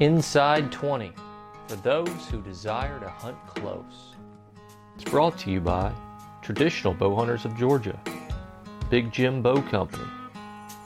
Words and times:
Inside 0.00 0.72
20 0.72 1.12
for 1.68 1.76
those 1.76 2.26
who 2.28 2.42
desire 2.42 2.98
to 2.98 3.08
hunt 3.08 3.36
close. 3.46 4.16
It's 4.96 5.08
brought 5.08 5.38
to 5.38 5.52
you 5.52 5.60
by 5.60 5.92
Traditional 6.42 6.92
Bow 6.92 7.14
Hunters 7.14 7.44
of 7.44 7.56
Georgia, 7.56 7.96
Big 8.90 9.12
Jim 9.12 9.40
Bow 9.40 9.62
Company, 9.62 10.02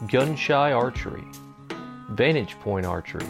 Gunshy 0.09 0.77
Archery, 0.77 1.25
Vantage 2.11 2.61
Point 2.61 2.85
Archery, 2.85 3.27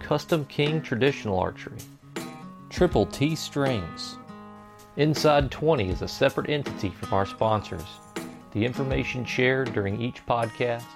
Custom 0.00 0.46
King 0.46 0.80
Traditional 0.80 1.38
Archery, 1.38 1.76
Triple 2.70 3.04
T 3.04 3.36
Strings. 3.36 4.16
Inside 4.96 5.50
20 5.50 5.90
is 5.90 6.00
a 6.00 6.08
separate 6.08 6.48
entity 6.48 6.88
from 6.88 7.12
our 7.12 7.26
sponsors. 7.26 8.00
The 8.52 8.64
information 8.64 9.26
shared 9.26 9.74
during 9.74 10.00
each 10.00 10.24
podcast 10.24 10.86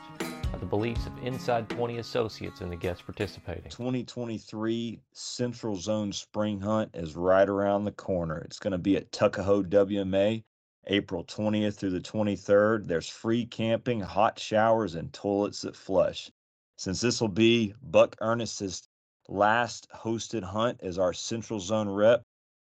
the 0.60 0.66
beliefs 0.66 1.06
of 1.06 1.16
Inside 1.22 1.68
20 1.68 1.98
associates 1.98 2.60
and 2.60 2.72
the 2.72 2.76
guests 2.76 3.02
participating. 3.02 3.70
2023 3.70 5.00
Central 5.12 5.76
Zone 5.76 6.12
Spring 6.12 6.60
Hunt 6.60 6.90
is 6.94 7.14
right 7.14 7.48
around 7.48 7.84
the 7.84 7.92
corner. 7.92 8.38
It's 8.38 8.58
going 8.58 8.72
to 8.72 8.78
be 8.78 8.96
at 8.96 9.12
Tuckahoe 9.12 9.62
WMA, 9.62 10.42
April 10.88 11.24
20th 11.24 11.76
through 11.76 11.90
the 11.90 12.00
23rd. 12.00 12.88
There's 12.88 13.08
free 13.08 13.46
camping, 13.46 14.00
hot 14.00 14.38
showers, 14.38 14.96
and 14.96 15.12
toilets 15.12 15.60
that 15.62 15.76
flush. 15.76 16.30
Since 16.76 17.00
this 17.00 17.20
will 17.20 17.28
be 17.28 17.74
Buck 17.82 18.16
Ernest's 18.20 18.88
last 19.28 19.88
hosted 19.94 20.42
hunt 20.42 20.80
as 20.82 20.98
our 20.98 21.12
Central 21.12 21.60
Zone 21.60 21.88
rep, 21.88 22.22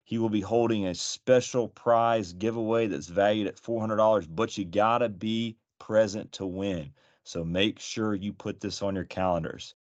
he 0.06 0.18
will 0.18 0.30
be 0.30 0.42
holding 0.42 0.88
a 0.88 0.96
special 0.96 1.68
prize 1.68 2.32
giveaway 2.34 2.88
that's 2.88 3.08
valued 3.08 3.48
at 3.48 3.62
$400, 3.62 4.28
but 4.30 4.58
you 4.58 4.66
got 4.66 5.00
to 5.00 5.10
be 5.10 5.58
present 5.80 6.32
to 6.34 6.46
win. 6.46 6.94
So 7.24 7.44
make 7.44 7.80
sure 7.80 8.16
you 8.16 8.34
put 8.34 8.60
this 8.60 8.82
on 8.82 8.96
your 8.96 9.06
calendars. 9.06 9.76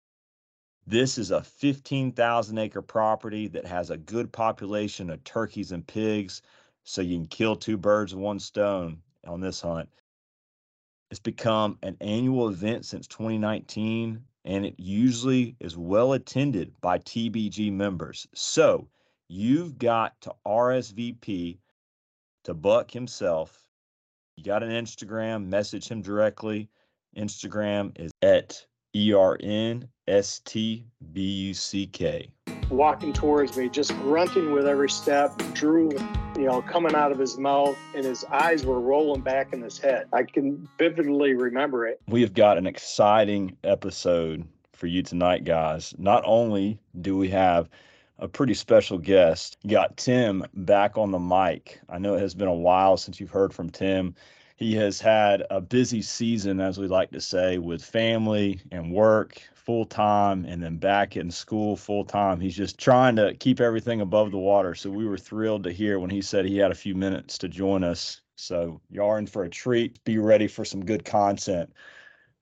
This 0.86 1.18
is 1.18 1.30
a 1.30 1.42
15,000 1.42 2.58
acre 2.58 2.82
property 2.82 3.46
that 3.48 3.66
has 3.66 3.90
a 3.90 3.98
good 3.98 4.32
population 4.32 5.10
of 5.10 5.22
turkeys 5.22 5.72
and 5.72 5.86
pigs, 5.86 6.42
so 6.84 7.02
you 7.02 7.18
can 7.18 7.26
kill 7.26 7.56
two 7.56 7.76
birds 7.76 8.14
with 8.14 8.24
one 8.24 8.38
stone 8.38 9.02
on 9.26 9.40
this 9.40 9.60
hunt. 9.60 9.88
It's 11.10 11.20
become 11.20 11.78
an 11.82 11.96
annual 12.00 12.48
event 12.48 12.86
since 12.86 13.06
2019, 13.06 14.24
and 14.44 14.66
it 14.66 14.74
usually 14.78 15.56
is 15.60 15.76
well 15.76 16.14
attended 16.14 16.72
by 16.80 16.98
TBG 16.98 17.70
members. 17.72 18.26
So 18.34 18.88
you've 19.28 19.78
got 19.78 20.20
to 20.22 20.34
RSVP 20.46 21.58
to 22.44 22.54
Buck 22.54 22.90
himself. 22.90 23.68
You 24.36 24.44
got 24.44 24.62
an 24.62 24.70
Instagram, 24.70 25.46
message 25.46 25.88
him 25.88 26.00
directly 26.00 26.70
Instagram 27.18 27.92
is 27.98 28.12
at 28.22 28.64
E 28.94 29.12
R 29.12 29.36
N 29.42 29.88
S 30.06 30.40
T 30.44 30.84
B 31.12 31.20
U 31.20 31.54
C 31.54 31.86
K. 31.86 32.30
Walking 32.70 33.12
towards 33.12 33.56
me, 33.56 33.68
just 33.68 33.94
grunting 33.98 34.52
with 34.52 34.66
every 34.66 34.90
step, 34.90 35.36
Drew, 35.54 35.90
you 36.36 36.44
know, 36.44 36.62
coming 36.62 36.94
out 36.94 37.12
of 37.12 37.18
his 37.18 37.38
mouth, 37.38 37.76
and 37.94 38.04
his 38.04 38.24
eyes 38.26 38.64
were 38.64 38.80
rolling 38.80 39.22
back 39.22 39.52
in 39.52 39.62
his 39.62 39.78
head. 39.78 40.06
I 40.12 40.22
can 40.22 40.68
vividly 40.78 41.34
remember 41.34 41.86
it. 41.86 42.00
We 42.08 42.20
have 42.22 42.34
got 42.34 42.58
an 42.58 42.66
exciting 42.66 43.56
episode 43.64 44.46
for 44.72 44.86
you 44.86 45.02
tonight, 45.02 45.44
guys. 45.44 45.94
Not 45.98 46.22
only 46.26 46.78
do 47.00 47.16
we 47.16 47.28
have 47.30 47.68
a 48.18 48.28
pretty 48.28 48.54
special 48.54 48.98
guest, 48.98 49.56
you 49.62 49.70
got 49.70 49.96
Tim 49.96 50.44
back 50.54 50.98
on 50.98 51.10
the 51.10 51.18
mic. 51.18 51.80
I 51.88 51.98
know 51.98 52.14
it 52.14 52.20
has 52.20 52.34
been 52.34 52.48
a 52.48 52.54
while 52.54 52.96
since 52.96 53.18
you've 53.18 53.30
heard 53.30 53.52
from 53.52 53.70
Tim 53.70 54.14
he 54.58 54.74
has 54.74 55.00
had 55.00 55.44
a 55.50 55.60
busy 55.60 56.02
season, 56.02 56.58
as 56.58 56.78
we 56.78 56.88
like 56.88 57.12
to 57.12 57.20
say, 57.20 57.58
with 57.58 57.84
family 57.84 58.60
and 58.72 58.92
work 58.92 59.40
full 59.54 59.86
time 59.86 60.44
and 60.46 60.60
then 60.60 60.78
back 60.78 61.16
in 61.16 61.30
school 61.30 61.76
full 61.76 62.04
time. 62.04 62.40
He's 62.40 62.56
just 62.56 62.76
trying 62.76 63.14
to 63.16 63.34
keep 63.34 63.60
everything 63.60 64.00
above 64.00 64.32
the 64.32 64.38
water. 64.38 64.74
So 64.74 64.90
we 64.90 65.06
were 65.06 65.16
thrilled 65.16 65.62
to 65.62 65.70
hear 65.70 66.00
when 66.00 66.10
he 66.10 66.20
said 66.20 66.44
he 66.44 66.58
had 66.58 66.72
a 66.72 66.74
few 66.74 66.96
minutes 66.96 67.38
to 67.38 67.48
join 67.48 67.84
us. 67.84 68.20
So 68.34 68.80
y'all 68.90 69.14
in 69.14 69.28
for 69.28 69.44
a 69.44 69.48
treat. 69.48 70.02
Be 70.02 70.18
ready 70.18 70.48
for 70.48 70.64
some 70.64 70.84
good 70.84 71.04
content. 71.04 71.72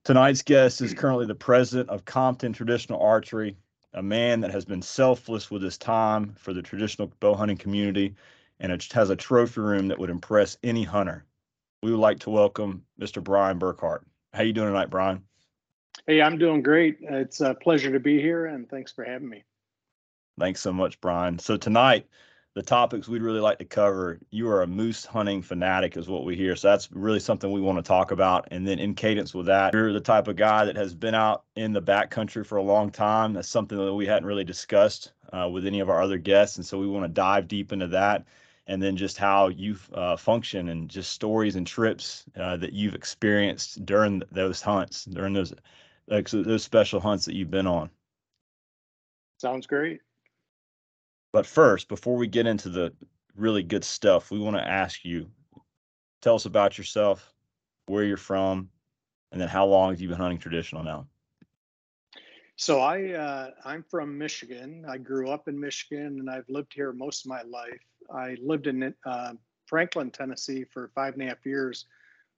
Tonight's 0.02 0.40
guest 0.40 0.80
is 0.80 0.94
currently 0.94 1.26
the 1.26 1.34
president 1.34 1.90
of 1.90 2.06
Compton 2.06 2.54
Traditional 2.54 3.02
Archery, 3.02 3.58
a 3.92 4.02
man 4.02 4.40
that 4.40 4.52
has 4.52 4.64
been 4.64 4.80
selfless 4.80 5.50
with 5.50 5.60
his 5.60 5.76
time 5.76 6.34
for 6.38 6.54
the 6.54 6.62
traditional 6.62 7.12
bow 7.20 7.34
hunting 7.34 7.58
community 7.58 8.14
and 8.58 8.72
it 8.72 8.90
has 8.94 9.10
a 9.10 9.16
trophy 9.16 9.60
room 9.60 9.88
that 9.88 9.98
would 9.98 10.08
impress 10.08 10.56
any 10.62 10.82
hunter 10.82 11.26
we 11.86 11.92
would 11.92 12.00
like 12.00 12.18
to 12.18 12.30
welcome 12.30 12.82
Mr. 13.00 13.22
Bryan 13.22 13.60
Burkhardt. 13.60 14.04
How 14.34 14.42
you 14.42 14.52
doing 14.52 14.66
tonight, 14.66 14.90
Bryan? 14.90 15.22
Hey, 16.04 16.20
I'm 16.20 16.36
doing 16.36 16.60
great. 16.60 16.98
It's 17.00 17.40
a 17.40 17.54
pleasure 17.54 17.92
to 17.92 18.00
be 18.00 18.20
here, 18.20 18.46
and 18.46 18.68
thanks 18.68 18.90
for 18.90 19.04
having 19.04 19.28
me. 19.28 19.44
Thanks 20.36 20.60
so 20.60 20.72
much, 20.72 21.00
Bryan. 21.00 21.38
So 21.38 21.56
tonight, 21.56 22.08
the 22.54 22.62
topics 22.62 23.06
we'd 23.06 23.22
really 23.22 23.38
like 23.38 23.60
to 23.60 23.64
cover. 23.64 24.18
You 24.30 24.48
are 24.48 24.62
a 24.62 24.66
moose 24.66 25.04
hunting 25.04 25.42
fanatic, 25.42 25.96
is 25.96 26.08
what 26.08 26.24
we 26.24 26.34
hear. 26.34 26.56
So 26.56 26.70
that's 26.70 26.90
really 26.90 27.20
something 27.20 27.52
we 27.52 27.60
want 27.60 27.78
to 27.78 27.84
talk 27.84 28.10
about. 28.10 28.48
And 28.50 28.66
then 28.66 28.80
in 28.80 28.92
cadence 28.92 29.32
with 29.32 29.46
that, 29.46 29.72
you're 29.72 29.92
the 29.92 30.00
type 30.00 30.26
of 30.26 30.34
guy 30.34 30.64
that 30.64 30.74
has 30.74 30.92
been 30.92 31.14
out 31.14 31.44
in 31.54 31.72
the 31.72 31.82
backcountry 31.82 32.44
for 32.44 32.56
a 32.56 32.62
long 32.62 32.90
time. 32.90 33.32
That's 33.32 33.48
something 33.48 33.78
that 33.78 33.94
we 33.94 34.06
hadn't 34.06 34.26
really 34.26 34.42
discussed 34.42 35.12
uh, 35.32 35.48
with 35.48 35.64
any 35.64 35.78
of 35.78 35.88
our 35.88 36.02
other 36.02 36.18
guests, 36.18 36.56
and 36.56 36.66
so 36.66 36.78
we 36.78 36.88
want 36.88 37.04
to 37.04 37.08
dive 37.08 37.46
deep 37.46 37.72
into 37.72 37.86
that 37.86 38.24
and 38.66 38.82
then 38.82 38.96
just 38.96 39.16
how 39.16 39.48
you 39.48 39.76
uh, 39.94 40.16
function 40.16 40.68
and 40.68 40.88
just 40.88 41.12
stories 41.12 41.56
and 41.56 41.66
trips 41.66 42.24
uh, 42.36 42.56
that 42.56 42.72
you've 42.72 42.94
experienced 42.94 43.84
during 43.86 44.22
those 44.32 44.60
hunts, 44.60 45.04
during 45.04 45.32
those 45.32 45.54
like 46.08 46.28
those 46.30 46.62
special 46.62 47.00
hunts 47.00 47.24
that 47.24 47.34
you've 47.34 47.50
been 47.50 47.66
on. 47.66 47.90
Sounds 49.38 49.66
great. 49.66 50.00
But 51.32 51.46
first, 51.46 51.88
before 51.88 52.16
we 52.16 52.26
get 52.26 52.46
into 52.46 52.68
the 52.68 52.92
really 53.34 53.62
good 53.62 53.84
stuff, 53.84 54.30
we 54.30 54.38
want 54.38 54.56
to 54.56 54.66
ask 54.66 55.04
you, 55.04 55.30
tell 56.22 56.34
us 56.34 56.46
about 56.46 56.78
yourself, 56.78 57.34
where 57.86 58.04
you're 58.04 58.16
from, 58.16 58.70
and 59.32 59.40
then 59.40 59.48
how 59.48 59.66
long 59.66 59.90
have 59.90 60.00
you 60.00 60.08
been 60.08 60.16
hunting 60.16 60.38
traditional 60.38 60.82
now? 60.82 61.06
So 62.56 62.80
I 62.80 63.12
uh, 63.12 63.50
I'm 63.66 63.84
from 63.90 64.16
Michigan. 64.16 64.86
I 64.88 64.96
grew 64.96 65.30
up 65.30 65.46
in 65.46 65.60
Michigan, 65.60 66.18
and 66.20 66.30
I've 66.30 66.48
lived 66.48 66.72
here 66.72 66.92
most 66.92 67.24
of 67.24 67.28
my 67.28 67.42
life. 67.42 67.80
I 68.10 68.36
lived 68.40 68.66
in 68.66 68.94
uh, 69.04 69.34
Franklin, 69.66 70.10
Tennessee, 70.10 70.64
for 70.72 70.90
five 70.94 71.14
and 71.14 71.22
a 71.22 71.26
half 71.26 71.44
years 71.44 71.84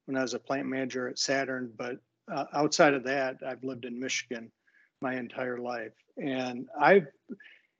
when 0.06 0.16
I 0.16 0.22
was 0.22 0.34
a 0.34 0.40
plant 0.40 0.66
manager 0.66 1.06
at 1.08 1.20
Saturn. 1.20 1.72
But 1.78 1.98
uh, 2.32 2.46
outside 2.52 2.94
of 2.94 3.04
that, 3.04 3.36
I've 3.46 3.62
lived 3.62 3.84
in 3.84 3.98
Michigan 3.98 4.50
my 5.00 5.14
entire 5.14 5.58
life, 5.58 5.94
and 6.16 6.66
I've 6.78 7.06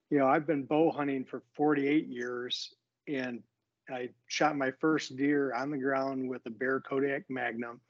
you 0.08 0.18
know 0.18 0.28
I've 0.28 0.46
been 0.46 0.62
bow 0.62 0.92
hunting 0.92 1.24
for 1.24 1.42
48 1.56 2.06
years, 2.06 2.72
and 3.08 3.42
I 3.90 4.10
shot 4.28 4.56
my 4.56 4.70
first 4.80 5.16
deer 5.16 5.52
on 5.54 5.72
the 5.72 5.78
ground 5.78 6.28
with 6.28 6.46
a 6.46 6.50
Bear 6.50 6.78
Kodiak 6.80 7.24
Magnum 7.28 7.80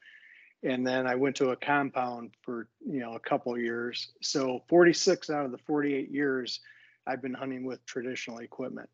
and 0.63 0.85
then 0.85 1.07
I 1.07 1.15
went 1.15 1.35
to 1.37 1.51
a 1.51 1.55
compound 1.55 2.31
for 2.41 2.67
you 2.85 2.99
know 2.99 3.13
a 3.13 3.19
couple 3.19 3.57
years. 3.57 4.11
So 4.21 4.63
46 4.67 5.29
out 5.29 5.45
of 5.45 5.51
the 5.51 5.57
48 5.57 6.11
years, 6.11 6.59
I've 7.07 7.21
been 7.21 7.33
hunting 7.33 7.65
with 7.65 7.85
traditional 7.85 8.39
equipment. 8.39 8.89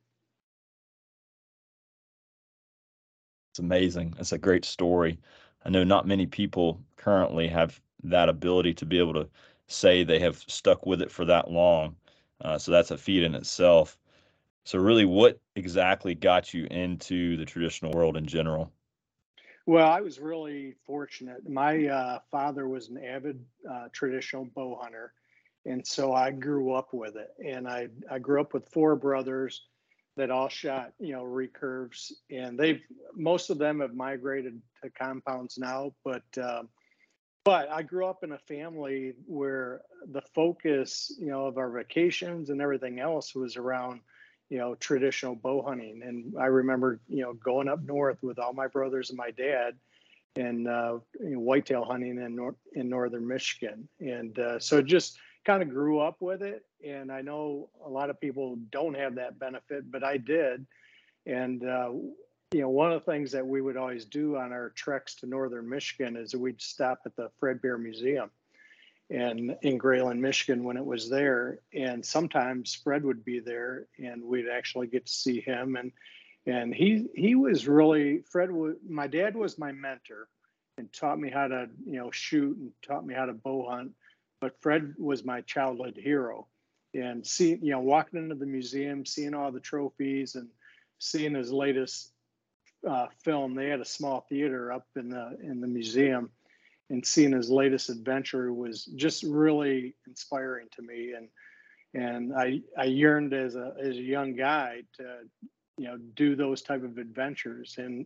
It's 3.51 3.59
amazing. 3.59 4.13
It's 4.19 4.33
a 4.33 4.37
great 4.37 4.65
story. 4.65 5.17
I 5.63 5.69
know 5.69 5.83
not 5.83 6.07
many 6.07 6.25
people 6.25 6.81
currently 6.97 7.47
have 7.47 7.79
that 8.03 8.29
ability 8.29 8.73
to 8.75 8.85
be 8.85 8.99
able 8.99 9.13
to 9.13 9.27
say 9.67 10.03
they 10.03 10.19
have 10.19 10.43
stuck 10.47 10.85
with 10.85 11.01
it 11.01 11.11
for 11.11 11.25
that 11.25 11.49
long. 11.49 11.95
Uh, 12.41 12.57
so 12.57 12.71
that's 12.71 12.91
a 12.91 12.97
feat 12.97 13.23
in 13.23 13.33
itself. 13.33 13.97
So, 14.65 14.79
really, 14.79 15.05
what 15.05 15.39
exactly 15.55 16.15
got 16.15 16.53
you 16.53 16.65
into 16.69 17.37
the 17.37 17.45
traditional 17.45 17.91
world 17.93 18.17
in 18.17 18.25
general? 18.25 18.71
Well, 19.65 19.89
I 19.89 20.01
was 20.01 20.19
really 20.19 20.75
fortunate. 20.85 21.49
My 21.49 21.87
uh, 21.87 22.19
father 22.29 22.67
was 22.67 22.89
an 22.89 23.03
avid 23.03 23.43
uh, 23.69 23.87
traditional 23.91 24.45
bow 24.45 24.77
hunter, 24.79 25.13
and 25.65 25.85
so 25.85 26.13
I 26.13 26.31
grew 26.31 26.73
up 26.73 26.93
with 26.93 27.15
it. 27.15 27.29
And 27.43 27.67
I 27.67 27.87
I 28.09 28.19
grew 28.19 28.39
up 28.39 28.53
with 28.53 28.69
four 28.69 28.95
brothers 28.95 29.63
that 30.17 30.29
all 30.29 30.49
shot 30.49 30.93
you 30.99 31.13
know 31.13 31.23
recurves, 31.23 32.11
and 32.29 32.59
they've 32.59 32.81
most 33.15 33.49
of 33.49 33.57
them 33.57 33.79
have 33.79 33.95
migrated 33.95 34.61
to 34.83 34.89
compounds 34.91 35.57
now, 35.57 35.93
but. 36.03 36.23
Uh, 36.39 36.63
but 37.43 37.69
I 37.69 37.83
grew 37.83 38.07
up 38.07 38.23
in 38.23 38.31
a 38.31 38.39
family 38.39 39.13
where 39.27 39.81
the 40.11 40.23
focus, 40.33 41.15
you 41.19 41.27
know, 41.27 41.45
of 41.45 41.59
our 41.59 41.69
vacations 41.69 42.49
and 42.49 42.59
everything 42.59 42.99
else 42.99 43.35
was 43.35 43.55
around 43.55 44.01
you 44.49 44.57
know 44.57 44.75
traditional 44.75 45.35
bow 45.35 45.61
hunting. 45.61 46.01
And 46.03 46.33
i 46.39 46.45
remember 46.45 46.99
you 47.07 47.23
know 47.23 47.33
going 47.33 47.67
up 47.67 47.83
north 47.83 48.21
with 48.21 48.39
all 48.39 48.53
my 48.53 48.67
brothers 48.67 49.09
and 49.09 49.17
my 49.17 49.31
dad 49.31 49.75
and 50.37 50.67
uh, 50.67 50.99
you 51.21 51.31
know, 51.31 51.39
whitetail 51.39 51.85
hunting 51.85 52.17
in 52.21 52.35
nor- 52.35 52.55
in 52.73 52.89
northern 52.89 53.27
michigan. 53.27 53.87
And 53.99 54.37
uh, 54.37 54.59
so 54.59 54.81
just 54.81 55.17
kind 55.45 55.61
of 55.61 55.69
grew 55.69 55.99
up 55.99 56.17
with 56.19 56.41
it. 56.41 56.65
And 56.85 57.11
i 57.11 57.21
know 57.21 57.69
a 57.85 57.89
lot 57.89 58.09
of 58.09 58.19
people 58.19 58.57
don't 58.71 58.95
have 58.95 59.15
that 59.15 59.39
benefit 59.39 59.91
but 59.91 60.03
i 60.03 60.17
did. 60.17 60.65
And 61.25 61.67
uh, 61.67 61.89
you 62.53 62.61
know 62.61 62.69
one 62.69 62.91
of 62.91 63.03
the 63.03 63.11
things 63.11 63.31
that 63.31 63.45
we 63.45 63.61
would 63.61 63.77
always 63.77 64.05
do 64.05 64.37
on 64.37 64.51
our 64.51 64.69
treks 64.69 65.15
to 65.15 65.25
northern 65.25 65.67
michigan 65.67 66.15
is 66.15 66.35
we'd 66.35 66.61
stop 66.61 66.99
at 67.05 67.15
the 67.15 67.29
fred 67.39 67.61
bear 67.61 67.77
museum 67.77 68.29
and 69.09 69.55
in 69.61 69.77
Grayling, 69.77 70.21
Michigan 70.21 70.63
when 70.63 70.77
it 70.77 70.85
was 70.85 71.09
there. 71.09 71.59
And 71.73 72.03
sometimes 72.05 72.75
Fred 72.75 73.03
would 73.03 73.23
be 73.23 73.39
there, 73.39 73.87
and 73.97 74.23
we'd 74.23 74.49
actually 74.49 74.87
get 74.87 75.05
to 75.05 75.11
see 75.11 75.41
him. 75.41 75.75
And 75.75 75.91
and 76.45 76.73
he 76.73 77.07
he 77.15 77.35
was 77.35 77.67
really 77.67 78.23
Fred. 78.29 78.51
Was, 78.51 78.75
my 78.87 79.07
dad 79.07 79.35
was 79.35 79.57
my 79.57 79.71
mentor, 79.71 80.27
and 80.77 80.91
taught 80.91 81.19
me 81.19 81.29
how 81.29 81.47
to 81.47 81.69
you 81.85 81.97
know 81.97 82.11
shoot 82.11 82.57
and 82.57 82.71
taught 82.85 83.05
me 83.05 83.13
how 83.13 83.25
to 83.25 83.33
bow 83.33 83.69
hunt. 83.69 83.91
But 84.41 84.61
Fred 84.61 84.95
was 84.97 85.23
my 85.23 85.41
childhood 85.41 85.97
hero, 86.01 86.47
and 86.93 87.25
seeing 87.25 87.63
you 87.63 87.71
know 87.71 87.79
walking 87.79 88.19
into 88.19 88.35
the 88.35 88.45
museum, 88.45 89.05
seeing 89.05 89.33
all 89.33 89.51
the 89.51 89.59
trophies, 89.59 90.35
and 90.35 90.49
seeing 90.97 91.35
his 91.35 91.51
latest 91.51 92.11
uh, 92.87 93.07
film. 93.23 93.55
They 93.55 93.69
had 93.69 93.81
a 93.81 93.85
small 93.85 94.25
theater 94.29 94.71
up 94.71 94.87
in 94.95 95.09
the 95.09 95.37
in 95.43 95.61
the 95.61 95.67
museum 95.67 96.31
and 96.89 97.05
seeing 97.05 97.31
his 97.31 97.49
latest 97.49 97.89
adventure 97.89 98.53
was 98.53 98.85
just 98.85 99.23
really 99.23 99.95
inspiring 100.07 100.67
to 100.75 100.81
me 100.81 101.13
and 101.13 101.29
and 101.93 102.33
I 102.33 102.61
I 102.77 102.85
yearned 102.85 103.33
as 103.33 103.55
a 103.55 103.73
as 103.79 103.95
a 103.95 104.01
young 104.01 104.35
guy 104.35 104.81
to 104.97 105.19
you 105.77 105.85
know 105.85 105.97
do 105.97 106.35
those 106.35 106.61
type 106.61 106.83
of 106.83 106.97
adventures 106.97 107.75
and 107.77 108.05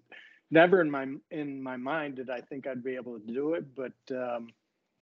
never 0.52 0.82
in 0.82 0.90
my 0.90 1.08
in 1.32 1.62
my 1.62 1.78
mind 1.78 2.16
did 2.16 2.30
I 2.30 2.42
think 2.42 2.68
I'd 2.68 2.84
be 2.84 2.96
able 2.96 3.20
to 3.20 3.34
do 3.34 3.54
it 3.54 3.66
but 3.76 4.16
um, 4.16 4.50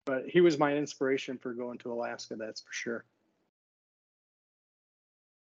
but 0.05 0.29
he 0.29 0.41
was 0.41 0.58
my 0.58 0.75
inspiration 0.75 1.38
for 1.38 1.53
going 1.53 1.79
to 1.79 1.93
Alaska 1.93 2.37
that's 2.37 2.61
for 2.61 2.73
sure. 2.73 3.05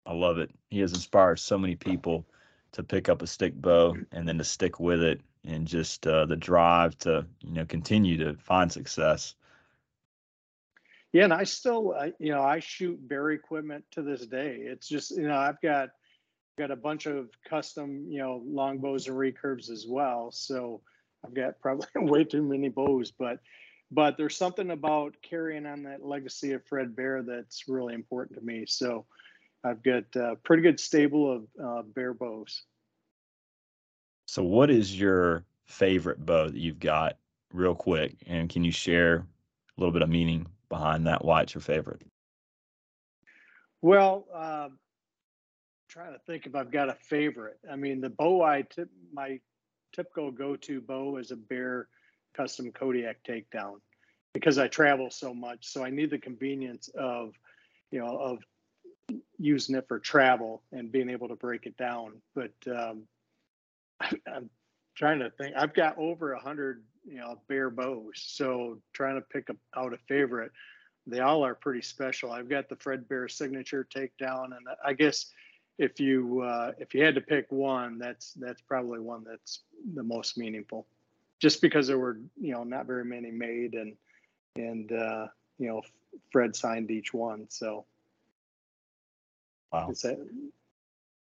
I 0.07 0.15
love 0.15 0.39
it. 0.39 0.51
He 0.71 0.81
has 0.81 0.95
inspired 0.95 1.39
so 1.39 1.59
many 1.59 1.77
people 1.77 2.25
to 2.73 2.83
pick 2.83 3.09
up 3.09 3.23
a 3.23 3.27
stick 3.27 3.55
bow 3.55 3.97
and 4.13 4.29
then 4.29 4.39
to 4.39 4.45
stick 4.45 4.81
with 4.81 5.03
it 5.03 5.21
and 5.45 5.67
just 5.67 6.07
uh, 6.07 6.27
the 6.27 6.37
drive 6.37 6.97
to 6.99 7.27
you 7.41 7.53
know 7.53 7.65
continue 7.65 8.17
to 8.19 8.35
find 8.35 8.71
success. 8.71 9.35
Yeah, 11.13 11.25
and 11.25 11.33
I 11.33 11.45
still 11.45 11.95
you 12.19 12.33
know 12.33 12.43
I 12.43 12.61
shoot 12.61 13.07
bear 13.09 13.31
equipment 13.31 13.85
to 13.93 14.03
this 14.03 14.27
day. 14.27 14.59
It's 14.61 14.89
just 14.89 15.17
you 15.17 15.29
know 15.29 15.37
I've 15.37 15.61
got 15.61 15.91
got 16.59 16.71
a 16.71 16.77
bunch 16.77 17.07
of 17.07 17.31
custom 17.49 18.07
you 18.09 18.19
know 18.19 18.43
longbows 18.45 19.09
and 19.09 19.17
recurves 19.17 19.71
as 19.71 19.87
well. 19.89 20.31
So 20.33 20.83
I've 21.25 21.35
got 21.35 21.61
probably 21.61 21.87
way 21.97 22.25
too 22.25 22.43
many 22.43 22.69
bows, 22.69 23.11
but 23.11 23.39
but 23.91 24.19
there's 24.19 24.37
something 24.37 24.71
about 24.71 25.17
carrying 25.23 25.65
on 25.65 25.83
that 25.85 26.05
legacy 26.05 26.53
of 26.53 26.65
Fred 26.67 26.95
Bear 26.95 27.23
that's 27.23 27.69
really 27.69 27.95
important 27.95 28.39
to 28.39 28.45
me. 28.45 28.67
So 28.67 29.07
I've 29.65 29.83
got 29.83 30.05
a 30.17 30.37
pretty 30.37 30.63
good 30.63 30.81
stable 30.81 31.33
of 31.33 31.47
uh, 31.63 31.83
bear 31.83 32.15
bows. 32.15 32.63
So, 34.27 34.43
what 34.43 34.71
is 34.71 34.99
your 34.99 35.45
favorite 35.67 36.25
bow 36.25 36.49
that 36.49 36.57
you've 36.57 36.81
got, 36.81 37.17
real 37.53 37.75
quick? 37.75 38.17
And 38.27 38.49
can 38.49 38.65
you 38.65 38.73
share 38.73 39.17
a 39.17 39.81
little 39.81 39.93
bit 39.93 40.03
of 40.03 40.09
meaning 40.09 40.47
behind 40.69 41.07
that? 41.07 41.25
Why 41.25 41.43
it's 41.43 41.55
your 41.55 41.63
favorite? 41.63 42.03
Well, 43.81 44.27
uh, 44.35 44.69
trying 45.89 46.13
to 46.13 46.19
think 46.27 46.47
if 46.47 46.55
I've 46.55 46.71
got 46.71 46.89
a 46.89 46.95
favorite. 46.95 47.59
I 47.71 47.77
mean, 47.77 48.01
the 48.01 48.11
bow 48.11 48.43
I 48.43 48.63
tip 48.63 48.89
my 49.13 49.41
typical 49.95 50.31
go-to 50.31 50.81
bow 50.81 51.17
is 51.17 51.31
a 51.31 51.37
Bear 51.37 51.89
custom 52.37 52.71
Kodiak 52.71 53.17
takedown 53.27 53.81
because 54.35 54.59
I 54.59 54.69
travel 54.69 55.11
so 55.11 55.33
much. 55.33 55.67
So 55.67 55.85
I 55.85 55.91
need 55.91 56.11
the 56.11 56.19
convenience 56.19 56.89
of, 56.95 57.33
you 57.91 57.99
know, 57.99 58.17
of 58.19 58.39
using 59.39 59.77
it 59.77 59.87
for 59.89 59.99
travel 59.99 60.63
and 60.73 60.91
being 60.91 61.11
able 61.11 61.29
to 61.29 61.37
break 61.37 61.67
it 61.67 61.77
down. 61.77 62.15
But 62.35 62.53
um, 62.67 63.03
I'm 64.01 64.51
trying 64.97 65.21
to 65.21 65.31
think. 65.31 65.55
I've 65.57 65.75
got 65.75 65.97
over 65.97 66.33
a 66.33 66.41
hundred, 66.41 66.83
you 67.07 67.19
know, 67.19 67.41
bear 67.49 67.71
bows. 67.71 68.15
So 68.17 68.79
trying 68.93 69.15
to 69.15 69.21
pick 69.21 69.49
out 69.77 69.93
a 69.93 69.99
favorite. 70.09 70.53
They 71.07 71.21
all 71.21 71.45
are 71.45 71.55
pretty 71.55 71.83
special. 71.83 72.33
I've 72.33 72.51
got 72.51 72.69
the 72.69 72.77
Fred 72.77 73.09
Bear 73.09 73.29
signature 73.29 73.87
takedown, 73.95 74.47
and 74.47 74.67
I 74.85 74.93
guess 74.93 75.33
if 75.79 76.01
you 76.01 76.43
uh, 76.43 76.73
if 76.79 76.95
you 76.95 77.03
had 77.03 77.15
to 77.15 77.21
pick 77.23 77.51
one, 77.51 77.99
that's 77.99 78.35
that's 78.35 78.61
probably 78.61 78.99
one 78.99 79.25
that's 79.27 79.61
the 79.95 80.03
most 80.03 80.37
meaningful, 80.37 80.87
just 81.41 81.63
because 81.63 81.87
there 81.87 81.99
were 81.99 82.19
you 82.39 82.53
know 82.53 82.63
not 82.63 82.87
very 82.87 83.07
many 83.07 83.31
made, 83.31 83.75
and 83.75 83.97
and 84.57 84.93
uh, 84.93 85.29
you 85.59 85.69
know 85.69 85.83
Fred 86.31 86.55
signed 86.55 86.91
each 86.91 87.15
one. 87.15 87.47
So 87.49 87.87
wow. 89.73 89.93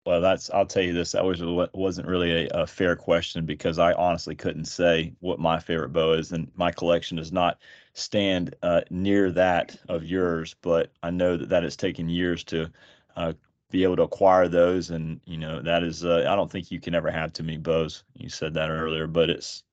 Well, 0.06 0.21
that's 0.21 0.51
I'll 0.51 0.68
tell 0.68 0.83
you 0.83 0.94
this. 0.94 1.13
That 1.13 1.25
was 1.25 1.42
wasn't 1.74 2.07
really 2.07 2.45
a, 2.45 2.47
a, 2.50 2.68
fair 2.68 2.95
question 2.95 3.44
because 3.44 3.80
I 3.80 3.94
honestly 3.94 4.36
couldn't 4.36 4.65
say 4.65 5.13
what 5.19 5.39
my 5.39 5.59
favorite 5.59 5.94
bow 5.94 6.13
is, 6.13 6.31
and 6.31 6.51
my 6.56 6.71
collection 6.71 7.18
does 7.18 7.31
not 7.31 7.57
stand 7.94 8.56
uh, 8.62 8.81
near 8.92 9.31
that 9.31 9.75
of 9.89 10.03
yours. 10.03 10.56
But 10.62 10.92
I 11.01 11.09
know 11.09 11.38
that 11.38 11.50
that 11.50 11.63
has 11.63 11.75
taken 11.75 12.07
years 12.07 12.44
to 12.45 12.69
uh, 13.15 13.33
be 13.71 13.81
able 13.81 13.95
to 13.95 14.03
acquire 14.03 14.48
those, 14.48 14.91
and 14.91 15.19
you 15.25 15.38
know 15.38 15.59
that 15.63 15.81
is. 15.81 16.06
Uh, 16.06 16.27
I 16.30 16.36
don't 16.36 16.51
think 16.51 16.69
you 16.69 16.80
can 16.80 16.94
ever 16.94 17.09
have 17.09 17.33
too 17.33 17.44
many 17.44 17.57
bows. 17.57 18.03
You 18.13 18.30
said 18.30 18.53
that 18.53 18.69
earlier, 18.69 19.07
but 19.07 19.31
it's 19.31 19.63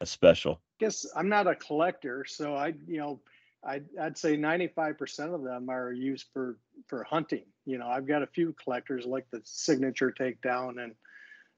a 0.00 0.06
special. 0.06 0.60
I 0.80 0.84
guess 0.84 1.04
I'm 1.16 1.28
not 1.28 1.48
a 1.48 1.56
collector, 1.56 2.24
so 2.24 2.54
I 2.54 2.74
you 2.86 2.98
know 2.98 3.20
I'd, 3.62 3.84
I'd 4.00 4.16
say 4.16 4.36
95% 4.36 5.34
of 5.34 5.42
them 5.42 5.68
are 5.68 5.92
used 5.92 6.26
for 6.32 6.56
for 6.86 7.04
hunting. 7.04 7.44
You 7.66 7.78
know, 7.78 7.88
I've 7.88 8.06
got 8.06 8.22
a 8.22 8.26
few 8.26 8.54
collectors 8.62 9.04
like 9.04 9.26
the 9.30 9.42
signature 9.44 10.12
takedown, 10.18 10.82
and 10.82 10.94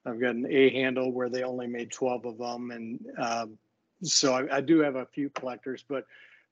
I've 0.05 0.21
got 0.21 0.35
an 0.35 0.47
A 0.49 0.71
handle 0.71 1.13
where 1.13 1.29
they 1.29 1.45
only 1.45 1.69
made 1.69 1.93
12 1.93 2.27
of 2.27 2.39
them, 2.39 2.71
and 2.73 3.01
um, 3.19 3.59
so 4.03 4.35
I, 4.35 4.57
I, 4.57 4.61
do 4.61 4.81
have 4.81 4.97
a 4.97 5.07
few 5.07 5.31
collectors, 5.31 5.85
but 5.89 6.07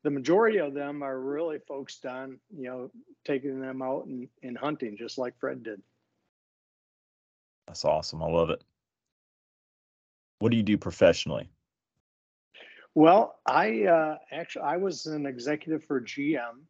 the 0.04 0.10
majority 0.10 0.58
of 0.58 0.72
them 0.72 1.02
are 1.02 1.18
really 1.18 1.58
focused 1.66 2.06
on 2.06 2.38
you 2.56 2.68
know 2.68 2.90
taking 3.24 3.60
them 3.60 3.82
out 3.82 4.06
and, 4.06 4.28
and 4.44 4.56
hunting, 4.56 4.96
just 4.96 5.18
like 5.18 5.38
Fred 5.38 5.64
did. 5.64 5.82
That's 7.66 7.84
awesome. 7.84 8.22
I 8.22 8.26
love 8.26 8.50
it. 8.50 8.62
What 10.38 10.50
do 10.50 10.56
you 10.56 10.62
do 10.62 10.78
professionally? 10.78 11.48
Well, 12.94 13.38
I 13.46 13.84
uh, 13.84 14.16
actually 14.32 14.62
I 14.62 14.76
was 14.76 15.06
an 15.06 15.26
executive 15.26 15.84
for 15.84 16.00
GM, 16.00 16.64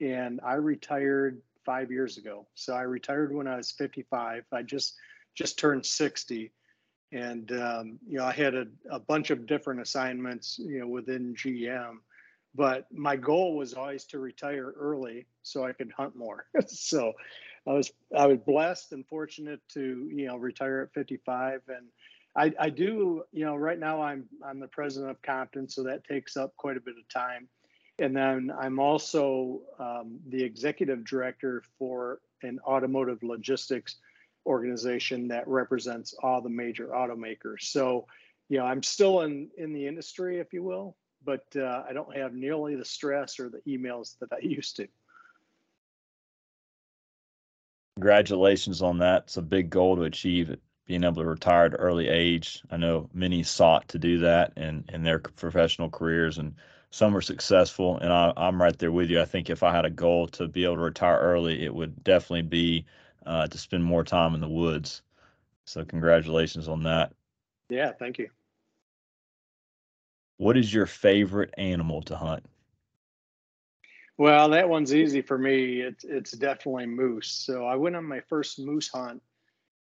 and 0.00 0.40
I 0.44 0.54
retired 0.54 1.42
five 1.64 1.90
years 1.90 2.16
ago. 2.16 2.46
So 2.54 2.74
I 2.74 2.82
retired 2.82 3.34
when 3.34 3.46
I 3.46 3.56
was 3.56 3.72
55. 3.72 4.44
I 4.52 4.62
just 4.62 4.94
just 5.34 5.58
turned 5.58 5.84
60, 5.84 6.50
and 7.12 7.52
um, 7.52 7.98
you 8.08 8.18
know 8.18 8.24
I 8.24 8.32
had 8.32 8.54
a, 8.54 8.66
a 8.90 9.00
bunch 9.00 9.30
of 9.30 9.46
different 9.46 9.80
assignments, 9.80 10.58
you 10.58 10.80
know, 10.80 10.88
within 10.88 11.34
GM. 11.34 11.96
But 12.54 12.86
my 12.90 13.16
goal 13.16 13.54
was 13.54 13.74
always 13.74 14.06
to 14.06 14.18
retire 14.18 14.72
early 14.78 15.26
so 15.42 15.62
I 15.62 15.72
could 15.72 15.92
hunt 15.94 16.16
more. 16.16 16.46
so 16.66 17.12
I 17.66 17.72
was 17.74 17.92
I 18.16 18.26
was 18.26 18.38
blessed 18.46 18.92
and 18.92 19.06
fortunate 19.06 19.60
to 19.74 20.08
you 20.10 20.26
know 20.26 20.36
retire 20.36 20.80
at 20.80 20.94
55 20.94 21.60
and 21.68 21.88
I, 22.36 22.52
I 22.60 22.70
do, 22.70 23.24
you 23.32 23.44
know, 23.46 23.56
right 23.56 23.78
now 23.78 24.02
I'm 24.02 24.26
I'm 24.44 24.60
the 24.60 24.68
president 24.68 25.10
of 25.10 25.22
Compton, 25.22 25.68
so 25.68 25.82
that 25.84 26.04
takes 26.04 26.36
up 26.36 26.54
quite 26.56 26.76
a 26.76 26.80
bit 26.80 26.94
of 26.98 27.08
time. 27.08 27.48
And 27.98 28.14
then 28.14 28.52
I'm 28.58 28.78
also 28.78 29.62
um, 29.78 30.18
the 30.28 30.42
executive 30.42 31.04
director 31.04 31.62
for 31.78 32.20
an 32.42 32.60
automotive 32.66 33.22
logistics 33.22 33.96
organization 34.44 35.28
that 35.28 35.48
represents 35.48 36.14
all 36.22 36.42
the 36.42 36.50
major 36.50 36.88
automakers. 36.88 37.62
So, 37.62 38.06
you 38.50 38.58
know, 38.58 38.66
I'm 38.66 38.82
still 38.82 39.22
in 39.22 39.48
in 39.56 39.72
the 39.72 39.86
industry, 39.86 40.38
if 40.38 40.52
you 40.52 40.62
will, 40.62 40.94
but 41.24 41.44
uh, 41.56 41.84
I 41.88 41.94
don't 41.94 42.14
have 42.14 42.34
nearly 42.34 42.76
the 42.76 42.84
stress 42.84 43.40
or 43.40 43.48
the 43.48 43.62
emails 43.66 44.18
that 44.18 44.30
I 44.30 44.38
used 44.42 44.76
to. 44.76 44.86
Congratulations 47.96 48.82
on 48.82 48.98
that. 48.98 49.22
It's 49.22 49.38
a 49.38 49.42
big 49.42 49.70
goal 49.70 49.96
to 49.96 50.02
achieve 50.02 50.54
being 50.86 51.04
able 51.04 51.22
to 51.22 51.28
retire 51.28 51.66
at 51.66 51.74
an 51.74 51.80
early 51.80 52.08
age. 52.08 52.62
I 52.70 52.76
know 52.76 53.10
many 53.12 53.42
sought 53.42 53.88
to 53.88 53.98
do 53.98 54.18
that 54.20 54.52
in, 54.56 54.84
in 54.88 55.02
their 55.02 55.18
professional 55.18 55.90
careers, 55.90 56.38
and 56.38 56.54
some 56.90 57.12
were 57.12 57.20
successful. 57.20 57.98
And 57.98 58.12
I, 58.12 58.32
am 58.36 58.62
right 58.62 58.76
there 58.78 58.92
with 58.92 59.10
you. 59.10 59.20
I 59.20 59.24
think 59.24 59.50
if 59.50 59.62
I 59.62 59.74
had 59.74 59.84
a 59.84 59.90
goal 59.90 60.28
to 60.28 60.46
be 60.48 60.64
able 60.64 60.76
to 60.76 60.82
retire 60.82 61.18
early, 61.18 61.64
it 61.64 61.74
would 61.74 62.02
definitely 62.04 62.42
be 62.42 62.86
uh, 63.26 63.48
to 63.48 63.58
spend 63.58 63.84
more 63.84 64.04
time 64.04 64.34
in 64.34 64.40
the 64.40 64.48
woods. 64.48 65.02
So, 65.64 65.84
congratulations 65.84 66.68
on 66.68 66.84
that. 66.84 67.12
Yeah, 67.68 67.90
thank 67.98 68.18
you. 68.18 68.30
What 70.36 70.56
is 70.56 70.72
your 70.72 70.86
favorite 70.86 71.52
animal 71.58 72.02
to 72.02 72.16
hunt? 72.16 72.44
Well, 74.18 74.50
that 74.50 74.68
one's 74.68 74.94
easy 74.94 75.20
for 75.20 75.36
me. 75.36 75.80
It's 75.80 76.04
it's 76.04 76.32
definitely 76.32 76.86
moose. 76.86 77.28
So 77.28 77.66
I 77.66 77.74
went 77.74 77.96
on 77.96 78.04
my 78.04 78.20
first 78.20 78.58
moose 78.58 78.88
hunt 78.88 79.20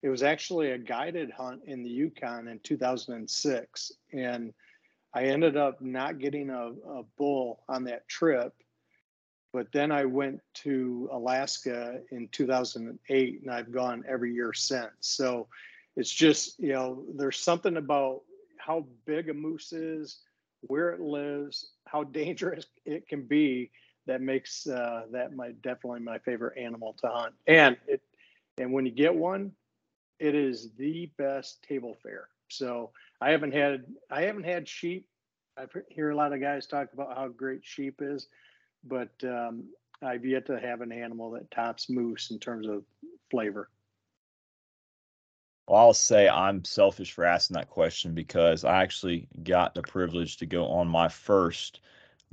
it 0.01 0.09
was 0.09 0.23
actually 0.23 0.71
a 0.71 0.77
guided 0.77 1.31
hunt 1.31 1.61
in 1.65 1.83
the 1.83 1.89
Yukon 1.89 2.47
in 2.47 2.59
2006. 2.59 3.91
And 4.13 4.53
I 5.13 5.23
ended 5.23 5.57
up 5.57 5.81
not 5.81 6.19
getting 6.19 6.49
a, 6.49 6.71
a 6.87 7.03
bull 7.17 7.63
on 7.69 7.85
that 7.85 8.07
trip. 8.07 8.53
But 9.53 9.71
then 9.71 9.91
I 9.91 10.03
went 10.03 10.41
to 10.55 11.09
Alaska 11.13 12.01
in 12.11 12.27
2008 12.33 13.41
and 13.41 13.51
I've 13.51 13.71
gone 13.71 14.03
every 14.07 14.33
year 14.33 14.51
since. 14.51 14.91
So 14.99 15.47
it's 15.95 16.11
just, 16.11 16.59
you 16.59 16.73
know, 16.73 17.05
there's 17.15 17.39
something 17.39 17.77
about 17.77 18.21
how 18.57 18.85
big 19.05 19.29
a 19.29 19.33
moose 19.33 19.71
is, 19.71 20.19
where 20.61 20.91
it 20.91 20.99
lives, 20.99 21.71
how 21.85 22.03
dangerous 22.21 22.65
it 22.85 23.07
can 23.07 23.25
be. 23.25 23.71
That 24.07 24.21
makes 24.21 24.67
uh, 24.67 25.05
that 25.11 25.33
my 25.33 25.51
definitely 25.63 26.01
my 26.01 26.19
favorite 26.19 26.59
animal 26.59 26.95
to 27.01 27.07
hunt. 27.07 27.33
And 27.47 27.75
it 27.87 28.01
and 28.57 28.71
when 28.71 28.85
you 28.85 28.91
get 28.91 29.15
one, 29.15 29.51
it 30.19 30.35
is 30.35 30.71
the 30.77 31.11
best 31.17 31.63
table 31.63 31.95
fare. 32.01 32.27
So 32.49 32.91
I 33.21 33.31
haven't 33.31 33.53
had 33.53 33.85
I 34.09 34.21
haven't 34.23 34.45
had 34.45 34.67
sheep. 34.67 35.07
I 35.57 35.65
hear 35.89 36.09
a 36.09 36.15
lot 36.15 36.33
of 36.33 36.41
guys 36.41 36.67
talk 36.67 36.93
about 36.93 37.15
how 37.15 37.29
great 37.29 37.61
sheep 37.63 38.01
is, 38.01 38.27
but 38.83 39.11
um, 39.23 39.69
I've 40.01 40.25
yet 40.25 40.47
to 40.47 40.59
have 40.59 40.81
an 40.81 40.91
animal 40.91 41.31
that 41.31 41.49
tops 41.51 41.89
moose 41.89 42.31
in 42.31 42.39
terms 42.39 42.67
of 42.67 42.83
flavor. 43.31 43.69
Well, 45.67 45.79
I'll 45.79 45.93
say 45.93 46.29
I'm 46.29 46.63
selfish 46.63 47.13
for 47.13 47.25
asking 47.25 47.55
that 47.55 47.69
question 47.69 48.13
because 48.13 48.63
I 48.63 48.83
actually 48.83 49.27
got 49.43 49.73
the 49.73 49.81
privilege 49.81 50.37
to 50.37 50.45
go 50.45 50.67
on 50.67 50.87
my 50.87 51.07
first 51.07 51.79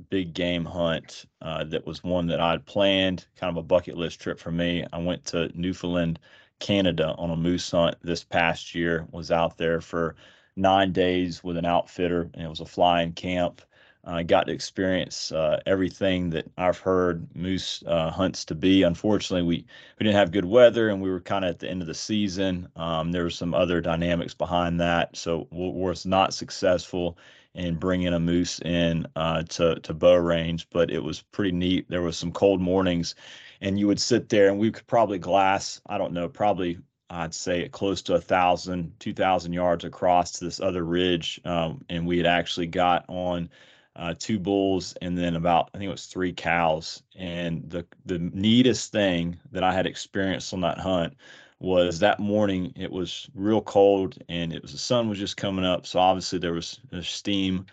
big 0.09 0.33
game 0.33 0.65
hunt. 0.65 1.25
Uh, 1.41 1.63
that 1.65 1.85
was 1.85 2.03
one 2.03 2.27
that 2.27 2.39
I'd 2.39 2.65
planned, 2.65 3.25
kind 3.35 3.49
of 3.49 3.57
a 3.57 3.65
bucket 3.65 3.97
list 3.97 4.21
trip 4.21 4.39
for 4.39 4.51
me. 4.51 4.85
I 4.93 4.99
went 4.99 5.25
to 5.25 5.49
Newfoundland, 5.59 6.19
Canada 6.63 7.13
on 7.17 7.29
a 7.29 7.35
moose 7.35 7.69
hunt 7.71 7.97
this 8.03 8.23
past 8.23 8.73
year, 8.73 9.05
was 9.11 9.31
out 9.31 9.57
there 9.57 9.81
for 9.81 10.15
nine 10.55 10.93
days 10.93 11.43
with 11.43 11.57
an 11.57 11.65
outfitter, 11.65 12.29
and 12.33 12.45
it 12.45 12.49
was 12.49 12.61
a 12.61 12.65
flying 12.65 13.11
camp. 13.11 13.61
I 14.05 14.19
uh, 14.19 14.23
got 14.23 14.47
to 14.47 14.53
experience 14.53 15.31
uh, 15.31 15.61
everything 15.65 16.29
that 16.31 16.45
I've 16.57 16.77
heard 16.79 17.27
moose 17.35 17.83
uh, 17.85 18.11
hunts 18.11 18.45
to 18.45 18.55
be. 18.55 18.83
Unfortunately, 18.83 19.45
we, 19.47 19.65
we 19.97 20.03
didn't 20.03 20.17
have 20.17 20.31
good 20.31 20.45
weather 20.45 20.89
and 20.89 21.01
we 21.01 21.09
were 21.09 21.21
kind 21.21 21.45
of 21.45 21.51
at 21.51 21.59
the 21.59 21.69
end 21.69 21.81
of 21.81 21.87
the 21.87 21.93
season. 21.93 22.67
Um, 22.75 23.13
there 23.13 23.23
were 23.23 23.29
some 23.29 23.53
other 23.53 23.79
dynamics 23.79 24.33
behind 24.33 24.79
that. 24.81 25.15
So 25.15 25.47
we 25.51 25.69
was 25.69 26.05
not 26.05 26.33
successful 26.33 27.17
in 27.55 27.75
bringing 27.75 28.13
a 28.13 28.19
moose 28.19 28.59
in 28.59 29.07
uh, 29.15 29.43
to, 29.43 29.79
to 29.79 29.93
bow 29.93 30.15
range, 30.15 30.67
but 30.69 30.91
it 30.91 31.01
was 31.01 31.21
pretty 31.21 31.53
neat. 31.53 31.85
There 31.87 32.01
was 32.01 32.17
some 32.17 32.33
cold 32.33 32.59
mornings 32.59 33.15
and 33.63 33.79
you 33.79 33.87
would 33.87 33.99
sit 33.99 34.29
there 34.29 34.49
and 34.49 34.59
we 34.59 34.71
could 34.71 34.85
probably 34.87 35.17
glass, 35.17 35.81
I 35.87 35.97
don't 35.97 36.13
know, 36.13 36.27
probably 36.29 36.77
I'd 37.09 37.33
say 37.33 37.67
close 37.69 38.01
to 38.03 38.15
a 38.15 38.21
thousand, 38.21 38.93
two 38.99 39.13
thousand 39.13 39.53
yards 39.53 39.85
across 39.85 40.33
to 40.33 40.45
this 40.45 40.59
other 40.59 40.83
ridge. 40.83 41.39
Um, 41.45 41.83
and 41.89 42.05
we 42.05 42.17
had 42.17 42.27
actually 42.27 42.67
got 42.67 43.05
on 43.07 43.49
uh, 43.95 44.15
two 44.17 44.39
bulls, 44.39 44.95
and 45.01 45.17
then 45.17 45.35
about 45.35 45.69
I 45.73 45.77
think 45.77 45.87
it 45.87 45.91
was 45.91 46.07
three 46.07 46.33
cows. 46.33 47.03
And 47.15 47.69
the 47.69 47.85
the 48.05 48.19
neatest 48.19 48.91
thing 48.91 49.39
that 49.51 49.63
I 49.63 49.73
had 49.73 49.85
experienced 49.87 50.53
on 50.53 50.61
that 50.61 50.79
hunt 50.79 51.15
was 51.59 51.99
that 51.99 52.19
morning 52.19 52.73
it 52.75 52.91
was 52.91 53.29
real 53.33 53.61
cold 53.61 54.17
and 54.27 54.51
it 54.51 54.61
was 54.61 54.73
the 54.73 54.77
sun 54.77 55.07
was 55.07 55.17
just 55.17 55.37
coming 55.37 55.63
up 55.63 55.85
so 55.87 55.97
obviously 55.97 56.37
there 56.37 56.51
was 56.51 56.81
steam 57.01 57.65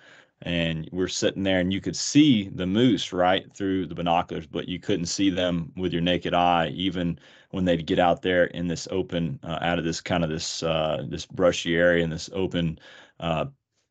and 0.42 0.88
we're 0.92 1.08
sitting 1.08 1.42
there 1.42 1.60
and 1.60 1.72
you 1.72 1.80
could 1.80 1.96
see 1.96 2.48
the 2.48 2.66
moose 2.66 3.12
right 3.12 3.52
through 3.54 3.86
the 3.86 3.94
binoculars 3.94 4.46
but 4.46 4.68
you 4.68 4.78
couldn't 4.78 5.06
see 5.06 5.28
them 5.30 5.72
with 5.76 5.92
your 5.92 6.02
naked 6.02 6.32
eye 6.32 6.68
even 6.68 7.18
when 7.50 7.64
they'd 7.64 7.86
get 7.86 7.98
out 7.98 8.22
there 8.22 8.44
in 8.46 8.66
this 8.66 8.88
open 8.90 9.38
uh, 9.42 9.58
out 9.60 9.78
of 9.78 9.84
this 9.84 10.00
kind 10.00 10.24
of 10.24 10.30
this 10.30 10.62
uh, 10.62 11.04
this 11.08 11.26
brushy 11.26 11.76
area 11.76 12.02
and 12.02 12.12
this 12.12 12.30
open 12.32 12.78
uh, 13.20 13.44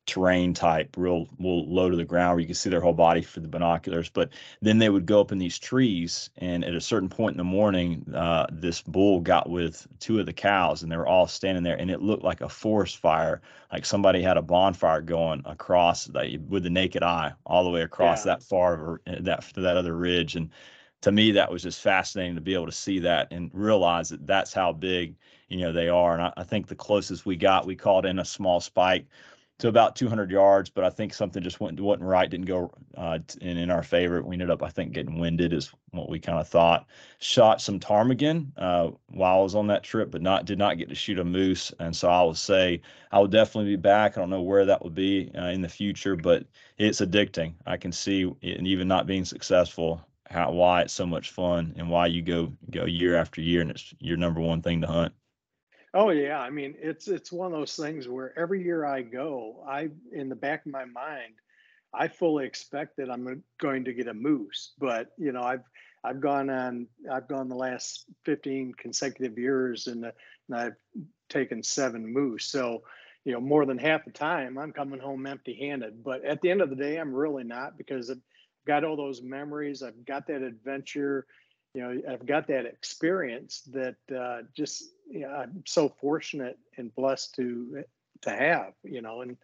terrain 0.05 0.53
type, 0.53 0.95
real, 0.97 1.27
real 1.39 1.69
low 1.71 1.89
to 1.89 1.95
the 1.95 2.03
ground 2.03 2.33
where 2.33 2.39
you 2.39 2.47
can 2.47 2.55
see 2.55 2.69
their 2.69 2.81
whole 2.81 2.93
body 2.93 3.21
for 3.21 3.39
the 3.39 3.47
binoculars. 3.47 4.09
But 4.09 4.29
then 4.61 4.79
they 4.79 4.89
would 4.89 5.05
go 5.05 5.21
up 5.21 5.31
in 5.31 5.37
these 5.37 5.59
trees, 5.59 6.29
and 6.37 6.65
at 6.65 6.73
a 6.73 6.81
certain 6.81 7.09
point 7.09 7.33
in 7.33 7.37
the 7.37 7.43
morning, 7.43 8.05
uh, 8.15 8.47
this 8.51 8.81
bull 8.81 9.19
got 9.19 9.49
with 9.49 9.87
two 9.99 10.19
of 10.19 10.25
the 10.25 10.33
cows, 10.33 10.81
and 10.81 10.91
they 10.91 10.97
were 10.97 11.07
all 11.07 11.27
standing 11.27 11.63
there, 11.63 11.79
and 11.79 11.91
it 11.91 12.01
looked 12.01 12.23
like 12.23 12.41
a 12.41 12.49
forest 12.49 12.97
fire, 12.97 13.41
like 13.71 13.85
somebody 13.85 14.21
had 14.21 14.37
a 14.37 14.41
bonfire 14.41 15.01
going 15.01 15.43
across 15.45 16.09
like, 16.09 16.39
with 16.47 16.63
the 16.63 16.69
naked 16.69 17.03
eye, 17.03 17.31
all 17.45 17.63
the 17.63 17.69
way 17.69 17.81
across 17.81 18.25
yeah. 18.25 18.33
that 18.33 18.43
far 18.43 19.01
uh, 19.05 19.15
that 19.19 19.41
to 19.53 19.61
that 19.61 19.77
other 19.77 19.95
ridge, 19.95 20.35
and 20.35 20.49
to 21.01 21.11
me 21.11 21.31
that 21.31 21.51
was 21.51 21.63
just 21.63 21.81
fascinating 21.81 22.35
to 22.35 22.41
be 22.41 22.53
able 22.53 22.65
to 22.65 22.71
see 22.71 22.99
that 22.99 23.27
and 23.31 23.49
realize 23.53 24.09
that 24.09 24.25
that's 24.25 24.53
how 24.53 24.73
big 24.73 25.15
you 25.47 25.57
know 25.57 25.71
they 25.71 25.87
are 25.87 26.13
and 26.13 26.21
I, 26.21 26.33
I 26.35 26.43
think 26.43 26.67
the 26.67 26.75
closest 26.75 27.25
we 27.25 27.37
got 27.37 27.65
we 27.65 27.75
called 27.75 28.05
in 28.05 28.19
a 28.19 28.25
small 28.25 28.59
spike 28.59 29.05
to 29.59 29.67
about 29.67 29.95
200 29.95 30.31
yards, 30.31 30.69
but 30.69 30.85
I 30.85 30.89
think 30.89 31.13
something 31.13 31.43
just 31.43 31.59
went 31.59 31.79
wasn't 31.79 32.07
right, 32.07 32.29
didn't 32.29 32.45
go 32.45 32.71
uh, 32.97 33.19
in 33.41 33.57
in 33.57 33.69
our 33.69 33.83
favor. 33.83 34.21
We 34.21 34.35
ended 34.35 34.49
up, 34.49 34.63
I 34.63 34.69
think, 34.69 34.93
getting 34.93 35.19
winded 35.19 35.53
is 35.53 35.71
what 35.91 36.09
we 36.09 36.19
kind 36.19 36.39
of 36.39 36.47
thought. 36.47 36.87
Shot 37.19 37.61
some 37.61 37.79
ptarmigan 37.79 38.51
uh, 38.57 38.91
while 39.07 39.39
I 39.39 39.43
was 39.43 39.55
on 39.55 39.67
that 39.67 39.83
trip, 39.83 40.11
but 40.11 40.21
not 40.21 40.45
did 40.45 40.57
not 40.57 40.77
get 40.77 40.89
to 40.89 40.95
shoot 40.95 41.19
a 41.19 41.25
moose. 41.25 41.73
And 41.79 41.95
so 41.95 42.09
I 42.09 42.23
would 42.23 42.37
say 42.37 42.81
I 43.11 43.19
would 43.19 43.31
definitely 43.31 43.71
be 43.71 43.81
back. 43.81 44.17
I 44.17 44.21
don't 44.21 44.29
know 44.29 44.41
where 44.41 44.65
that 44.65 44.83
would 44.83 44.95
be 44.95 45.29
uh, 45.37 45.47
in 45.47 45.61
the 45.61 45.69
future, 45.69 46.15
but 46.15 46.45
it's 46.77 47.01
addicting. 47.01 47.53
I 47.65 47.75
can 47.77 47.91
see, 47.91 48.31
it, 48.41 48.57
and 48.57 48.67
even 48.67 48.87
not 48.87 49.07
being 49.07 49.25
successful, 49.25 50.01
how 50.29 50.51
why 50.51 50.81
it's 50.83 50.93
so 50.93 51.05
much 51.05 51.31
fun 51.31 51.73
and 51.77 51.89
why 51.89 52.07
you 52.07 52.21
go 52.21 52.53
go 52.69 52.85
year 52.85 53.15
after 53.17 53.41
year, 53.41 53.61
and 53.61 53.71
it's 53.71 53.93
your 53.99 54.17
number 54.17 54.39
one 54.39 54.61
thing 54.61 54.79
to 54.81 54.87
hunt. 54.87 55.13
Oh 55.93 56.09
yeah, 56.11 56.39
I 56.39 56.49
mean 56.49 56.75
it's 56.79 57.07
it's 57.07 57.31
one 57.31 57.51
of 57.51 57.57
those 57.59 57.75
things 57.75 58.07
where 58.07 58.37
every 58.37 58.63
year 58.63 58.85
I 58.85 59.01
go, 59.01 59.63
I 59.67 59.89
in 60.11 60.29
the 60.29 60.35
back 60.35 60.65
of 60.65 60.71
my 60.71 60.85
mind, 60.85 61.33
I 61.93 62.07
fully 62.07 62.45
expect 62.45 62.97
that 62.97 63.09
I'm 63.09 63.43
going 63.59 63.85
to 63.85 63.93
get 63.93 64.07
a 64.07 64.13
moose. 64.13 64.73
But 64.77 65.09
you 65.17 65.31
know, 65.31 65.41
I've 65.41 65.63
I've 66.03 66.21
gone 66.21 66.49
on 66.49 66.87
I've 67.11 67.27
gone 67.27 67.49
the 67.49 67.55
last 67.55 68.05
15 68.25 68.73
consecutive 68.77 69.37
years 69.39 69.87
and, 69.87 70.05
uh, 70.05 70.11
and 70.47 70.57
I've 70.59 70.75
taken 71.29 71.63
seven 71.63 72.05
moose. 72.11 72.45
So 72.45 72.83
you 73.25 73.33
know, 73.33 73.41
more 73.41 73.65
than 73.65 73.77
half 73.77 74.05
the 74.05 74.11
time 74.11 74.57
I'm 74.57 74.71
coming 74.71 74.99
home 74.99 75.25
empty-handed. 75.25 76.03
But 76.03 76.23
at 76.25 76.41
the 76.41 76.51
end 76.51 76.61
of 76.61 76.69
the 76.69 76.75
day, 76.75 76.97
I'm 76.97 77.13
really 77.13 77.43
not 77.43 77.77
because 77.77 78.09
I've 78.09 78.21
got 78.65 78.83
all 78.83 78.95
those 78.95 79.21
memories. 79.21 79.83
I've 79.83 80.05
got 80.05 80.27
that 80.27 80.41
adventure 80.41 81.25
you 81.73 81.81
know 81.81 82.01
i've 82.11 82.25
got 82.25 82.47
that 82.47 82.65
experience 82.65 83.61
that 83.71 83.95
uh, 84.15 84.41
just 84.55 84.83
you 85.09 85.21
know, 85.21 85.29
i'm 85.29 85.63
so 85.65 85.89
fortunate 85.89 86.57
and 86.77 86.93
blessed 86.95 87.35
to 87.35 87.83
to 88.21 88.29
have 88.29 88.73
you 88.83 89.01
know 89.01 89.21
and 89.21 89.37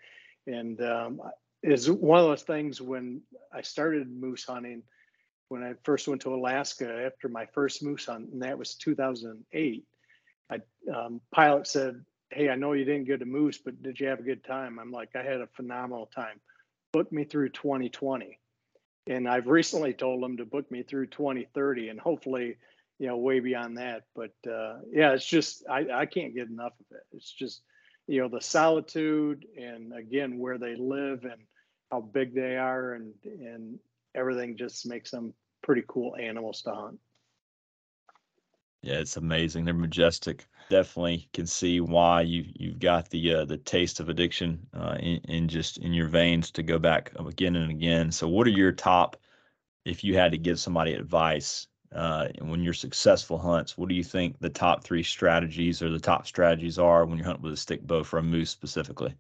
and 0.48 0.82
um, 0.82 1.22
is 1.64 1.90
one 1.90 2.20
of 2.20 2.26
those 2.26 2.44
things 2.44 2.82
when 2.82 3.22
i 3.54 3.62
started 3.62 4.10
moose 4.10 4.46
hunting 4.46 4.82
when 5.50 5.64
i 5.64 5.74
first 5.84 6.08
went 6.08 6.22
to 6.22 6.34
alaska 6.34 7.04
after 7.06 7.30
my 7.30 7.46
first 7.48 7.84
moose 7.84 8.06
hunt 8.06 8.30
and 8.32 8.42
that 8.42 8.58
was 8.58 8.76
2008 8.76 9.86
I, 10.52 10.60
um, 10.94 11.22
pilot 11.32 11.68
said 11.68 12.04
hey 12.32 12.50
i 12.50 12.56
know 12.56 12.74
you 12.74 12.86
didn't 12.86 13.06
get 13.06 13.22
a 13.22 13.26
moose 13.26 13.58
but 13.58 13.82
did 13.82 14.00
you 14.00 14.08
have 14.08 14.20
a 14.20 14.24
good 14.24 14.44
time? 14.44 14.80
I'm 14.80 14.92
like 14.92 15.10
i 15.16 15.24
had 15.24 15.42
a 15.42 15.48
phenomenal 15.48 16.08
time. 16.08 16.40
Book 16.92 17.12
me 17.12 17.26
through 17.26 17.50
2020 17.50 18.40
and 19.08 19.28
I've 19.28 19.48
recently 19.48 19.94
told 19.94 20.24
them 20.24 20.38
to 20.38 20.46
book 20.46 20.70
me 20.72 20.84
through 20.84 21.08
2030 21.08 21.90
and 21.90 22.00
hopefully, 22.00 22.58
you 23.00 23.08
know, 23.08 23.18
way 23.18 23.40
beyond 23.40 23.78
that. 23.78 24.04
But 24.16 24.34
uh, 24.50 24.80
yeah, 24.92 25.12
it's 25.12 25.26
just 25.26 25.64
I, 25.70 25.88
I 25.94 26.06
can't 26.06 26.36
get 26.36 26.50
enough 26.50 26.74
of 26.80 26.98
it. 26.98 27.04
It's 27.14 27.32
just 27.32 27.62
you 28.08 28.22
know 28.22 28.28
the 28.28 28.42
solitude 28.42 29.46
and 29.58 29.94
again 29.94 30.38
where 30.38 30.58
they 30.58 30.76
live 30.76 31.24
and 31.24 31.42
how 31.92 32.02
big 32.02 32.34
they 32.34 32.58
are 32.58 32.94
and 32.94 33.14
and 33.24 33.80
everything 34.14 34.58
just 34.58 34.86
makes 34.86 35.12
them 35.12 35.34
pretty 35.64 35.84
cool 35.88 36.16
animals 36.16 36.62
to 36.64 36.72
hunt. 36.72 37.00
Yeah, 38.82 39.00
it's 39.00 39.18
amazing. 39.18 39.66
They're 39.66 39.74
majestic. 39.74 40.46
Definitely 40.70 41.30
can 41.32 41.46
see 41.46 41.80
why 41.80 42.22
you 42.22 42.46
you've 42.56 42.80
got 42.80 43.10
the 43.10 43.36
uh, 43.36 43.46
the 43.46 43.58
taste 43.58 44.00
of 44.00 44.10
addiction 44.10 44.66
uh, 44.74 44.98
in, 45.00 45.18
in 45.28 45.48
just 45.48 45.78
in 45.78 45.94
your 45.94 46.08
veins 46.08 46.50
to 46.52 46.64
go 46.64 46.80
back 46.80 47.12
again 47.20 47.56
and 47.56 47.70
again. 47.70 48.12
So, 48.12 48.28
what 48.28 48.48
are 48.48 48.52
your 48.52 48.72
top? 48.72 49.18
If 49.86 50.04
you 50.04 50.18
had 50.18 50.32
to 50.32 50.40
give 50.40 50.60
somebody 50.60 50.94
advice 50.94 51.68
uh, 51.94 52.30
when 52.42 52.64
you're 52.64 52.74
successful 52.74 53.38
hunts, 53.38 53.78
what 53.78 53.90
do 53.90 53.96
you 53.96 54.04
think 54.04 54.40
the 54.40 54.50
top 54.50 54.84
three 54.84 55.04
strategies 55.04 55.84
or 55.84 55.90
the 55.92 56.00
top 56.00 56.26
strategies 56.26 56.80
are 56.80 57.06
when 57.06 57.20
you're 57.20 57.28
hunting 57.28 57.44
with 57.44 57.54
a 57.54 57.58
stick 57.58 57.86
bow 57.86 58.04
for 58.04 58.18
a 58.18 58.24
moose 58.24 58.50
specifically? 58.50 59.14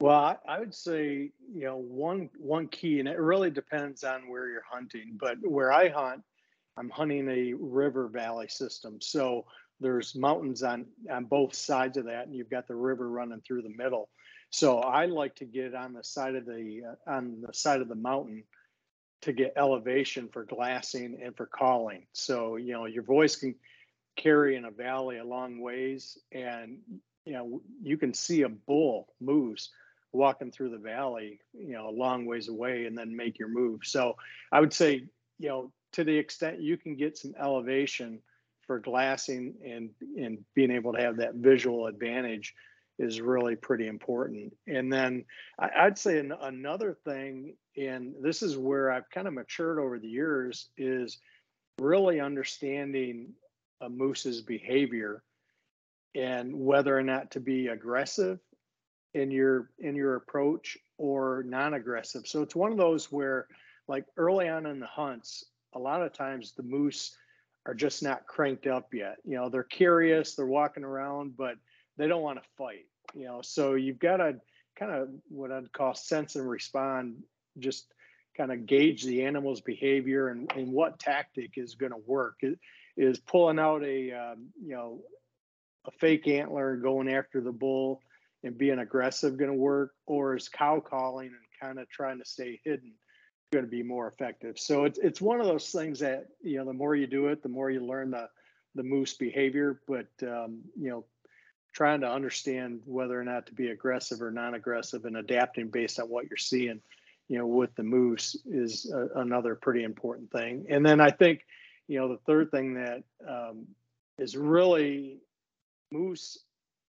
Well, 0.00 0.18
I, 0.18 0.36
I 0.48 0.58
would 0.58 0.74
say 0.74 1.30
you 1.54 1.64
know 1.64 1.76
one 1.76 2.30
one 2.38 2.68
key, 2.68 2.98
and 2.98 3.08
it 3.08 3.20
really 3.20 3.50
depends 3.50 4.02
on 4.02 4.28
where 4.28 4.48
you're 4.48 4.64
hunting. 4.68 5.18
But 5.20 5.36
where 5.42 5.72
I 5.72 5.90
hunt, 5.90 6.22
I'm 6.76 6.90
hunting 6.90 7.28
a 7.28 7.52
river 7.54 8.08
valley 8.08 8.48
system. 8.48 9.00
So 9.00 9.46
there's 9.80 10.14
mountains 10.14 10.62
on 10.62 10.86
on 11.10 11.24
both 11.24 11.54
sides 11.54 11.96
of 11.96 12.06
that, 12.06 12.26
and 12.26 12.34
you've 12.34 12.50
got 12.50 12.68
the 12.68 12.74
river 12.74 13.08
running 13.08 13.42
through 13.46 13.62
the 13.62 13.76
middle. 13.76 14.08
So 14.50 14.78
I 14.78 15.06
like 15.06 15.34
to 15.36 15.44
get 15.44 15.74
on 15.74 15.92
the 15.92 16.04
side 16.04 16.34
of 16.34 16.46
the 16.46 16.82
uh, 16.90 17.10
on 17.10 17.42
the 17.46 17.52
side 17.52 17.80
of 17.80 17.88
the 17.88 17.94
mountain 17.94 18.44
to 19.22 19.32
get 19.32 19.54
elevation 19.56 20.28
for 20.28 20.44
glassing 20.44 21.18
and 21.22 21.36
for 21.36 21.46
calling. 21.46 22.06
So 22.12 22.56
you 22.56 22.72
know 22.72 22.86
your 22.86 23.02
voice 23.02 23.36
can 23.36 23.54
carry 24.16 24.56
in 24.56 24.64
a 24.64 24.70
valley 24.70 25.18
a 25.18 25.24
long 25.24 25.60
ways, 25.60 26.18
and 26.32 26.78
you 27.24 27.32
know 27.32 27.60
you 27.82 27.96
can 27.96 28.14
see 28.14 28.42
a 28.42 28.48
bull 28.48 29.08
moose 29.20 29.70
walking 30.12 30.52
through 30.52 30.68
the 30.68 30.78
valley, 30.78 31.40
you 31.54 31.72
know, 31.72 31.88
a 31.88 31.90
long 31.90 32.26
ways 32.26 32.48
away, 32.48 32.84
and 32.84 32.96
then 32.96 33.16
make 33.16 33.38
your 33.38 33.48
move. 33.48 33.80
So 33.84 34.16
I 34.52 34.60
would 34.60 34.72
say 34.72 35.06
you 35.38 35.48
know 35.48 35.72
to 35.92 36.04
the 36.04 36.16
extent 36.16 36.60
you 36.60 36.76
can 36.76 36.96
get 36.96 37.18
some 37.18 37.34
elevation 37.40 38.20
for 38.66 38.78
glassing 38.78 39.54
and 39.64 39.90
and 40.16 40.38
being 40.54 40.70
able 40.70 40.92
to 40.92 41.00
have 41.00 41.16
that 41.16 41.34
visual 41.34 41.86
advantage 41.86 42.54
is 42.98 43.20
really 43.20 43.56
pretty 43.56 43.86
important. 43.88 44.54
And 44.66 44.92
then 44.92 45.24
I, 45.58 45.84
would 45.84 45.98
say 45.98 46.18
an, 46.18 46.32
another 46.40 46.96
thing, 47.04 47.56
and 47.76 48.14
this 48.20 48.42
is 48.42 48.56
where 48.56 48.92
I've 48.92 49.08
kind 49.10 49.26
of 49.26 49.34
matured 49.34 49.78
over 49.78 49.98
the 49.98 50.08
years, 50.08 50.68
is 50.76 51.18
really 51.80 52.20
understanding 52.20 53.30
a 53.80 53.88
moose's 53.88 54.42
behavior 54.42 55.22
and 56.14 56.54
whether 56.54 56.96
or 56.96 57.02
not 57.02 57.30
to 57.32 57.40
be 57.40 57.68
aggressive 57.68 58.38
in 59.14 59.30
your 59.30 59.70
in 59.78 59.96
your 59.96 60.16
approach 60.16 60.78
or 60.98 61.42
non-aggressive. 61.46 62.26
So 62.26 62.42
it's 62.42 62.54
one 62.54 62.72
of 62.72 62.78
those 62.78 63.10
where 63.10 63.48
like 63.88 64.04
early 64.16 64.48
on 64.48 64.66
in 64.66 64.78
the 64.78 64.86
hunts, 64.86 65.44
a 65.74 65.78
lot 65.78 66.02
of 66.02 66.12
times 66.12 66.52
the 66.52 66.62
moose 66.62 67.16
are 67.66 67.74
just 67.74 68.02
not 68.02 68.26
cranked 68.26 68.66
up 68.66 68.92
yet. 68.92 69.16
You 69.24 69.36
know, 69.36 69.48
they're 69.48 69.62
curious, 69.62 70.34
they're 70.34 70.46
walking 70.46 70.84
around, 70.84 71.36
but 71.36 71.56
they 71.96 72.08
don't 72.08 72.22
want 72.22 72.42
to 72.42 72.48
fight. 72.56 72.86
You 73.14 73.26
know, 73.26 73.40
so 73.42 73.74
you've 73.74 73.98
got 73.98 74.16
to 74.18 74.40
kind 74.76 74.92
of 74.92 75.08
what 75.28 75.52
I'd 75.52 75.72
call 75.72 75.94
sense 75.94 76.36
and 76.36 76.48
respond, 76.48 77.22
just 77.58 77.92
kind 78.36 78.50
of 78.50 78.66
gauge 78.66 79.04
the 79.04 79.24
animal's 79.24 79.60
behavior 79.60 80.28
and, 80.28 80.50
and 80.56 80.72
what 80.72 80.98
tactic 80.98 81.52
is 81.56 81.74
going 81.74 81.92
to 81.92 82.00
work. 82.06 82.36
Is, 82.42 82.56
is 82.96 83.18
pulling 83.18 83.58
out 83.58 83.84
a 83.84 84.12
um, 84.12 84.48
you 84.62 84.74
know 84.74 85.00
a 85.86 85.90
fake 85.90 86.28
antler 86.28 86.74
and 86.74 86.82
going 86.82 87.08
after 87.08 87.40
the 87.40 87.52
bull 87.52 88.02
and 88.44 88.58
being 88.58 88.78
aggressive 88.78 89.38
going 89.38 89.50
to 89.50 89.56
work, 89.56 89.92
or 90.06 90.36
is 90.36 90.48
cow 90.48 90.80
calling 90.80 91.28
and 91.28 91.36
kind 91.60 91.78
of 91.78 91.88
trying 91.88 92.18
to 92.18 92.24
stay 92.24 92.60
hidden 92.64 92.92
going 93.52 93.64
to 93.64 93.70
be 93.70 93.82
more 93.82 94.08
effective? 94.08 94.58
So 94.58 94.84
it's 94.84 94.98
it's 94.98 95.20
one 95.20 95.40
of 95.40 95.46
those 95.46 95.70
things 95.70 96.00
that 96.00 96.26
you 96.42 96.58
know 96.58 96.64
the 96.64 96.72
more 96.72 96.96
you 96.96 97.06
do 97.06 97.28
it, 97.28 97.42
the 97.42 97.48
more 97.48 97.70
you 97.70 97.80
learn 97.80 98.10
the 98.10 98.28
the 98.74 98.82
moose 98.82 99.14
behavior. 99.14 99.80
But 99.86 100.08
um, 100.22 100.62
you 100.78 100.90
know, 100.90 101.04
trying 101.72 102.00
to 102.00 102.10
understand 102.10 102.80
whether 102.84 103.18
or 103.18 103.24
not 103.24 103.46
to 103.46 103.54
be 103.54 103.68
aggressive 103.68 104.20
or 104.20 104.30
non-aggressive 104.30 105.04
and 105.04 105.16
adapting 105.16 105.68
based 105.68 106.00
on 106.00 106.08
what 106.08 106.28
you're 106.28 106.36
seeing, 106.36 106.80
you 107.28 107.38
know, 107.38 107.46
with 107.46 107.74
the 107.76 107.82
moose 107.82 108.36
is 108.44 108.90
a, 108.92 109.20
another 109.20 109.54
pretty 109.54 109.84
important 109.84 110.30
thing. 110.32 110.66
And 110.68 110.84
then 110.84 111.00
I 111.00 111.10
think, 111.10 111.46
you 111.86 111.98
know, 111.98 112.08
the 112.08 112.20
third 112.26 112.50
thing 112.50 112.74
that 112.74 113.04
um, 113.28 113.66
is 114.18 114.36
really 114.36 115.18
moose 115.92 116.38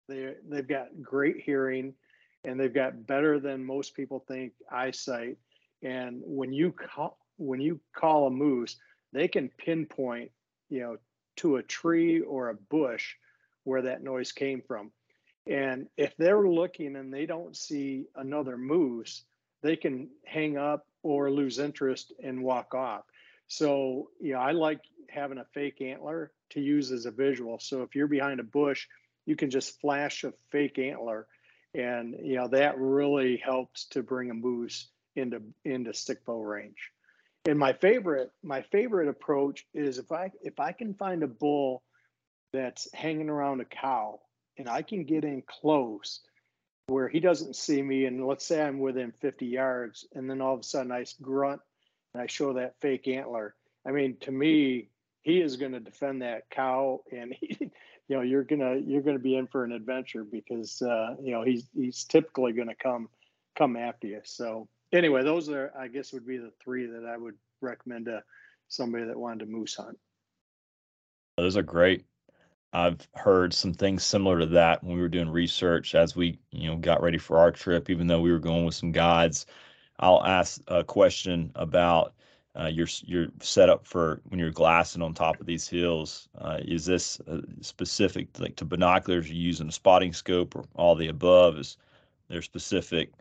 they 0.09 0.35
they've 0.49 0.67
got 0.67 1.03
great 1.03 1.41
hearing, 1.41 1.95
and 2.45 2.59
they've 2.59 2.73
got 2.73 3.07
better 3.07 3.41
than 3.41 3.65
most 3.65 3.95
people 3.95 4.25
think 4.27 4.53
eyesight. 4.71 5.37
And 5.83 6.23
when 6.25 6.53
you 6.53 6.73
call 6.73 7.19
when 7.39 7.61
you 7.61 7.81
call 7.95 8.27
a 8.27 8.31
moose, 8.31 8.77
they 9.13 9.29
can 9.29 9.51
pinpoint, 9.59 10.31
you 10.71 10.81
know, 10.81 10.97
to 11.37 11.57
a 11.57 11.63
tree 11.63 12.21
or 12.21 12.49
a 12.49 12.55
bush 12.55 13.15
where 13.65 13.83
that 13.83 14.03
noise 14.03 14.33
came 14.33 14.63
from. 14.67 14.91
And 15.47 15.87
if 15.97 16.17
they're 16.17 16.49
looking 16.49 16.97
and 16.97 17.13
they 17.13 17.27
don't 17.27 17.55
see 17.55 18.07
another 18.17 18.57
moose, 18.57 19.23
they 19.63 19.77
can 19.77 20.09
hang 20.25 20.57
up 20.57 20.87
or 21.03 21.31
lose 21.31 21.59
interest 21.59 22.13
and 22.23 22.43
walk 22.43 22.75
off. 22.75 23.03
So, 23.49 24.09
you 24.19 24.33
know, 24.33 24.41
I 24.41 24.53
like 24.53 24.81
having 25.09 25.39
a 25.39 25.47
fake 25.53 25.81
antler 25.83 26.33
to 26.51 26.61
use 26.61 26.91
as 26.91 27.07
a 27.07 27.11
visual. 27.11 27.59
So 27.61 27.83
if 27.83 27.95
you're 27.95 28.09
behind 28.09 28.41
a 28.41 28.45
bush 28.45 28.87
you 29.27 29.37
can 29.37 29.51
just 29.51 29.81
flash 29.81 30.25
a 30.25 30.33
fake 30.51 30.79
antler 30.79 31.27
and 31.75 32.17
you 32.23 32.37
know 32.37 32.49
that 32.49 32.79
really 32.79 33.37
helps 33.37 33.87
to 33.87 34.03
bring 34.03 34.31
a 34.31 34.35
moose 34.35 34.89
into 35.17 35.43
into 35.65 35.93
stick 35.93 36.25
bow 36.25 36.41
range 36.41 36.91
and 37.47 37.59
my 37.59 37.73
favorite 37.73 38.31
my 38.43 38.63
favorite 38.63 39.09
approach 39.09 39.67
is 39.75 39.99
if 39.99 40.13
i 40.13 40.31
if 40.43 40.61
i 40.61 40.73
can 40.73 40.95
find 40.95 41.23
a 41.23 41.27
bull 41.27 41.83
that's 42.53 42.89
hanging 42.95 43.29
around 43.29 43.61
a 43.61 43.65
cow 43.65 44.21
and 44.59 44.69
i 44.69 44.83
can 44.83 45.05
get 45.05 45.25
in 45.25 45.43
close 45.43 46.21
where 46.89 47.09
he 47.09 47.19
doesn't 47.19 47.57
see 47.57 47.83
me 47.83 48.05
and 48.07 48.27
let's 48.27 48.45
say 48.45 48.63
i'm 48.63 48.79
within 48.79 49.13
50 49.21 49.47
yards 49.47 50.07
and 50.15 50.29
then 50.31 50.41
all 50.41 50.55
of 50.55 50.61
a 50.61 50.65
sudden 50.65 50.93
i 50.93 51.05
grunt 51.21 51.61
and 52.15 52.23
i 52.23 52.27
show 52.27 52.53
that 52.53 52.75
fake 52.81 53.09
antler 53.09 53.55
i 53.87 53.91
mean 53.91 54.17
to 54.21 54.31
me 54.31 54.89
he 55.23 55.41
is 55.41 55.57
going 55.57 55.73
to 55.73 55.81
defend 55.81 56.23
that 56.23 56.49
cow 56.51 57.01
and 57.11 57.35
he 57.41 57.71
you 58.09 58.17
know 58.17 58.23
you're 58.23 58.45
gonna 58.45 58.77
you're 58.77 59.03
gonna 59.03 59.19
be 59.19 59.37
in 59.37 59.47
for 59.47 59.65
an 59.65 59.73
adventure 59.73 60.25
because 60.25 60.81
uh, 60.83 61.17
you 61.21 61.33
know 61.33 61.43
he's 61.43 61.67
he's 61.75 62.05
typically 62.05 62.53
gonna 62.53 62.75
come 62.75 63.09
come 63.57 63.77
after 63.77 64.07
you. 64.07 64.21
So 64.25 64.69
anyway, 64.93 65.23
those 65.23 65.49
are 65.49 65.73
I 65.79 65.89
guess 65.89 66.13
would 66.13 66.27
be 66.27 66.39
the 66.39 66.53
three 66.63 66.87
that 66.87 67.05
I 67.05 67.17
would 67.17 67.35
recommend 67.61 68.07
to 68.07 68.23
somebody 68.69 69.05
that 69.05 69.19
wanted 69.19 69.41
to 69.41 69.51
moose 69.51 69.75
hunt. 69.75 69.99
Those 71.37 71.57
are 71.57 71.63
great. 71.63 72.05
I've 72.73 73.07
heard 73.15 73.55
some 73.55 73.73
things 73.73 74.05
similar 74.05 74.39
to 74.41 74.47
that 74.47 74.83
when 74.83 74.97
we 74.97 75.01
were 75.01 75.09
doing 75.09 75.31
research 75.31 75.95
as 75.95 76.17
we 76.17 76.39
you 76.51 76.69
know 76.69 76.77
got 76.77 77.03
ready 77.03 77.19
for 77.19 77.39
our 77.39 77.51
trip. 77.51 77.91
Even 77.91 78.07
though 78.07 78.21
we 78.21 78.33
were 78.33 78.39
going 78.39 78.65
with 78.65 78.75
some 78.75 78.93
guides, 78.93 79.47
I'll 79.99 80.25
ask 80.25 80.61
a 80.69 80.85
question 80.85 81.53
about 81.55 82.15
uh, 82.59 82.67
your 82.67 82.87
your 83.05 83.27
setup 83.41 83.87
for 83.87 84.21
when 84.25 84.41
you're 84.41 84.51
glassing 84.51 85.03
on 85.03 85.15
top 85.15 85.41
of 85.41 85.47
these 85.47 85.69
hills? 85.69 86.29
Uh, 86.39 86.59
is 86.63 86.87
this 86.87 87.21
uh, 87.29 87.41
specific 87.61 88.29
like 88.39 88.57
to 88.57 88.65
binoculars? 88.65 89.29
You're 89.29 89.37
using 89.37 89.69
a 89.69 89.73
spotting 89.73 90.13
scope 90.13 90.57
or 90.57 90.65
all 90.75 90.95
the 90.95 91.09
above? 91.09 91.59
Is 91.59 91.77
there 92.29 92.43
specific 92.43 93.13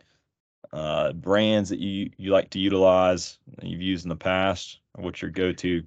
uh, 0.72 1.12
brands 1.12 1.70
that 1.70 1.78
you 1.78 2.10
you 2.16 2.30
like 2.30 2.50
to 2.50 2.58
utilize 2.58 3.38
you've 3.62 3.82
used 3.82 4.04
in 4.04 4.08
the 4.08 4.16
past? 4.16 4.80
What's 4.94 5.22
your 5.22 5.30
go-to? 5.30 5.84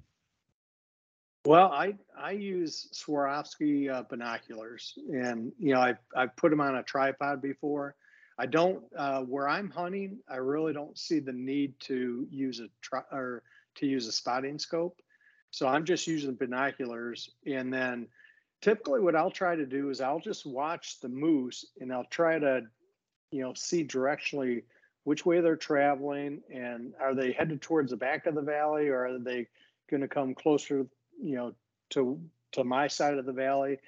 Well, 1.44 1.72
I 1.72 1.94
I 2.18 2.32
use 2.32 2.88
Swarovski 2.92 3.90
uh, 3.90 4.02
binoculars, 4.02 4.94
and 5.12 5.52
you 5.58 5.74
know 5.74 5.80
i've, 5.80 5.98
I've 6.14 6.36
put 6.36 6.50
them 6.50 6.60
on 6.60 6.76
a 6.76 6.82
tripod 6.82 7.40
before. 7.40 7.94
I 8.38 8.46
don't 8.46 8.82
uh, 8.96 9.22
where 9.22 9.48
I'm 9.48 9.70
hunting. 9.70 10.18
I 10.28 10.36
really 10.36 10.72
don't 10.72 10.96
see 10.98 11.18
the 11.18 11.32
need 11.32 11.78
to 11.80 12.26
use 12.30 12.60
a 12.60 12.68
tri- 12.80 13.10
or 13.12 13.42
to 13.76 13.86
use 13.86 14.06
a 14.06 14.12
spotting 14.12 14.58
scope. 14.58 15.00
So 15.50 15.66
I'm 15.66 15.84
just 15.84 16.06
using 16.06 16.34
binoculars, 16.34 17.30
and 17.46 17.72
then 17.72 18.06
typically 18.60 19.00
what 19.00 19.16
I'll 19.16 19.30
try 19.30 19.56
to 19.56 19.66
do 19.66 19.90
is 19.90 20.00
I'll 20.00 20.20
just 20.20 20.46
watch 20.46 21.00
the 21.00 21.08
moose, 21.08 21.64
and 21.80 21.92
I'll 21.92 22.04
try 22.04 22.38
to, 22.38 22.62
you 23.30 23.42
know, 23.42 23.54
see 23.54 23.84
directionally 23.84 24.62
which 25.04 25.24
way 25.24 25.40
they're 25.40 25.56
traveling, 25.56 26.42
and 26.52 26.92
are 27.00 27.14
they 27.14 27.32
headed 27.32 27.62
towards 27.62 27.90
the 27.90 27.96
back 27.96 28.26
of 28.26 28.34
the 28.34 28.42
valley, 28.42 28.88
or 28.88 29.06
are 29.06 29.18
they 29.18 29.46
going 29.90 30.02
to 30.02 30.08
come 30.08 30.34
closer, 30.34 30.86
you 31.22 31.36
know, 31.36 31.54
to 31.90 32.20
to 32.52 32.64
my 32.64 32.86
side 32.86 33.18
of 33.18 33.26
the 33.26 33.32
valley? 33.32 33.78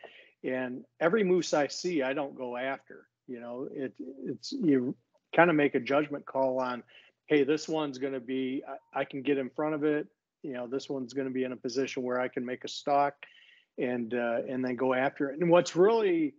And 0.45 0.85
every 1.01 1.23
moose 1.23 1.55
I 1.55 1.69
see, 1.69 2.03
I 2.03 2.15
don't 2.15 2.35
go 2.35 2.57
after 2.57 3.07
you 3.33 3.41
know, 3.41 3.69
it 3.73 3.93
it's 4.25 4.53
you 4.53 4.95
kind 5.35 5.51
of 5.51 5.57
make 5.57 5.75
a 5.75 5.81
judgment 5.81 6.27
call 6.27 6.61
on, 6.61 6.83
hey, 7.27 7.45
this 7.45 7.69
one's 7.69 7.99
going 7.99 8.13
to 8.13 8.21
be 8.21 8.63
I, 8.69 9.01
I, 9.01 9.05
can 9.05 9.23
get 9.23 9.39
in 9.39 9.49
front 9.49 9.75
of 9.75 9.85
it. 9.85 10.07
You 10.43 10.53
know, 10.53 10.67
this 10.67 10.89
one's 10.89 11.15
going 11.15 11.29
to 11.29 11.33
be 11.33 11.45
in 11.45 11.53
a 11.53 11.57
position 11.57 12.03
where 12.03 12.21
I 12.21 12.29
can 12.29 12.45
make 12.45 12.65
a 12.65 12.69
stalk, 12.69 13.15
and 13.79 14.13
uh, 14.13 14.41
and 14.49 14.65
then 14.65 14.77
go 14.77 14.93
after 14.93 15.31
it. 15.31 15.41
And 15.41 15.51
what's 15.51 15.77
really 15.77 16.35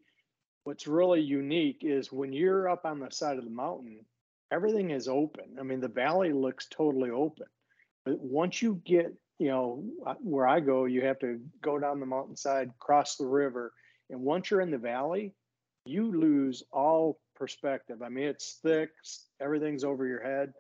what's 0.64 0.88
really 0.88 1.22
unique 1.22 1.80
is 1.82 2.12
when 2.12 2.34
you're 2.34 2.70
up 2.70 2.86
on 2.86 3.00
the 3.00 3.10
side 3.12 3.38
of 3.38 3.44
the 3.44 3.50
mountain, 3.50 4.00
everything 4.52 4.92
is 4.92 5.08
open. 5.08 5.58
I 5.60 5.64
mean, 5.64 5.82
the 5.82 5.88
valley 5.88 6.32
looks 6.32 6.68
totally 6.70 7.10
open. 7.10 7.48
But 8.06 8.20
once 8.20 8.62
you 8.62 8.82
get, 8.86 9.14
you 9.40 9.50
know, 9.50 9.84
uh, 10.06 10.16
where 10.22 10.48
I 10.48 10.60
go, 10.60 10.86
you 10.86 11.06
have 11.06 11.20
to 11.20 11.40
go 11.62 11.80
down 11.80 12.00
the 12.00 12.06
mountainside, 12.06 12.72
cross 12.80 13.16
the 13.16 13.26
river. 13.26 13.74
And 14.10 14.22
once 14.22 14.52
you're 14.52 14.62
in 14.62 14.72
the 14.72 14.78
valley, 14.78 15.34
you 15.86 16.12
lose 16.12 16.64
all 16.72 17.20
perspective. 17.36 18.02
I 18.02 18.10
mean, 18.10 18.26
it's 18.26 18.60
thick, 18.64 18.92
everything's 19.42 19.84
over 19.84 20.06
your 20.06 20.24
head, 20.24 20.54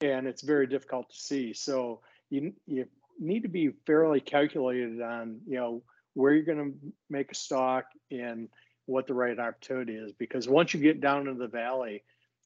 and 0.00 0.26
it's 0.26 0.42
very 0.42 0.66
difficult 0.66 1.08
to 1.10 1.16
see. 1.16 1.54
So 1.54 2.00
you 2.30 2.52
you 2.66 2.86
need 3.18 3.42
to 3.42 3.48
be 3.48 3.70
fairly 3.86 4.20
calculated 4.20 5.00
on 5.00 5.40
you 5.46 5.56
know 5.56 5.82
where 6.14 6.32
you're 6.32 6.44
going 6.44 6.72
to 6.72 6.92
make 7.08 7.30
a 7.30 7.34
stock 7.34 7.84
and 8.10 8.48
what 8.88 9.06
the 9.06 9.14
right 9.14 9.38
opportunity 9.38 9.94
is 9.94 10.12
because 10.12 10.48
once 10.48 10.74
you 10.74 10.80
get 10.80 11.00
down 11.00 11.28
into 11.28 11.34
the 11.34 11.48
valley 11.48 12.02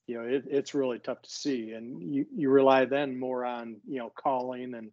you 0.07 0.15
know 0.15 0.23
it, 0.23 0.43
it's 0.47 0.73
really 0.73 0.99
tough 0.99 1.21
to 1.21 1.29
see. 1.29 1.71
And 1.71 2.01
you, 2.01 2.25
you 2.35 2.49
rely 2.49 2.85
then 2.85 3.19
more 3.19 3.45
on 3.45 3.77
you 3.87 3.99
know 3.99 4.11
calling 4.15 4.73
and 4.75 4.91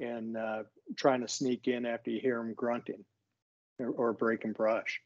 and 0.00 0.36
uh, 0.36 0.62
trying 0.96 1.20
to 1.22 1.28
sneak 1.28 1.68
in 1.68 1.86
after 1.86 2.10
you 2.10 2.20
hear 2.20 2.36
them 2.36 2.54
grunting 2.54 3.04
or, 3.78 3.88
or 3.88 4.12
breaking 4.12 4.52
brush. 4.52 5.00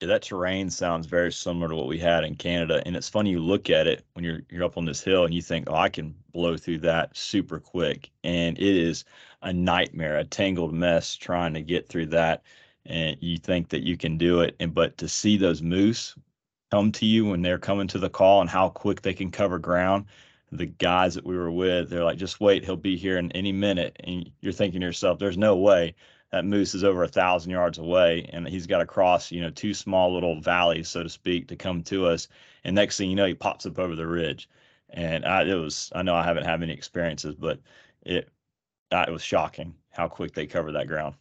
Yeah, 0.00 0.08
that 0.08 0.22
terrain 0.22 0.70
sounds 0.70 1.06
very 1.06 1.32
similar 1.32 1.68
to 1.68 1.74
what 1.74 1.88
we 1.88 1.98
had 1.98 2.22
in 2.22 2.34
Canada, 2.34 2.82
and 2.84 2.94
it's 2.94 3.08
funny 3.08 3.30
you 3.30 3.40
look 3.40 3.70
at 3.70 3.86
it 3.86 4.04
when 4.14 4.24
you're 4.24 4.40
you're 4.50 4.64
up 4.64 4.76
on 4.76 4.84
this 4.84 5.02
hill 5.02 5.24
and 5.24 5.34
you 5.34 5.42
think, 5.42 5.70
"Oh, 5.70 5.74
I 5.74 5.88
can 5.88 6.14
blow 6.32 6.56
through 6.56 6.78
that 6.80 7.16
super 7.16 7.60
quick," 7.60 8.10
and 8.24 8.58
it 8.58 8.76
is 8.76 9.04
a 9.42 9.52
nightmare, 9.52 10.18
a 10.18 10.24
tangled 10.24 10.74
mess 10.74 11.16
trying 11.16 11.54
to 11.54 11.62
get 11.62 11.88
through 11.88 12.06
that. 12.06 12.42
And 12.88 13.16
you 13.20 13.38
think 13.38 13.68
that 13.70 13.82
you 13.82 13.96
can 13.96 14.16
do 14.18 14.40
it, 14.40 14.56
and 14.60 14.74
but 14.74 14.96
to 14.98 15.08
see 15.08 15.36
those 15.36 15.62
moose 15.62 16.14
come 16.70 16.92
to 16.92 17.06
you 17.06 17.24
when 17.26 17.42
they're 17.42 17.58
coming 17.58 17.88
to 17.88 17.98
the 17.98 18.10
call 18.10 18.40
and 18.40 18.50
how 18.50 18.68
quick 18.68 19.02
they 19.02 19.14
can 19.14 19.30
cover 19.30 19.58
ground, 19.58 20.06
the 20.52 20.66
guys 20.66 21.14
that 21.14 21.24
we 21.26 21.36
were 21.36 21.50
with, 21.50 21.90
they're 21.90 22.04
like, 22.04 22.18
"Just 22.18 22.40
wait, 22.40 22.64
he'll 22.64 22.76
be 22.76 22.96
here 22.96 23.18
in 23.18 23.32
any 23.32 23.52
minute," 23.52 23.96
and 24.04 24.30
you're 24.40 24.52
thinking 24.52 24.80
to 24.80 24.86
yourself, 24.86 25.18
"There's 25.18 25.38
no 25.38 25.56
way." 25.56 25.94
that 26.32 26.44
moose 26.44 26.74
is 26.74 26.84
over 26.84 27.02
a 27.04 27.08
thousand 27.08 27.50
yards 27.50 27.78
away 27.78 28.28
and 28.32 28.48
he's 28.48 28.66
got 28.66 28.78
to 28.78 28.86
cross 28.86 29.30
you 29.30 29.40
know 29.40 29.50
two 29.50 29.72
small 29.72 30.12
little 30.12 30.40
valleys 30.40 30.88
so 30.88 31.02
to 31.02 31.08
speak 31.08 31.48
to 31.48 31.56
come 31.56 31.82
to 31.82 32.06
us 32.06 32.28
and 32.64 32.74
next 32.74 32.96
thing 32.98 33.08
you 33.10 33.16
know 33.16 33.26
he 33.26 33.34
pops 33.34 33.66
up 33.66 33.78
over 33.78 33.94
the 33.94 34.06
ridge 34.06 34.48
and 34.90 35.24
I, 35.24 35.44
it 35.44 35.54
was 35.54 35.90
i 35.94 36.02
know 36.02 36.14
i 36.14 36.24
haven't 36.24 36.44
had 36.44 36.60
many 36.60 36.72
experiences 36.72 37.34
but 37.34 37.60
it 38.02 38.28
it 38.92 39.12
was 39.12 39.22
shocking 39.22 39.74
how 39.90 40.08
quick 40.08 40.34
they 40.34 40.46
covered 40.46 40.72
that 40.72 40.88
ground 40.88 41.14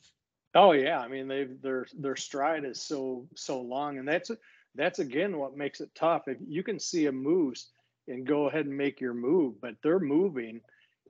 oh 0.56 0.72
yeah 0.72 1.00
i 1.00 1.08
mean 1.08 1.28
they 1.28 1.46
their 1.62 1.86
their 2.00 2.16
stride 2.16 2.66
is 2.66 2.82
so 2.82 3.28
so 3.36 3.62
long 3.62 3.98
and 3.98 4.08
that's 4.08 4.32
that's 4.76 5.00
again 5.00 5.38
what 5.38 5.58
makes 5.58 5.82
it 5.82 5.90
tough 5.96 6.28
if 6.28 6.38
you 6.48 6.64
can 6.64 6.80
see 6.80 7.06
a 7.06 7.12
moose 7.12 7.70
and 8.08 8.28
go 8.28 8.48
ahead 8.48 8.66
and 8.66 8.78
make 8.78 9.00
your 9.00 9.14
move 9.14 9.60
but 9.62 9.76
they're 9.84 10.00
moving 10.00 10.60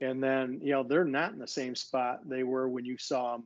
and 0.02 0.22
then 0.22 0.60
you 0.62 0.72
know 0.72 0.84
they're 0.84 1.06
not 1.06 1.34
in 1.34 1.40
the 1.40 1.48
same 1.48 1.76
spot 1.76 2.20
they 2.28 2.44
were 2.44 2.68
when 2.68 2.86
you 2.86 2.98
saw 2.98 3.34
them 3.34 3.46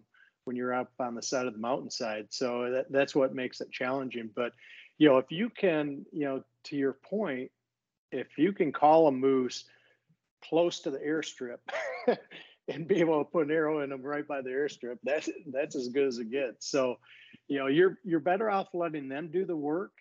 when 0.49 0.55
you're 0.55 0.73
up 0.73 0.91
on 0.99 1.13
the 1.13 1.21
side 1.21 1.45
of 1.45 1.53
the 1.53 1.59
mountainside. 1.59 2.25
So 2.31 2.71
that, 2.71 2.91
that's 2.91 3.13
what 3.13 3.35
makes 3.35 3.61
it 3.61 3.71
challenging. 3.71 4.31
But 4.35 4.53
you 4.97 5.07
know, 5.07 5.19
if 5.19 5.27
you 5.29 5.47
can, 5.51 6.07
you 6.11 6.25
know, 6.25 6.43
to 6.65 6.75
your 6.75 6.93
point, 6.93 7.51
if 8.11 8.35
you 8.35 8.51
can 8.51 8.71
call 8.71 9.07
a 9.07 9.11
moose 9.11 9.65
close 10.43 10.79
to 10.79 10.89
the 10.89 10.97
airstrip 10.97 11.59
and 12.69 12.87
be 12.87 12.99
able 12.99 13.23
to 13.23 13.29
put 13.29 13.47
an 13.47 13.51
arrow 13.51 13.81
in 13.81 13.89
them 13.89 14.01
right 14.01 14.27
by 14.27 14.41
the 14.41 14.49
airstrip, 14.49 14.97
that's 15.03 15.29
that's 15.51 15.75
as 15.75 15.89
good 15.89 16.07
as 16.07 16.19
it 16.19 16.31
gets. 16.31 16.69
So, 16.69 16.95
you 17.47 17.59
know, 17.59 17.67
you're 17.67 17.97
you're 18.03 18.19
better 18.19 18.49
off 18.49 18.67
letting 18.73 19.09
them 19.09 19.29
do 19.31 19.45
the 19.45 19.55
work 19.55 19.91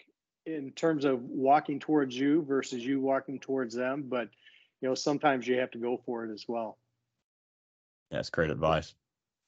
in 0.46 0.72
terms 0.72 1.04
of 1.04 1.22
walking 1.22 1.78
towards 1.78 2.16
you 2.16 2.42
versus 2.42 2.84
you 2.84 3.00
walking 3.00 3.38
towards 3.38 3.74
them. 3.74 4.04
But 4.08 4.28
you 4.80 4.88
know, 4.88 4.94
sometimes 4.94 5.46
you 5.46 5.58
have 5.58 5.70
to 5.72 5.78
go 5.78 6.00
for 6.04 6.24
it 6.24 6.32
as 6.32 6.44
well. 6.46 6.78
That's 8.10 8.30
great 8.30 8.50
advice. 8.50 8.94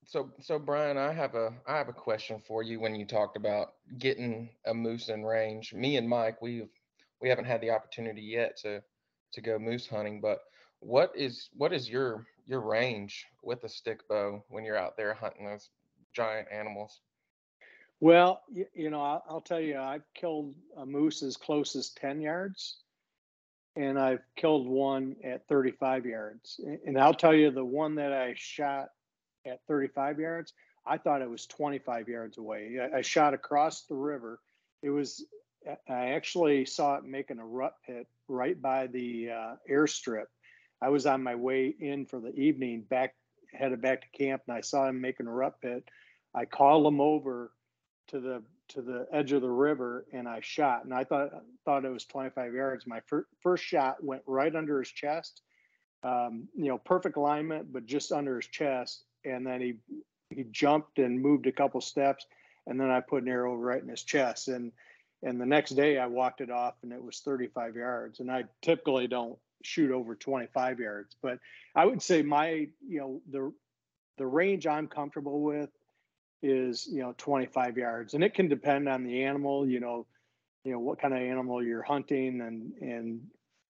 So, 0.06 0.30
so 0.40 0.58
Bryan, 0.58 0.98
I 0.98 1.12
have 1.12 1.34
a 1.34 1.52
I 1.66 1.76
have 1.76 1.88
a 1.88 1.92
question 1.92 2.42
for 2.46 2.62
you. 2.62 2.80
When 2.80 2.94
you 2.94 3.06
talked 3.06 3.36
about 3.36 3.74
getting 3.98 4.50
a 4.66 4.74
moose 4.74 5.08
in 5.08 5.24
range, 5.24 5.72
me 5.72 5.96
and 5.96 6.08
Mike, 6.08 6.42
we've 6.42 6.68
we 7.20 7.28
haven't 7.28 7.44
had 7.44 7.60
the 7.60 7.70
opportunity 7.70 8.22
yet 8.22 8.56
to 8.62 8.82
to 9.32 9.40
go 9.40 9.58
moose 9.58 9.86
hunting. 9.86 10.20
But 10.20 10.40
what 10.80 11.12
is 11.14 11.48
what 11.56 11.72
is 11.72 11.88
your 11.88 12.26
your 12.46 12.60
range 12.60 13.26
with 13.42 13.64
a 13.64 13.68
stick 13.68 14.06
bow 14.08 14.42
when 14.48 14.64
you're 14.64 14.76
out 14.76 14.96
there 14.96 15.14
hunting 15.14 15.46
those 15.46 15.70
giant 16.12 16.48
animals? 16.50 17.00
Well, 18.00 18.40
you, 18.50 18.64
you 18.74 18.90
know, 18.90 19.02
I'll, 19.02 19.22
I'll, 19.28 19.40
tell 19.42 19.60
you, 19.60 19.78
I've 19.78 20.04
killed 20.14 20.54
a 20.78 20.86
moose 20.86 21.22
as 21.22 21.36
close 21.36 21.76
as 21.76 21.90
ten 21.90 22.20
yards, 22.20 22.78
and 23.76 23.98
I've 23.98 24.22
killed 24.36 24.66
one 24.66 25.16
at 25.22 25.46
35 25.48 26.06
yards. 26.06 26.60
And 26.86 26.98
I'll 26.98 27.14
tell 27.14 27.34
you, 27.34 27.50
the 27.50 27.64
one 27.64 27.96
that 27.96 28.12
I 28.12 28.34
shot 28.36 28.88
at 29.46 29.60
35 29.68 30.18
yards. 30.18 30.52
I 30.86 30.98
thought 30.98 31.22
it 31.22 31.30
was 31.30 31.46
25 31.46 32.08
yards 32.08 32.38
away. 32.38 32.78
I, 32.80 32.98
I 32.98 33.02
shot 33.02 33.34
across 33.34 33.82
the 33.82 33.94
river. 33.94 34.40
It 34.82 34.90
was, 34.90 35.24
I 35.88 36.10
actually 36.12 36.64
saw 36.64 36.96
it 36.96 37.04
making 37.04 37.38
a 37.38 37.46
rut 37.46 37.74
pit 37.86 38.06
right 38.28 38.60
by 38.60 38.86
the 38.86 39.30
uh, 39.30 39.54
airstrip. 39.70 40.26
I 40.82 40.88
was 40.88 41.06
on 41.06 41.22
my 41.22 41.34
way 41.34 41.74
in 41.78 42.06
for 42.06 42.20
the 42.20 42.34
evening, 42.34 42.82
back 42.82 43.14
headed 43.52 43.80
back 43.80 44.02
to 44.02 44.18
camp, 44.18 44.42
and 44.46 44.56
I 44.56 44.60
saw 44.60 44.88
him 44.88 45.00
making 45.00 45.26
a 45.26 45.32
rut 45.32 45.60
pit. 45.60 45.88
I 46.34 46.44
called 46.44 46.86
him 46.86 47.00
over 47.00 47.52
to 48.08 48.20
the 48.20 48.42
to 48.68 48.82
the 48.82 49.06
edge 49.12 49.32
of 49.32 49.42
the 49.42 49.50
river, 49.50 50.06
and 50.12 50.28
I 50.28 50.40
shot. 50.40 50.84
And 50.84 50.94
I 50.94 51.04
thought 51.04 51.30
thought 51.64 51.84
it 51.84 51.90
was 51.90 52.04
25 52.04 52.54
yards. 52.54 52.86
My 52.86 53.00
fir- 53.00 53.26
first 53.40 53.64
shot 53.64 54.02
went 54.02 54.22
right 54.26 54.54
under 54.54 54.78
his 54.78 54.90
chest. 54.90 55.42
Um, 56.02 56.48
you 56.56 56.68
know, 56.68 56.78
perfect 56.78 57.16
alignment, 57.16 57.72
but 57.72 57.84
just 57.84 58.12
under 58.12 58.36
his 58.36 58.46
chest 58.46 59.04
and 59.24 59.46
then 59.46 59.60
he 59.60 59.74
he 60.30 60.44
jumped 60.50 60.98
and 60.98 61.20
moved 61.20 61.46
a 61.46 61.52
couple 61.52 61.80
steps, 61.80 62.26
and 62.66 62.78
then 62.78 62.88
I 62.88 63.00
put 63.00 63.22
an 63.22 63.28
arrow 63.28 63.54
right 63.54 63.82
in 63.82 63.88
his 63.88 64.02
chest. 64.02 64.48
And 64.48 64.72
and 65.22 65.40
the 65.40 65.46
next 65.46 65.70
day 65.70 65.98
I 65.98 66.06
walked 66.06 66.40
it 66.40 66.50
off, 66.50 66.74
and 66.82 66.92
it 66.92 67.02
was 67.02 67.20
35 67.20 67.76
yards. 67.76 68.20
And 68.20 68.30
I 68.30 68.44
typically 68.62 69.06
don't 69.06 69.38
shoot 69.62 69.90
over 69.90 70.14
25 70.14 70.80
yards, 70.80 71.16
but 71.22 71.38
I 71.74 71.84
would 71.84 72.02
say 72.02 72.22
my 72.22 72.68
you 72.86 73.00
know 73.00 73.22
the 73.30 73.52
the 74.18 74.26
range 74.26 74.66
I'm 74.66 74.88
comfortable 74.88 75.42
with 75.42 75.70
is 76.42 76.86
you 76.90 77.02
know 77.02 77.14
25 77.16 77.76
yards, 77.76 78.14
and 78.14 78.24
it 78.24 78.34
can 78.34 78.48
depend 78.48 78.88
on 78.88 79.04
the 79.04 79.24
animal. 79.24 79.66
You 79.66 79.80
know, 79.80 80.06
you 80.64 80.72
know 80.72 80.80
what 80.80 81.00
kind 81.00 81.14
of 81.14 81.20
animal 81.20 81.62
you're 81.64 81.82
hunting 81.82 82.40
and 82.40 82.72
and 82.80 83.20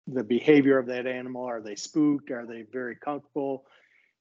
the 0.07 0.24
behavior 0.24 0.79
of 0.79 0.87
that 0.87 1.07
animal. 1.07 1.44
Are 1.44 1.61
they 1.61 1.76
spooked? 1.76 2.31
Are 2.31 2.46
they 2.46 2.62
very 2.62 2.96
comfortable? 2.96 3.64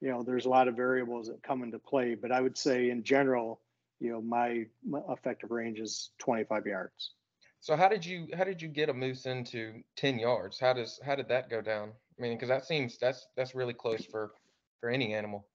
you 0.02 0.10
know, 0.10 0.24
there's 0.24 0.46
a 0.46 0.50
lot 0.50 0.68
of 0.68 0.76
variables 0.76 1.28
that 1.28 1.44
come 1.44 1.64
into 1.64 1.80
play, 1.80 2.16
but 2.16 2.32
I 2.32 2.42
would 2.42 2.58
say 2.58 2.90
in 2.90 3.04
general, 3.04 3.62
you 4.00 4.12
know, 4.12 4.22
my, 4.22 4.66
my 4.88 5.02
effective 5.10 5.52
range 5.52 5.80
is 5.80 6.12
25 6.20 6.66
yards. 6.66 7.12
So 7.62 7.76
how 7.76 7.90
did 7.90 8.06
you 8.06 8.28
how 8.38 8.44
did 8.44 8.62
you 8.62 8.68
get 8.68 8.90
a 8.90 8.94
moose 8.94 9.26
into 9.26 9.84
10 9.98 10.20
yards? 10.20 10.60
How 10.60 10.74
does 10.74 11.00
how 11.06 11.16
did 11.16 11.28
that 11.28 11.50
go 11.50 11.62
down? 11.62 11.92
I 12.18 12.22
mean, 12.22 12.34
because 12.34 12.50
that 12.50 12.66
seems 12.66 12.98
that's 12.98 13.28
that's 13.36 13.54
really 13.56 13.74
close 13.74 14.06
for 14.06 14.32
for 14.80 14.90
any 14.90 15.14
animal. 15.14 15.46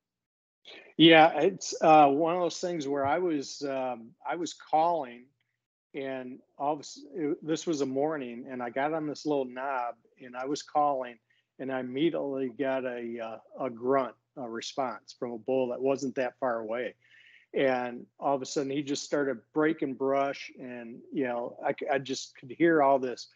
Yeah, 0.97 1.39
it's 1.41 1.75
uh, 1.81 2.09
one 2.09 2.35
of 2.35 2.41
those 2.41 2.61
things 2.61 2.87
where 2.87 3.07
I 3.07 3.19
was 3.19 3.63
um, 3.63 4.11
I 4.27 4.37
was 4.37 4.55
calling, 4.55 5.25
and 5.95 6.39
all 6.59 6.75
of, 6.75 6.87
it, 7.15 7.47
this 7.47 7.67
was 7.67 7.81
a 7.81 7.87
morning, 7.87 8.47
and 8.49 8.63
I 8.63 8.71
got 8.71 8.95
on 8.95 9.07
this 9.07 9.27
little 9.27 9.45
knob, 9.45 9.97
and 10.23 10.37
I 10.37 10.47
was 10.47 10.63
calling, 10.63 11.17
and 11.59 11.73
I 11.73 11.81
immediately 11.81 12.49
got 12.49 12.85
a 12.85 13.19
uh, 13.19 13.65
a 13.67 13.71
grunt 13.71 14.15
a 14.37 14.49
response 14.49 15.15
from 15.19 15.33
a 15.33 15.39
bull 15.39 15.69
that 15.69 15.81
wasn't 15.81 16.15
that 16.17 16.35
far 16.39 16.61
away. 16.61 16.95
And 17.57 18.07
all 18.19 18.35
of 18.35 18.43
a 18.43 18.47
sudden, 18.47 18.71
he 18.71 18.83
just 18.83 19.05
started 19.05 19.39
breaking 19.53 19.95
brush, 19.95 20.51
and 20.59 20.99
you 21.13 21.25
know, 21.25 21.57
I, 21.65 21.75
I 21.93 21.99
just 21.99 22.37
could 22.37 22.51
hear 22.51 22.83
all 22.83 22.99
this. 22.99 23.29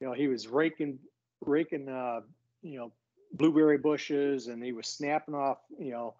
You 0.00 0.06
know, 0.06 0.14
he 0.14 0.28
was 0.28 0.48
raking, 0.48 0.98
raking, 1.42 1.88
uh, 1.88 2.20
you 2.62 2.78
know, 2.78 2.92
blueberry 3.32 3.76
bushes, 3.76 4.46
and 4.46 4.62
he 4.62 4.72
was 4.72 4.86
snapping 4.86 5.34
off, 5.34 5.58
you 5.78 5.90
know, 5.90 6.14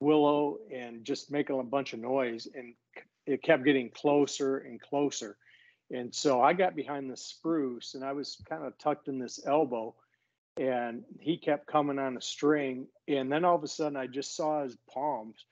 willow, 0.00 0.58
and 0.72 1.04
just 1.04 1.30
making 1.30 1.58
a 1.58 1.62
bunch 1.62 1.92
of 1.92 2.00
noise. 2.00 2.48
And 2.54 2.74
it 3.26 3.42
kept 3.42 3.64
getting 3.64 3.90
closer 3.90 4.58
and 4.58 4.80
closer. 4.80 5.36
And 5.90 6.14
so 6.14 6.40
I 6.40 6.54
got 6.54 6.74
behind 6.74 7.10
the 7.10 7.16
spruce, 7.18 7.94
and 7.94 8.02
I 8.02 8.12
was 8.12 8.40
kind 8.48 8.64
of 8.64 8.78
tucked 8.78 9.08
in 9.08 9.18
this 9.18 9.40
elbow, 9.46 9.94
and 10.56 11.04
he 11.18 11.36
kept 11.36 11.66
coming 11.66 11.98
on 11.98 12.16
a 12.16 12.20
string 12.20 12.86
and 13.08 13.32
then 13.32 13.44
all 13.44 13.56
of 13.56 13.64
a 13.64 13.68
sudden 13.68 13.96
i 13.96 14.06
just 14.06 14.36
saw 14.36 14.62
his 14.62 14.76
palms 14.92 15.46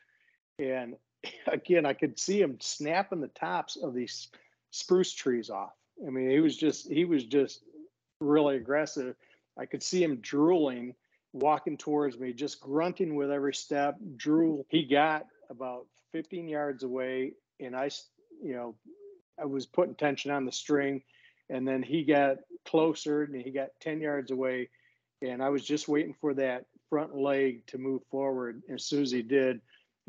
and 0.60 0.96
again 1.46 1.84
i 1.86 1.92
could 1.92 2.18
see 2.18 2.40
him 2.40 2.56
snapping 2.60 3.20
the 3.20 3.28
tops 3.28 3.76
of 3.76 3.94
these 3.94 4.28
spruce 4.70 5.12
trees 5.12 5.50
off. 5.50 5.72
I 6.06 6.10
mean 6.10 6.30
he 6.30 6.40
was 6.40 6.56
just 6.56 6.88
he 6.88 7.04
was 7.04 7.24
just 7.24 7.62
really 8.20 8.56
aggressive. 8.56 9.16
I 9.58 9.66
could 9.66 9.82
see 9.82 10.02
him 10.02 10.16
drooling 10.16 10.94
walking 11.32 11.76
towards 11.76 12.18
me 12.18 12.32
just 12.32 12.60
grunting 12.60 13.14
with 13.14 13.30
every 13.30 13.54
step 13.54 13.96
drool. 14.16 14.66
He 14.68 14.84
got 14.84 15.26
about 15.48 15.86
15 16.12 16.48
yards 16.48 16.82
away 16.82 17.34
and 17.60 17.76
i 17.76 17.88
you 18.42 18.54
know 18.54 18.74
i 19.40 19.44
was 19.44 19.66
putting 19.66 19.94
tension 19.94 20.30
on 20.30 20.44
the 20.44 20.52
string. 20.52 21.02
And 21.48 21.66
then 21.66 21.82
he 21.82 22.04
got 22.04 22.36
closer 22.64 23.24
and 23.24 23.34
he 23.34 23.50
got 23.50 23.70
10 23.80 24.00
yards 24.00 24.30
away. 24.30 24.68
And 25.20 25.42
I 25.42 25.48
was 25.48 25.64
just 25.64 25.88
waiting 25.88 26.14
for 26.20 26.32
that 26.34 26.66
front 26.88 27.16
leg 27.16 27.66
to 27.66 27.78
move 27.78 28.02
forward. 28.08 28.62
And 28.68 28.76
As 28.76 28.84
soon 28.84 29.02
as 29.02 29.10
he 29.10 29.22
did, 29.22 29.60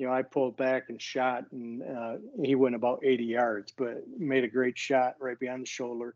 you 0.01 0.07
know, 0.07 0.13
I 0.13 0.23
pulled 0.23 0.57
back 0.57 0.89
and 0.89 0.99
shot, 0.99 1.45
and 1.51 1.83
uh, 1.83 2.15
he 2.41 2.55
went 2.55 2.73
about 2.73 3.01
80 3.05 3.23
yards, 3.23 3.71
but 3.77 4.01
made 4.17 4.43
a 4.43 4.47
great 4.47 4.75
shot 4.75 5.15
right 5.19 5.39
behind 5.39 5.61
the 5.61 5.69
shoulder, 5.69 6.15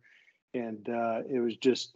and 0.55 0.89
uh, 0.89 1.21
it 1.29 1.39
was 1.39 1.55
just 1.57 1.95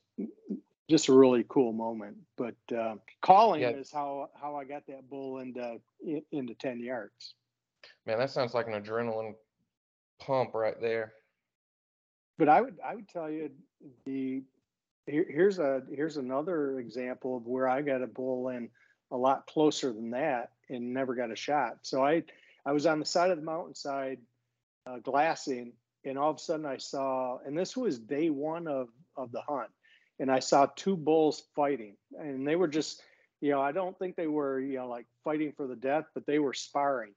just 0.88 1.08
a 1.08 1.14
really 1.14 1.44
cool 1.50 1.74
moment. 1.74 2.18
But 2.38 2.54
uh, 2.78 2.98
calling 3.24 3.62
yeah. 3.62 3.70
is 3.70 3.92
how 3.92 4.30
how 4.40 4.56
I 4.56 4.66
got 4.66 4.86
that 4.86 5.10
bull 5.10 5.40
into 5.40 5.82
into 6.32 6.54
10 6.54 6.80
yards. 6.80 7.34
Man, 8.06 8.20
that 8.20 8.30
sounds 8.30 8.54
like 8.54 8.68
an 8.68 8.74
adrenaline 8.74 9.34
pump 10.20 10.54
right 10.54 10.80
there. 10.80 11.14
But 12.38 12.50
I 12.50 12.62
would 12.62 12.78
I 12.86 12.94
would 12.94 13.10
tell 13.10 13.32
you 13.32 13.50
the 14.06 14.44
here, 15.08 15.26
here's 15.28 15.58
a 15.58 15.82
here's 15.92 16.18
another 16.18 16.80
example 16.80 17.38
of 17.38 17.48
where 17.48 17.68
I 17.68 17.82
got 17.82 18.04
a 18.04 18.08
bull 18.08 18.50
in 18.50 18.70
a 19.10 19.18
lot 19.18 19.48
closer 19.48 19.92
than 19.92 20.12
that 20.12 20.52
and 20.70 20.94
never 20.94 21.16
got 21.16 21.32
a 21.32 21.36
shot. 21.36 21.78
So 21.82 22.04
I 22.04 22.24
I 22.66 22.72
was 22.72 22.86
on 22.86 23.00
the 23.00 23.06
side 23.06 23.32
of 23.32 23.38
the 23.38 23.44
mountainside 23.44 24.20
uh, 24.86 25.00
glassing, 25.00 25.74
and 26.06 26.18
all 26.18 26.32
of 26.32 26.38
a 26.38 26.40
sudden 26.40 26.66
I 26.66 26.78
saw, 26.78 27.40
and 27.46 27.58
this 27.58 27.76
was 27.76 28.00
day 28.00 28.30
one 28.30 28.68
of 28.68 28.90
of 29.16 29.32
the 29.32 29.42
hunt, 29.42 29.70
and 30.20 30.32
I 30.32 30.40
saw 30.40 30.68
two 30.76 30.96
bulls 30.96 31.44
fighting, 31.56 31.96
and 32.18 32.48
they 32.48 32.56
were 32.56 32.68
just, 32.68 33.02
you 33.42 33.52
know, 33.52 33.62
I 33.62 33.72
don't 33.72 33.98
think 33.98 34.16
they 34.16 34.28
were, 34.28 34.60
you 34.60 34.78
know, 34.78 34.88
like 34.88 35.06
fighting 35.24 35.54
for 35.56 35.68
the 35.68 35.76
death, 35.76 36.06
but 36.14 36.26
they 36.26 36.40
were 36.40 36.54
sparring. 36.54 37.14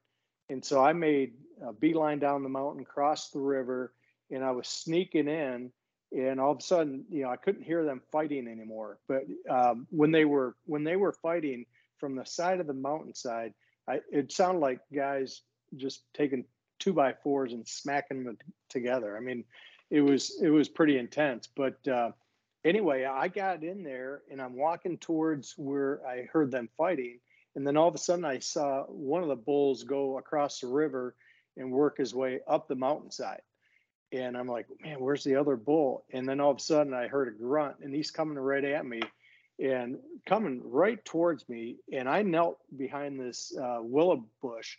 And 0.48 0.64
so 0.64 0.84
I 0.84 0.92
made 0.92 1.34
a 1.66 1.72
beeline 1.72 2.18
down 2.18 2.42
the 2.42 2.48
mountain, 2.48 2.84
crossed 2.84 3.32
the 3.32 3.40
river, 3.40 3.94
and 4.30 4.44
I 4.44 4.50
was 4.50 4.68
sneaking 4.68 5.28
in 5.28 5.72
and 6.12 6.38
all 6.40 6.52
of 6.52 6.58
a 6.58 6.62
sudden 6.62 7.04
you 7.08 7.22
know 7.22 7.30
i 7.30 7.36
couldn't 7.36 7.62
hear 7.62 7.84
them 7.84 8.00
fighting 8.10 8.46
anymore 8.46 8.98
but 9.08 9.22
um, 9.48 9.86
when 9.90 10.10
they 10.10 10.24
were 10.24 10.54
when 10.66 10.84
they 10.84 10.96
were 10.96 11.12
fighting 11.12 11.64
from 12.02 12.16
the 12.16 12.26
side 12.26 12.60
of 12.60 12.66
the 12.66 12.74
mountainside 12.74 13.54
I 13.88 14.00
it 14.10 14.32
sounded 14.32 14.60
like 14.60 14.80
guys 14.94 15.42
just 15.76 16.04
taking 16.14 16.44
two 16.78 16.92
by 16.92 17.12
fours 17.12 17.52
and 17.52 17.66
smacking 17.66 18.24
them 18.24 18.38
together. 18.68 19.16
I 19.16 19.20
mean, 19.20 19.44
it 19.90 20.00
was 20.00 20.38
it 20.42 20.50
was 20.50 20.68
pretty 20.68 20.98
intense. 20.98 21.48
But 21.54 21.86
uh, 21.88 22.12
anyway, 22.64 23.04
I 23.04 23.28
got 23.28 23.64
in 23.64 23.82
there 23.82 24.22
and 24.30 24.40
I'm 24.40 24.56
walking 24.56 24.98
towards 24.98 25.54
where 25.56 26.00
I 26.06 26.28
heard 26.32 26.50
them 26.50 26.68
fighting, 26.76 27.18
and 27.56 27.66
then 27.66 27.76
all 27.76 27.88
of 27.88 27.94
a 27.94 27.98
sudden 27.98 28.24
I 28.24 28.38
saw 28.38 28.84
one 28.84 29.22
of 29.22 29.28
the 29.28 29.36
bulls 29.36 29.84
go 29.84 30.18
across 30.18 30.60
the 30.60 30.68
river 30.68 31.14
and 31.56 31.70
work 31.70 31.98
his 31.98 32.14
way 32.14 32.40
up 32.46 32.68
the 32.68 32.74
mountainside. 32.74 33.42
And 34.12 34.36
I'm 34.36 34.48
like, 34.48 34.66
man, 34.82 35.00
where's 35.00 35.24
the 35.24 35.36
other 35.36 35.56
bull? 35.56 36.04
And 36.12 36.28
then 36.28 36.38
all 36.38 36.50
of 36.50 36.58
a 36.58 36.60
sudden 36.60 36.92
I 36.92 37.08
heard 37.08 37.28
a 37.28 37.30
grunt 37.30 37.76
and 37.82 37.94
he's 37.94 38.10
coming 38.10 38.38
right 38.38 38.64
at 38.64 38.84
me 38.84 39.00
and 39.62 39.98
coming 40.26 40.60
right 40.64 41.02
towards 41.04 41.48
me. 41.48 41.76
And 41.92 42.08
I 42.08 42.22
knelt 42.22 42.58
behind 42.76 43.20
this 43.20 43.56
uh, 43.56 43.78
willow 43.80 44.24
bush. 44.42 44.76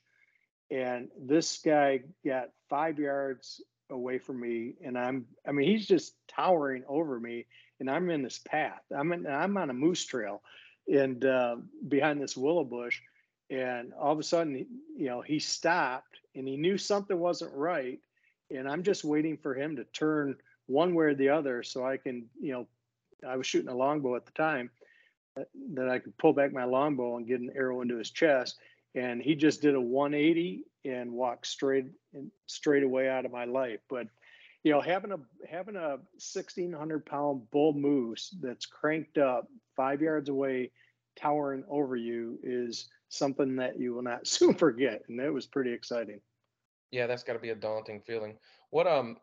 And 0.69 1.07
this 1.19 1.59
guy 1.59 2.01
got 2.25 2.49
five 2.69 2.99
yards 2.99 3.61
away 3.89 4.17
from 4.17 4.41
me. 4.41 4.73
And 4.83 4.97
I'm, 4.97 5.25
I 5.47 5.53
mean, 5.53 5.69
he's 5.69 5.87
just 5.87 6.13
towering 6.27 6.83
over 6.87 7.17
me. 7.17 7.45
And 7.79 7.89
I'm 7.89 8.09
in 8.09 8.23
this 8.23 8.39
path. 8.39 8.81
I'm 8.95 9.13
in, 9.13 9.25
I'm 9.25 9.57
on 9.57 9.69
a 9.69 9.73
moose 9.73 10.05
trail 10.05 10.41
and 10.87 11.23
uh, 11.23 11.55
behind 11.87 12.21
this 12.21 12.35
willow 12.35 12.65
bush. 12.65 12.99
And 13.49 13.93
all 13.93 14.11
of 14.11 14.19
a 14.19 14.23
sudden, 14.23 14.65
you 14.97 15.05
know, 15.05 15.21
he 15.21 15.39
stopped 15.39 16.17
and 16.35 16.47
he 16.47 16.57
knew 16.57 16.77
something 16.77 17.17
wasn't 17.17 17.53
right. 17.53 17.99
And 18.51 18.67
I'm 18.67 18.83
just 18.83 19.05
waiting 19.05 19.37
for 19.37 19.53
him 19.53 19.77
to 19.77 19.85
turn 19.85 20.35
one 20.65 20.93
way 20.93 21.05
or 21.05 21.15
the 21.15 21.29
other 21.29 21.63
so 21.63 21.85
I 21.85 21.97
can, 21.97 22.25
you 22.39 22.53
know, 22.53 22.67
I 23.27 23.37
was 23.37 23.47
shooting 23.47 23.69
a 23.69 23.75
longbow 23.75 24.15
at 24.15 24.25
the 24.25 24.31
time 24.31 24.69
uh, 25.39 25.43
that 25.73 25.89
I 25.89 25.99
could 25.99 26.17
pull 26.17 26.33
back 26.33 26.53
my 26.53 26.63
longbow 26.63 27.17
and 27.17 27.27
get 27.27 27.41
an 27.41 27.51
arrow 27.55 27.81
into 27.81 27.97
his 27.97 28.11
chest. 28.11 28.57
And 28.95 29.21
he 29.21 29.35
just 29.35 29.61
did 29.61 29.75
a 29.75 29.81
180 29.81 30.65
and 30.85 31.11
walked 31.11 31.47
straight 31.47 31.85
and 32.13 32.31
straight 32.45 32.83
away 32.83 33.09
out 33.09 33.25
of 33.25 33.31
my 33.31 33.45
life. 33.45 33.79
But 33.89 34.07
you 34.63 34.71
know, 34.71 34.81
having 34.81 35.11
a 35.11 35.17
having 35.47 35.75
a 35.75 35.97
1600 36.19 37.05
pound 37.05 37.49
bull 37.51 37.73
moose 37.73 38.33
that's 38.41 38.65
cranked 38.65 39.17
up 39.17 39.47
five 39.75 40.01
yards 40.01 40.29
away, 40.29 40.71
towering 41.15 41.63
over 41.69 41.95
you 41.95 42.39
is 42.43 42.87
something 43.09 43.57
that 43.57 43.79
you 43.79 43.93
will 43.93 44.03
not 44.03 44.27
soon 44.27 44.53
forget. 44.53 45.03
And 45.07 45.19
that 45.19 45.33
was 45.33 45.45
pretty 45.45 45.73
exciting. 45.73 46.21
Yeah, 46.91 47.07
that's 47.07 47.23
got 47.23 47.33
to 47.33 47.39
be 47.39 47.49
a 47.49 47.55
daunting 47.55 48.01
feeling. 48.01 48.37
What 48.69 48.87
um 48.87 49.17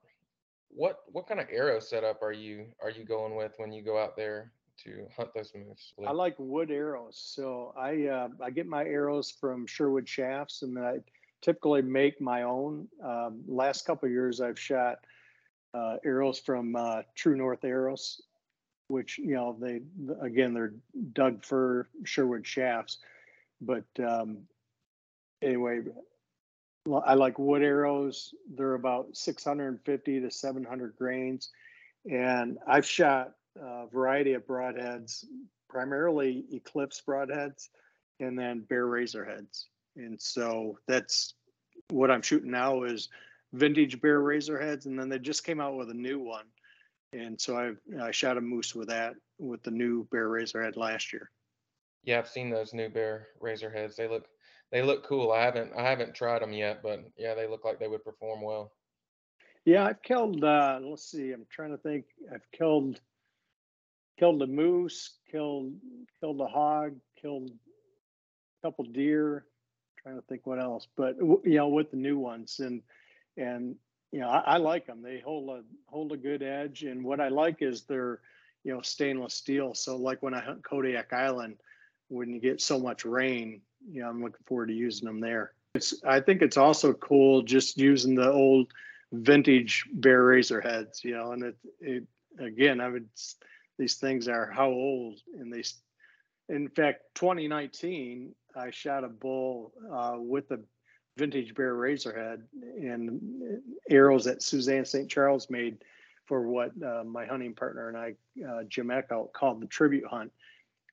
what 0.71 1.01
what 1.11 1.27
kind 1.27 1.41
of 1.41 1.47
arrow 1.51 1.81
setup 1.81 2.23
are 2.23 2.33
you 2.33 2.67
are 2.83 2.91
you 2.91 3.05
going 3.05 3.35
with 3.35 3.53
when 3.59 3.73
you 3.73 3.83
go 3.83 3.99
out 3.99 4.17
there 4.17 4.53
to 4.85 5.07
hunt 5.17 5.35
those 5.35 5.53
moose? 5.55 5.93
I 6.07 6.13
like 6.13 6.35
wood 6.39 6.71
arrows, 6.71 7.21
so 7.23 7.75
I 7.77 8.07
uh, 8.07 8.29
I 8.43 8.51
get 8.51 8.67
my 8.67 8.85
arrows 8.85 9.31
from 9.31 9.67
Sherwood 9.67 10.09
Shafts, 10.09 10.63
and 10.63 10.77
then 10.77 10.85
I 10.85 10.99
typically 11.43 11.83
make 11.83 12.21
my 12.21 12.43
own. 12.43 12.89
Um, 13.05 13.43
last 13.47 13.87
couple 13.87 14.09
years, 14.09 14.41
I've 14.41 14.59
shot 14.59 14.99
uh, 15.75 15.97
arrows 16.05 16.39
from 16.39 16.77
uh, 16.77 17.03
True 17.15 17.37
North 17.37 17.65
Arrows, 17.65 18.23
which 18.89 19.19
you 19.19 19.35
know 19.35 19.57
they 19.61 19.81
again 20.21 20.55
they're 20.55 20.75
Doug 21.13 21.45
fir 21.45 21.89
Sherwood 22.05 22.47
Shafts, 22.47 22.99
but 23.61 23.85
um, 23.99 24.39
anyway, 25.43 25.81
I 26.87 27.15
like 27.15 27.39
wood 27.39 27.63
arrows. 27.63 28.35
They're 28.55 28.75
about 28.75 29.17
650 29.17 30.21
to 30.21 30.31
700 30.31 30.97
grains. 30.97 31.51
And 32.11 32.59
I've 32.67 32.87
shot 32.87 33.33
a 33.61 33.87
variety 33.87 34.33
of 34.33 34.47
broadheads, 34.47 35.25
primarily 35.69 36.45
Eclipse 36.51 37.03
broadheads, 37.07 37.69
and 38.19 38.39
then 38.39 38.61
Bear 38.69 38.87
Razor 38.87 39.25
heads. 39.25 39.69
And 39.97 40.21
so 40.21 40.79
that's 40.87 41.35
what 41.91 42.11
I'm 42.11 42.23
shooting 42.23 42.51
now 42.51 42.85
is 42.85 43.09
vintage 43.53 44.01
Bear 44.01 44.21
Razor 44.21 44.59
heads. 44.59 44.87
And 44.87 44.99
then 44.99 45.11
they 45.11 45.19
just 45.19 45.45
came 45.45 45.61
out 45.61 45.77
with 45.77 45.91
a 45.91 45.95
new 45.95 46.19
one. 46.19 46.47
And 47.13 47.39
so 47.39 47.57
I 47.57 48.03
I 48.03 48.11
shot 48.13 48.39
a 48.39 48.41
moose 48.41 48.75
with 48.75 48.89
that 48.89 49.15
with 49.39 49.63
the 49.63 49.71
new 49.71 50.07
Bear 50.11 50.29
Razor 50.29 50.63
head 50.63 50.77
last 50.77 51.13
year. 51.13 51.31
Yeah, 52.05 52.19
I've 52.19 52.29
seen 52.29 52.49
those 52.49 52.73
new 52.73 52.89
Bear 52.89 53.29
Razor 53.41 53.71
heads. 53.71 53.97
They 53.97 54.09
look 54.09 54.27
they 54.73 54.83
look 54.83 55.07
cool. 55.07 55.33
I 55.33 55.43
haven't 55.43 55.73
I 55.77 55.89
haven't 55.89 56.15
tried 56.15 56.43
them 56.43 56.53
yet, 56.53 56.83
but 56.83 57.05
yeah, 57.17 57.35
they 57.35 57.47
look 57.47 57.65
like 57.65 57.79
they 57.79 57.89
would 57.89 58.05
perform 58.05 58.43
well. 58.43 58.73
Yeah, 59.65 59.85
I've 59.85 60.03
killed. 60.03 60.43
Uh, 60.43 60.81
let's 60.83 61.11
see. 61.11 61.33
I'm 61.33 61.47
trying 61.51 61.71
to 61.71 61.79
think. 61.79 62.07
I've 62.33 62.51
killed 62.53 63.01
killed 64.19 64.43
a 64.43 64.47
moose, 64.47 65.19
killed 65.31 65.73
killed 66.21 66.41
a 66.41 66.47
hog, 66.47 66.95
killed 67.21 67.51
a 67.51 68.67
couple 68.67 68.85
deer. 68.85 69.45
I'm 69.97 70.03
trying 70.03 70.21
to 70.21 70.27
think 70.29 70.47
what 70.47 70.61
else, 70.61 70.87
but 70.97 71.17
you 71.19 71.57
know, 71.57 71.69
with 71.69 71.91
the 71.91 71.97
new 71.97 72.19
ones 72.19 72.61
and 72.61 72.83
and 73.37 73.77
you 74.13 74.21
know, 74.21 74.29
I, 74.29 74.55
I 74.55 74.57
like 74.57 74.87
them. 74.87 75.03
They 75.03 75.21
hold 75.21 75.51
a 75.51 75.63
hold 75.87 76.13
a 76.13 76.17
good 76.17 76.43
edge, 76.43 76.83
and 76.83 77.05
what 77.05 77.21
I 77.21 77.29
like 77.29 77.63
is 77.63 77.83
they're 77.83 78.21
you 78.65 78.73
know 78.73 78.83
stainless 78.83 79.35
steel. 79.35 79.75
So 79.75 79.97
like 79.97 80.23
when 80.23 80.35
I 80.35 80.41
hunt 80.41 80.65
Kodiak 80.65 81.13
Island, 81.13 81.57
when 82.09 82.31
you 82.31 82.41
get 82.41 82.61
so 82.61 82.79
much 82.79 83.05
rain, 83.05 83.63
you 83.89 84.03
know, 84.03 84.09
I'm 84.09 84.23
looking 84.23 84.45
forward 84.47 84.69
to 84.69 84.75
using 84.75 85.07
them 85.07 85.21
there. 85.21 85.53
It's 85.75 86.03
I 86.05 86.21
think 86.21 86.43
it's 86.43 86.57
also 86.57 86.93
cool 86.95 87.43
just 87.43 87.79
using 87.79 88.15
the 88.15 88.31
old 88.31 88.73
vintage 89.13 89.87
bear 89.93 90.25
razor 90.25 90.61
heads, 90.61 91.05
you 91.05 91.15
know, 91.15 91.33
and 91.33 91.43
it, 91.45 91.57
it 91.81 92.05
again, 92.39 92.81
I 92.81 92.89
would 92.89 93.09
these 93.79 93.95
things 93.95 94.29
are 94.29 94.51
how 94.51 94.69
old 94.69 95.21
and 95.39 95.53
they 95.53 95.63
in 96.55 96.69
fact 96.69 97.03
2019 97.15 98.35
I 98.55 98.71
shot 98.71 99.05
a 99.05 99.09
bull 99.09 99.73
uh, 99.91 100.17
with 100.19 100.51
a 100.51 100.61
vintage 101.17 101.55
bear 101.55 101.75
razor 101.75 102.15
head 102.15 102.43
and 102.63 103.61
arrows 103.89 104.25
that 104.25 104.43
Suzanne 104.43 104.85
St. 104.85 105.09
Charles 105.09 105.51
made 105.51 105.79
for 106.27 106.43
what 106.43 106.71
uh, 106.83 107.05
my 107.05 107.27
hunting 107.27 107.55
partner 107.55 107.89
and 107.89 107.97
I, 107.97 108.15
uh, 108.49 108.63
Jim 108.69 108.89
Eckhout, 108.89 109.33
called 109.33 109.61
the 109.61 109.67
tribute 109.67 110.07
hunt. 110.07 110.33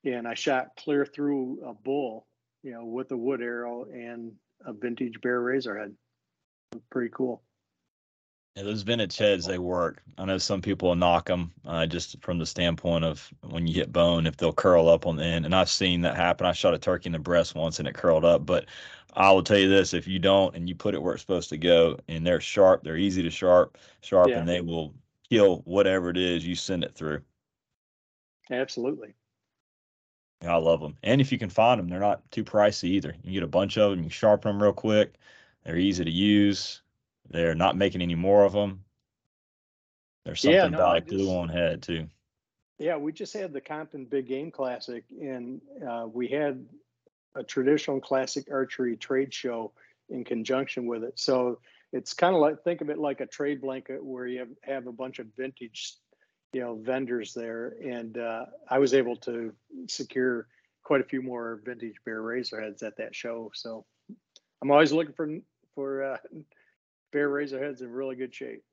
And 0.03 0.27
I 0.27 0.33
shot 0.33 0.71
clear 0.77 1.05
through 1.05 1.61
a 1.65 1.73
bull 1.73 2.25
you 2.67 2.73
know, 2.73 2.83
with 2.83 3.09
a 3.11 3.17
wood 3.17 3.41
arrow 3.41 3.85
and 3.85 4.33
a 4.65 4.73
vintage 4.73 5.21
bear 5.21 5.39
razor 5.39 5.79
head. 5.79 5.93
Pretty 6.91 7.09
cool. 7.13 7.41
Yeah, 8.57 8.63
those 8.63 8.81
vintage 8.81 9.15
heads 9.15 9.45
they 9.45 9.57
work. 9.57 10.01
I 10.17 10.25
know 10.25 10.37
some 10.37 10.61
people 10.61 10.93
knock 10.93 11.27
them 11.27 11.53
uh, 11.65 11.85
just 11.85 12.21
from 12.21 12.39
the 12.39 12.45
standpoint 12.45 13.05
of 13.05 13.25
when 13.41 13.67
you 13.67 13.73
hit 13.73 13.93
bone, 13.93 14.27
if 14.27 14.35
they'll 14.35 14.51
curl 14.51 14.89
up 14.89 15.07
on 15.07 15.15
the 15.15 15.23
end. 15.23 15.45
And 15.45 15.55
I've 15.55 15.69
seen 15.69 16.01
that 16.01 16.17
happen. 16.17 16.45
I 16.45 16.51
shot 16.51 16.73
a 16.73 16.77
turkey 16.77 17.07
in 17.07 17.13
the 17.13 17.19
breast 17.19 17.55
once 17.55 17.79
and 17.79 17.87
it 17.87 17.95
curled 17.95 18.25
up. 18.25 18.45
But 18.45 18.65
I 19.13 19.31
will 19.31 19.43
tell 19.43 19.57
you 19.57 19.69
this: 19.69 19.93
if 19.93 20.05
you 20.05 20.19
don't 20.19 20.53
and 20.53 20.67
you 20.67 20.75
put 20.75 20.93
it 20.93 21.01
where 21.01 21.13
it's 21.13 21.23
supposed 21.23 21.49
to 21.49 21.57
go, 21.57 21.97
and 22.09 22.27
they're 22.27 22.41
sharp, 22.41 22.83
they're 22.83 22.97
easy 22.97 23.23
to 23.23 23.29
sharp, 23.29 23.77
sharp, 24.01 24.27
yeah. 24.27 24.39
and 24.39 24.49
they 24.49 24.59
will 24.59 24.93
kill 25.29 25.61
whatever 25.63 26.09
it 26.09 26.17
is 26.17 26.45
you 26.45 26.55
send 26.55 26.83
it 26.83 26.95
through. 26.95 27.21
Absolutely. 28.51 29.13
I 30.45 30.55
love 30.57 30.81
them. 30.81 30.97
And 31.03 31.19
if 31.19 31.31
you 31.31 31.37
can 31.37 31.49
find 31.49 31.79
them, 31.79 31.87
they're 31.87 31.99
not 31.99 32.29
too 32.31 32.43
pricey 32.43 32.89
either. 32.89 33.15
You 33.23 33.33
get 33.33 33.43
a 33.43 33.47
bunch 33.47 33.77
of 33.77 33.91
them, 33.91 34.03
you 34.03 34.09
sharpen 34.09 34.51
them 34.51 34.61
real 34.61 34.73
quick. 34.73 35.15
They're 35.63 35.77
easy 35.77 36.03
to 36.03 36.11
use. 36.11 36.81
They're 37.29 37.55
not 37.55 37.75
making 37.75 38.01
any 38.01 38.15
more 38.15 38.45
of 38.45 38.53
them. 38.53 38.83
There's 40.23 40.41
something 40.41 40.55
yeah, 40.55 40.67
no, 40.67 40.77
about 40.77 40.97
a 40.97 41.01
glue 41.01 41.29
on 41.37 41.49
head 41.49 41.81
too. 41.81 42.07
Yeah, 42.79 42.97
we 42.97 43.11
just 43.11 43.33
had 43.33 43.53
the 43.53 43.61
Compton 43.61 44.05
Big 44.05 44.27
Game 44.27 44.51
Classic, 44.51 45.03
and 45.19 45.61
uh, 45.87 46.07
we 46.11 46.27
had 46.27 46.65
a 47.33 47.43
traditional 47.43 47.99
classic 47.99 48.49
archery 48.51 48.95
trade 48.97 49.33
show 49.33 49.71
in 50.09 50.23
conjunction 50.23 50.85
with 50.85 51.03
it. 51.03 51.17
So 51.17 51.59
it's 51.91 52.13
kind 52.13 52.35
of 52.35 52.41
like 52.41 52.63
think 52.63 52.81
of 52.81 52.89
it 52.89 52.97
like 52.97 53.21
a 53.21 53.25
trade 53.25 53.61
blanket 53.61 54.03
where 54.03 54.27
you 54.27 54.39
have, 54.39 54.49
have 54.63 54.87
a 54.87 54.91
bunch 54.91 55.19
of 55.19 55.27
vintage 55.37 55.95
you 56.53 56.61
know 56.61 56.75
vendors 56.75 57.33
there, 57.33 57.75
and 57.83 58.17
uh, 58.17 58.45
I 58.69 58.79
was 58.79 58.93
able 58.93 59.15
to 59.17 59.53
secure 59.87 60.47
quite 60.83 61.01
a 61.01 61.05
few 61.05 61.21
more 61.21 61.61
vintage 61.65 61.95
bear 62.05 62.21
razorheads 62.21 62.83
at 62.83 62.97
that 62.97 63.13
show. 63.13 63.51
So 63.53 63.85
I'm 64.61 64.71
always 64.71 64.91
looking 64.91 65.13
for 65.13 65.29
for 65.75 66.03
uh, 66.03 66.17
bear 67.11 67.29
razorheads 67.29 67.81
in 67.81 67.91
really 67.91 68.15
good 68.15 68.33
shape. 68.33 68.63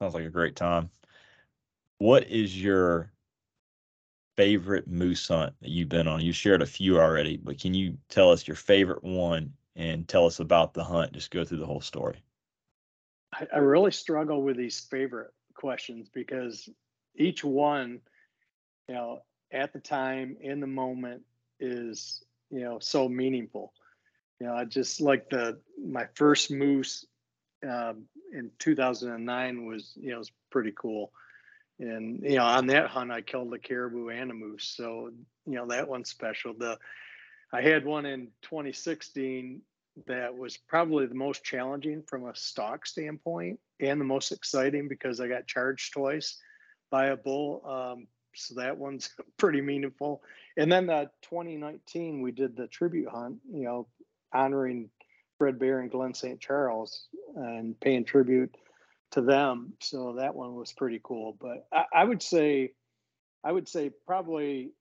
Sounds 0.00 0.14
like 0.14 0.24
a 0.24 0.30
great 0.30 0.56
time. 0.56 0.90
What 1.98 2.26
is 2.28 2.60
your 2.60 3.12
favorite 4.36 4.88
moose 4.88 5.28
hunt 5.28 5.52
that 5.60 5.68
you've 5.68 5.90
been 5.90 6.08
on? 6.08 6.22
You 6.22 6.32
shared 6.32 6.62
a 6.62 6.66
few 6.66 6.98
already, 6.98 7.36
but 7.36 7.60
can 7.60 7.74
you 7.74 7.98
tell 8.08 8.30
us 8.30 8.48
your 8.48 8.56
favorite 8.56 9.04
one 9.04 9.52
and 9.76 10.08
tell 10.08 10.24
us 10.24 10.40
about 10.40 10.72
the 10.72 10.84
hunt? 10.84 11.12
Just 11.12 11.30
go 11.30 11.44
through 11.44 11.58
the 11.58 11.66
whole 11.66 11.82
story. 11.82 12.22
I, 13.34 13.46
I 13.54 13.58
really 13.58 13.92
struggle 13.92 14.42
with 14.42 14.56
these 14.56 14.80
favorite 14.80 15.32
questions 15.60 16.08
because 16.12 16.68
each 17.14 17.44
one, 17.44 18.00
you 18.88 18.94
know, 18.94 19.20
at 19.52 19.72
the 19.72 19.78
time 19.78 20.36
in 20.40 20.60
the 20.60 20.66
moment 20.66 21.22
is, 21.60 22.24
you 22.50 22.60
know, 22.60 22.78
so 22.80 23.08
meaningful. 23.08 23.72
You 24.40 24.46
know, 24.46 24.54
I 24.54 24.64
just 24.64 25.00
like 25.00 25.28
the 25.28 25.60
my 25.78 26.06
first 26.14 26.50
moose 26.50 27.04
um, 27.68 28.04
in 28.32 28.50
2009 28.58 29.66
was, 29.66 29.92
you 29.96 30.12
know, 30.12 30.18
was 30.18 30.32
pretty 30.50 30.72
cool. 30.74 31.12
And 31.78 32.22
you 32.22 32.36
know, 32.36 32.44
on 32.44 32.66
that 32.68 32.88
hunt, 32.88 33.12
I 33.12 33.20
killed 33.20 33.52
a 33.52 33.58
caribou 33.58 34.08
and 34.08 34.30
a 34.30 34.34
moose, 34.34 34.64
so 34.64 35.10
you 35.46 35.54
know 35.54 35.66
that 35.68 35.88
one's 35.88 36.10
special. 36.10 36.54
The 36.54 36.78
I 37.52 37.62
had 37.62 37.84
one 37.84 38.06
in 38.06 38.28
2016 38.42 39.62
that 40.06 40.36
was 40.36 40.56
probably 40.56 41.06
the 41.06 41.14
most 41.14 41.42
challenging 41.42 42.02
from 42.06 42.26
a 42.26 42.36
stock 42.36 42.86
standpoint 42.86 43.58
and 43.80 44.00
the 44.00 44.04
most 44.04 44.32
exciting 44.32 44.88
because 44.88 45.20
I 45.20 45.28
got 45.28 45.46
charged 45.46 45.92
twice 45.92 46.38
by 46.90 47.06
a 47.06 47.16
bull. 47.16 47.62
Um, 47.64 48.06
so 48.34 48.54
that 48.54 48.76
one's 48.76 49.10
pretty 49.38 49.60
meaningful. 49.60 50.22
And 50.56 50.70
then 50.70 50.86
the 50.86 51.10
2019, 51.22 52.22
we 52.22 52.32
did 52.32 52.56
the 52.56 52.66
tribute 52.66 53.08
hunt, 53.08 53.38
you 53.52 53.64
know, 53.64 53.86
honoring 54.32 54.90
Fred 55.38 55.58
Bear 55.58 55.80
and 55.80 55.90
Glenn 55.90 56.14
St. 56.14 56.40
Charles 56.40 57.08
and 57.34 57.78
paying 57.80 58.04
tribute 58.04 58.54
to 59.12 59.22
them. 59.22 59.72
So 59.80 60.14
that 60.18 60.34
one 60.34 60.54
was 60.54 60.72
pretty 60.72 61.00
cool. 61.02 61.36
But 61.40 61.66
I, 61.72 61.84
I 61.94 62.04
would 62.04 62.22
say, 62.22 62.72
I 63.42 63.50
would 63.50 63.68
say 63.68 63.90
probably 64.06 64.72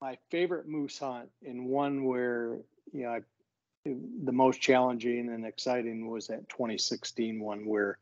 my 0.00 0.18
favorite 0.30 0.66
moose 0.66 0.98
hunt 0.98 1.28
and 1.46 1.66
one 1.66 2.04
where 2.04 2.58
you 2.92 3.04
know 3.04 3.10
I, 3.10 3.20
the 3.84 4.32
most 4.32 4.60
challenging 4.60 5.28
and 5.28 5.46
exciting 5.46 6.10
was 6.10 6.26
that 6.26 6.48
2016 6.48 7.40
one 7.40 7.66
where 7.66 7.98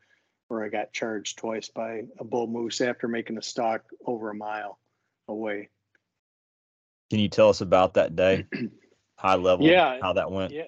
where 0.51 0.65
I 0.65 0.69
got 0.69 0.93
charged 0.93 1.39
twice 1.39 1.69
by 1.69 2.03
a 2.19 2.25
bull 2.25 2.49
moose 2.49 2.81
after 2.81 3.07
making 3.07 3.39
a 3.39 3.43
stock 3.43 3.83
over 4.05 4.31
a 4.31 4.35
mile 4.35 4.81
away. 5.29 5.69
Can 7.09 7.21
you 7.21 7.29
tell 7.29 7.51
us 7.51 7.61
about 7.61 7.95
that 7.95 8.17
day? 8.17 8.47
High 9.17 9.37
level, 9.37 9.65
Yeah, 9.65 9.99
how 10.03 10.15
that 10.15 10.33
went. 10.33 10.53
Yeah, 10.53 10.65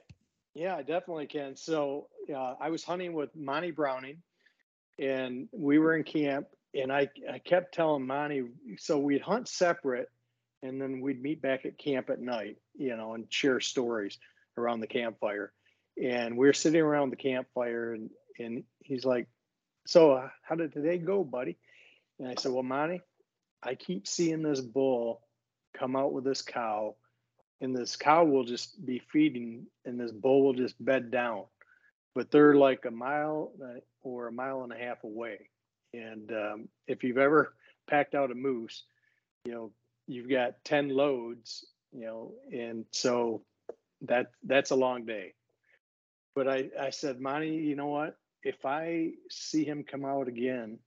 yeah, 0.55 0.77
I 0.77 0.83
definitely 0.83 1.27
can. 1.27 1.57
So 1.57 2.07
uh, 2.33 2.55
I 2.61 2.71
was 2.71 2.85
hunting 2.85 3.13
with 3.13 3.35
Monty 3.35 3.73
Browning, 3.73 4.19
and 5.01 5.49
we 5.51 5.81
were 5.81 5.97
in 5.97 6.05
camp, 6.05 6.47
and 6.81 6.93
I 6.93 7.09
I 7.29 7.41
kept 7.41 7.75
telling 7.75 8.07
Monty, 8.07 8.45
so 8.79 8.99
we'd 8.99 9.23
hunt 9.23 9.49
separate, 9.49 10.09
and 10.63 10.81
then 10.81 11.01
we'd 11.01 11.21
meet 11.21 11.43
back 11.43 11.67
at 11.67 11.77
camp 11.77 12.09
at 12.09 12.21
night, 12.21 12.59
you 12.77 12.97
know, 12.97 13.15
and 13.15 13.27
share 13.33 13.59
stories 13.59 14.17
around 14.57 14.79
the 14.79 14.87
campfire. 14.87 15.53
And 16.01 16.37
we 16.37 16.47
were 16.47 16.53
sitting 16.53 16.83
around 16.83 17.11
the 17.11 17.17
campfire, 17.17 17.95
and 17.95 18.11
and 18.39 18.63
he's 18.81 19.05
like, 19.05 19.27
"So 19.87 20.13
uh, 20.13 20.29
how 20.43 20.55
did 20.55 20.73
today 20.73 20.99
go, 20.99 21.25
buddy?" 21.25 21.57
And 22.19 22.29
I 22.29 22.35
said, 22.35 22.53
"Well, 22.53 22.63
Monty, 22.63 23.03
I 23.63 23.75
keep 23.75 24.07
seeing 24.07 24.43
this 24.43 24.61
bull 24.61 25.23
come 25.79 25.97
out 25.97 26.13
with 26.13 26.25
this 26.25 26.43
cow." 26.43 26.97
and 27.63 27.75
this 27.75 27.95
cow 27.95 28.25
will 28.25 28.45
just 28.45 28.85
be 28.85 29.01
feeding 29.11 29.67
and 29.87 29.99
this 29.99 30.11
bull 30.11 30.45
will 30.45 30.53
just 30.53 30.85
bed 30.85 31.11
down 31.11 31.45
but 32.15 32.31
they're 32.31 32.55
like 32.55 32.85
a 32.85 32.91
mile 32.91 33.53
uh, 33.63 33.79
or 34.03 34.27
a 34.27 34.33
mile 34.33 34.65
and 34.65 34.73
a 34.73 34.77
half 34.77 35.03
away 35.05 35.49
and 35.95 36.31
um, 36.33 36.69
if 36.87 37.03
you've 37.03 37.19
ever 37.19 37.55
packed 37.89 38.15
out 38.15 38.31
a 38.31 38.35
moose 38.35 38.85
you 39.45 39.53
know 39.53 39.73
you've 40.07 40.29
got 40.29 40.63
10 40.65 40.91
loads 40.91 41.65
you 41.93 42.05
know 42.05 42.33
and 42.53 42.85
so 42.91 43.43
that 44.03 44.27
that's 44.45 44.73
a 44.73 44.77
long 44.77 45.07
day 45.07 45.33
but 46.35 46.49
i 46.49 46.69
i 46.79 46.91
said 46.91 47.21
monty 47.21 47.55
you 47.55 47.77
know 47.77 47.87
what 47.87 48.17
if 48.43 48.65
i 48.65 49.11
see 49.31 49.65
him 49.65 49.85
come 49.85 50.05
out 50.05 50.29
again 50.29 50.79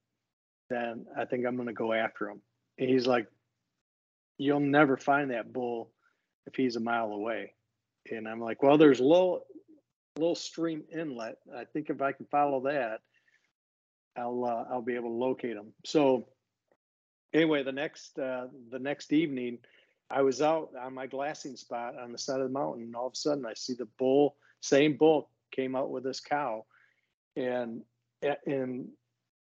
then 0.70 1.06
i 1.16 1.24
think 1.24 1.46
i'm 1.46 1.56
going 1.56 1.68
to 1.68 1.74
go 1.74 1.92
after 1.92 2.28
him 2.28 2.40
and 2.78 2.88
he's 2.88 3.06
like 3.06 3.26
you'll 4.38 4.60
never 4.60 4.96
find 4.96 5.30
that 5.30 5.52
bull 5.52 5.90
if 6.46 6.54
he's 6.54 6.76
a 6.76 6.80
mile 6.80 7.12
away. 7.12 7.52
And 8.10 8.28
I'm 8.28 8.40
like, 8.40 8.62
well, 8.62 8.78
there's 8.78 9.00
a 9.00 9.04
little 9.04 9.44
little 10.16 10.34
stream 10.34 10.82
inlet. 10.92 11.36
I 11.54 11.64
think 11.64 11.90
if 11.90 12.00
I 12.00 12.12
can 12.12 12.26
follow 12.26 12.60
that, 12.62 13.00
I'll 14.16 14.44
uh, 14.44 14.72
I'll 14.72 14.82
be 14.82 14.94
able 14.94 15.10
to 15.10 15.14
locate 15.14 15.56
him. 15.56 15.72
So 15.84 16.28
anyway, 17.34 17.62
the 17.62 17.72
next 17.72 18.18
uh, 18.18 18.46
the 18.70 18.78
next 18.78 19.12
evening, 19.12 19.58
I 20.10 20.22
was 20.22 20.40
out 20.40 20.70
on 20.80 20.94
my 20.94 21.06
glassing 21.06 21.56
spot 21.56 21.98
on 21.98 22.12
the 22.12 22.18
side 22.18 22.40
of 22.40 22.46
the 22.46 22.52
mountain, 22.52 22.84
and 22.84 22.96
all 22.96 23.08
of 23.08 23.14
a 23.14 23.16
sudden 23.16 23.44
I 23.44 23.54
see 23.54 23.74
the 23.74 23.88
bull, 23.98 24.36
same 24.60 24.96
bull, 24.96 25.30
came 25.50 25.74
out 25.74 25.90
with 25.90 26.04
this 26.04 26.20
cow, 26.20 26.64
and 27.36 27.82
and 28.46 28.88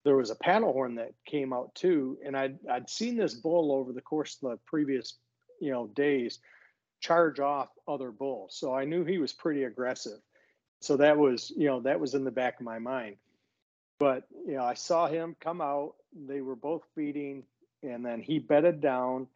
there 0.03 0.15
was 0.15 0.29
a 0.29 0.35
paddle 0.35 0.73
horn 0.73 0.95
that 0.95 1.13
came 1.25 1.53
out 1.53 1.73
too, 1.75 2.17
and 2.25 2.37
I'd 2.37 2.57
I'd 2.69 2.89
seen 2.89 3.17
this 3.17 3.33
bull 3.33 3.71
over 3.71 3.93
the 3.93 4.01
course 4.01 4.37
of 4.41 4.51
the 4.51 4.57
previous 4.65 5.15
you 5.59 5.71
know 5.71 5.87
days 5.87 6.39
charge 6.99 7.39
off 7.39 7.69
other 7.87 8.11
bulls. 8.11 8.55
So 8.57 8.73
I 8.73 8.85
knew 8.85 9.03
he 9.03 9.17
was 9.17 9.33
pretty 9.33 9.63
aggressive. 9.63 10.19
So 10.81 10.97
that 10.97 11.17
was, 11.17 11.51
you 11.55 11.67
know, 11.67 11.79
that 11.81 11.99
was 11.99 12.13
in 12.13 12.23
the 12.23 12.31
back 12.31 12.59
of 12.59 12.65
my 12.65 12.79
mind. 12.79 13.17
But, 13.99 14.23
you 14.45 14.53
know, 14.53 14.63
I 14.63 14.73
saw 14.73 15.07
him 15.07 15.35
come 15.39 15.61
out. 15.61 15.93
They 16.27 16.41
were 16.41 16.55
both 16.55 16.83
feeding, 16.95 17.43
and 17.83 18.05
then 18.05 18.21
he 18.21 18.39
bedded 18.39 18.81
down, 18.81 19.27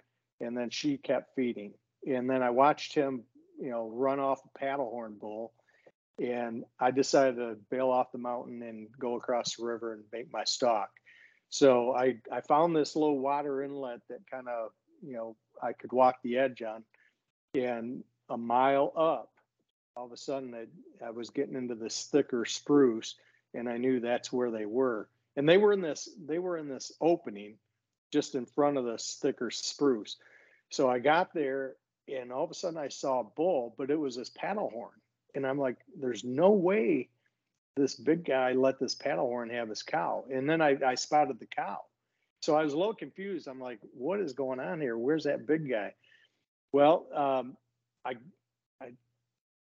and 0.42 0.58
then 0.58 0.70
she 0.70 0.98
kept 0.98 1.36
feeding. 1.36 1.74
And 2.08 2.30
then 2.30 2.42
I 2.42 2.50
watched 2.50 2.94
him, 2.94 3.24
you 3.60 3.70
know, 3.70 3.90
run 3.90 4.20
off 4.20 4.42
a 4.44 4.58
paddle 4.58 4.90
horn 4.90 5.16
bull. 5.20 5.54
And 6.22 6.66
I 6.80 6.92
decided 6.92 7.38
to 7.38 7.58
bail 7.70 7.90
off 7.90 8.12
the 8.12 8.18
mountain 8.18 8.62
and 8.64 8.88
go 9.00 9.16
across 9.16 9.56
the 9.56 9.66
river 9.66 9.94
and 9.94 10.04
make 10.12 10.32
my 10.34 10.44
stock. 10.44 10.90
So 11.50 11.96
I, 11.96 12.18
I 12.32 12.42
found 12.42 12.76
this 12.76 12.96
little 12.96 13.20
water 13.20 13.64
inlet 13.64 14.02
that 14.10 14.30
kind 14.30 14.48
of, 14.48 14.72
you 15.02 15.14
know, 15.14 15.36
I 15.62 15.74
could 15.74 15.92
walk 15.92 16.18
the 16.24 16.38
edge 16.38 16.62
on 16.62 16.84
and 17.54 18.04
a 18.30 18.38
mile 18.38 18.94
up, 18.96 19.32
all 19.96 20.06
of 20.06 20.12
a 20.12 20.18
sudden 20.18 20.54
I, 20.54 21.06
I 21.06 21.10
was 21.10 21.30
getting 21.30 21.56
into 21.56 21.76
this 21.76 22.08
thicker 22.12 22.46
spruce, 22.46 23.16
and 23.54 23.68
I 23.68 23.78
knew 23.78 24.00
that's 24.00 24.32
where 24.32 24.52
they 24.52 24.66
were. 24.66 25.10
And 25.36 25.48
they 25.48 25.58
were 25.58 25.74
in 25.74 25.82
this 25.82 26.10
they 26.26 26.40
were 26.40 26.58
in 26.58 26.68
this 26.68 26.92
opening 27.02 27.56
just 28.12 28.36
in 28.36 28.46
front 28.46 28.78
of 28.78 28.86
this 28.86 29.18
thicker 29.22 29.52
spruce. 29.52 30.18
So 30.70 30.90
I 30.90 31.00
got 31.00 31.34
there, 31.34 31.76
and 32.08 32.32
all 32.32 32.44
of 32.44 32.52
a 32.52 32.56
sudden 32.56 32.78
I 32.78 32.90
saw 32.90 33.22
a 33.22 33.32
bull, 33.36 33.74
but 33.78 33.90
it 33.90 34.00
was 34.00 34.16
this 34.16 34.30
paddle 34.30 34.70
horn, 34.70 34.92
and 35.36 35.46
I'm 35.46 35.60
like, 35.60 35.78
"There's 36.00 36.24
no 36.24 36.52
way." 36.52 37.10
This 37.76 37.96
big 37.96 38.26
guy 38.26 38.52
let 38.54 38.80
this 38.80 38.96
paddle 38.96 39.28
horn 39.28 39.50
have 39.52 39.70
his 39.70 39.84
cow. 39.84 40.26
And 40.30 40.50
then 40.50 40.62
I, 40.62 40.76
I 40.86 40.96
spotted 40.96 41.40
the 41.40 41.46
cow. 41.46 41.80
So 42.42 42.56
I 42.56 42.64
was 42.64 42.74
a 42.74 42.78
little 42.78 42.94
confused. 42.94 43.48
I'm 43.48 43.60
like, 43.62 43.80
what 43.94 44.20
is 44.20 44.34
going 44.34 44.60
on 44.60 44.82
here? 44.82 44.98
Where's 44.98 45.26
that 45.26 45.48
big 45.48 45.70
guy? 45.70 45.94
Well, 46.72 47.08
um, 47.14 47.58
I 48.06 48.16
I 48.82 48.92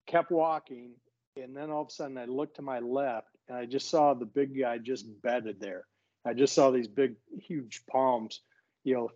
kept 0.08 0.32
walking, 0.32 0.92
and 1.36 1.56
then 1.56 1.70
all 1.70 1.82
of 1.82 1.88
a 1.88 1.92
sudden 1.92 2.18
I 2.18 2.26
looked 2.26 2.58
to 2.58 2.62
my 2.62 2.80
left, 2.80 3.30
and 3.48 3.58
I 3.58 3.66
just 3.66 3.90
saw 3.90 4.14
the 4.14 4.26
big 4.26 4.60
guy 4.60 4.78
just 4.78 5.06
bedded 5.22 5.60
there. 5.60 5.86
I 6.26 6.34
just 6.34 6.54
saw 6.54 6.72
these 6.72 6.88
big, 6.88 7.16
huge 7.42 7.84
palms, 7.90 8.42
you 8.84 8.94
know, 8.94 9.10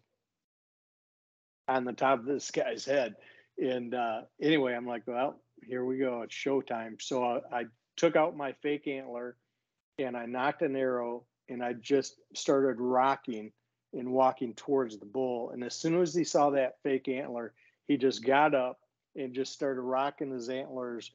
on 1.67 1.85
the 1.85 1.93
top 1.93 2.19
of 2.19 2.25
this 2.25 2.51
guy's 2.51 2.85
head. 2.85 3.15
And 3.61 3.93
uh, 3.93 4.21
anyway, 4.41 4.73
I'm 4.73 4.87
like, 4.87 5.03
well, 5.05 5.39
here 5.63 5.85
we 5.85 5.97
go. 5.97 6.21
It's 6.21 6.35
showtime. 6.35 7.01
So 7.01 7.23
I, 7.23 7.59
I 7.59 7.65
took 7.97 8.15
out 8.15 8.37
my 8.37 8.53
fake 8.61 8.87
antler, 8.87 9.37
and 9.97 10.15
I 10.15 10.25
nocked 10.25 10.61
an 10.61 10.75
arrow, 10.75 11.23
and 11.49 11.63
I 11.63 11.73
just 11.73 12.15
started 12.33 12.79
rocking 12.79 13.51
and 13.93 14.11
walking 14.11 14.53
towards 14.53 14.97
the 14.97 15.05
bull. 15.05 15.51
And 15.51 15.63
as 15.63 15.75
soon 15.75 16.01
as 16.01 16.13
he 16.13 16.23
saw 16.23 16.49
that 16.51 16.77
fake 16.83 17.07
antler, 17.07 17.53
he 17.87 17.97
just 17.97 18.25
got 18.25 18.53
up 18.53 18.79
and 19.15 19.33
just 19.33 19.53
started 19.53 19.81
rocking 19.81 20.31
his 20.31 20.49
antlers. 20.49 21.11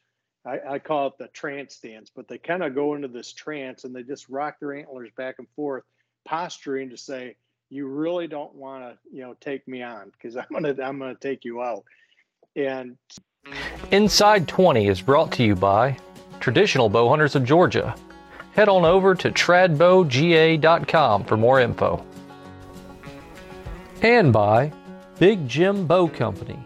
I, 0.46 0.61
I 0.66 0.79
call 0.79 1.09
it 1.09 1.18
the 1.18 1.29
trance 1.29 1.79
dance, 1.79 2.11
but 2.14 2.26
they 2.26 2.38
kind 2.38 2.62
of 2.62 2.74
go 2.74 2.94
into 2.94 3.09
this 3.09 3.33
trance 3.33 3.85
and 3.85 3.94
they 3.94 4.03
just 4.03 4.29
rock 4.31 4.59
their 4.59 4.72
antlers 4.72 5.11
back 5.16 5.35
and 5.38 5.48
forth, 5.55 5.85
posturing 6.24 6.88
to 6.90 6.96
say, 6.96 7.37
"You 7.68 7.87
really 7.87 8.26
don't 8.26 8.55
want 8.55 8.85
to, 8.85 8.98
you 9.12 9.20
know, 9.20 9.35
take 9.40 9.68
me 9.68 9.83
on 9.83 10.11
because 10.11 10.37
I'm 10.37 10.46
gonna, 10.50 10.74
I'm 10.83 10.98
gonna 10.98 11.14
take 11.14 11.44
you 11.44 11.61
out." 11.61 11.85
And 12.57 12.96
Inside 13.90 14.46
20 14.46 14.87
is 14.87 15.00
brought 15.00 15.33
to 15.33 15.42
you 15.42 15.57
by 15.57 15.96
Traditional 16.38 16.88
Bow 16.88 17.09
Hunters 17.09 17.35
of 17.35 17.44
Georgia. 17.44 17.96
Head 18.53 18.68
on 18.68 18.85
over 18.85 19.16
to 19.16 19.33
tradbowga.com 19.33 21.24
for 21.24 21.37
more 21.37 21.59
info. 21.59 22.07
And 24.03 24.33
by 24.33 24.72
Big 25.18 25.48
Jim 25.48 25.88
Bow 25.88 26.07
Company, 26.07 26.61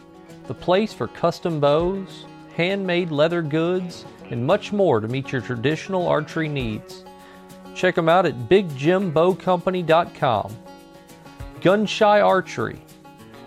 the 0.48 0.54
place 0.54 0.92
for 0.92 1.08
custom 1.08 1.60
bows, 1.60 2.26
handmade 2.56 3.10
leather 3.10 3.40
goods, 3.40 4.04
and 4.30 4.46
much 4.46 4.70
more 4.70 5.00
to 5.00 5.08
meet 5.08 5.32
your 5.32 5.40
traditional 5.40 6.06
archery 6.06 6.48
needs. 6.48 7.06
Check 7.74 7.94
them 7.94 8.10
out 8.10 8.26
at 8.26 8.50
bigjimbowcompany.com. 8.50 10.56
Gunshy 11.60 12.22
Archery, 12.22 12.83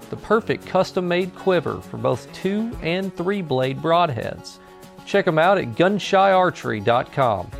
the 0.09 0.17
perfect 0.17 0.65
custom 0.65 1.07
made 1.07 1.35
quiver 1.35 1.81
for 1.81 1.97
both 1.97 2.31
two 2.33 2.75
and 2.81 3.15
three 3.15 3.41
blade 3.41 3.81
broadheads. 3.81 4.57
Check 5.05 5.25
them 5.25 5.39
out 5.39 5.57
at 5.57 5.75
gunshyarchery.com. 5.75 7.51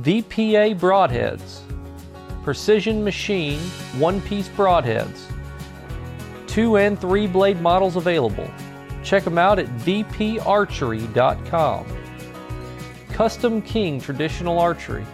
VPA 0.00 0.78
Broadheads, 0.78 1.60
precision 2.42 3.04
machine 3.04 3.60
one 3.98 4.20
piece 4.22 4.48
broadheads 4.48 5.30
two 6.54 6.76
and 6.76 7.00
three 7.00 7.26
blade 7.26 7.60
models 7.60 7.96
available. 7.96 8.48
Check 9.02 9.24
them 9.24 9.38
out 9.38 9.58
at 9.58 9.66
vparchery.com. 9.78 11.86
Custom 13.08 13.60
King 13.60 14.00
Traditional 14.00 14.60
Archery. 14.60 15.04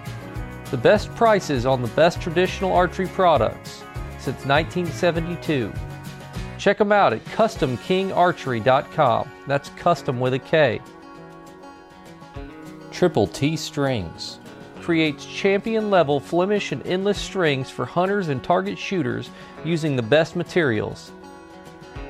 The 0.70 0.76
best 0.76 1.08
prices 1.14 1.64
on 1.64 1.80
the 1.80 1.88
best 1.88 2.20
traditional 2.20 2.74
archery 2.74 3.06
products 3.06 3.82
since 4.18 4.44
1972. 4.44 5.72
Check 6.60 6.76
them 6.76 6.92
out 6.92 7.14
at 7.14 7.24
CustomKingArchery.com. 7.24 9.30
That's 9.46 9.70
custom 9.70 10.20
with 10.20 10.34
a 10.34 10.38
K. 10.38 10.82
Triple 12.92 13.26
T 13.26 13.56
Strings 13.56 14.38
creates 14.82 15.24
champion 15.24 15.90
level 15.90 16.20
Flemish 16.20 16.72
and 16.72 16.86
endless 16.86 17.16
strings 17.16 17.70
for 17.70 17.86
hunters 17.86 18.28
and 18.28 18.44
target 18.44 18.78
shooters 18.78 19.30
using 19.64 19.96
the 19.96 20.02
best 20.02 20.36
materials. 20.36 21.12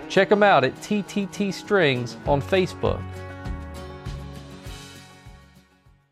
Check 0.09 0.29
them 0.29 0.43
out 0.43 0.65
at 0.65 0.75
TTT 0.81 1.55
Strings 1.55 2.17
on 2.27 2.43
Facebook. 2.43 3.01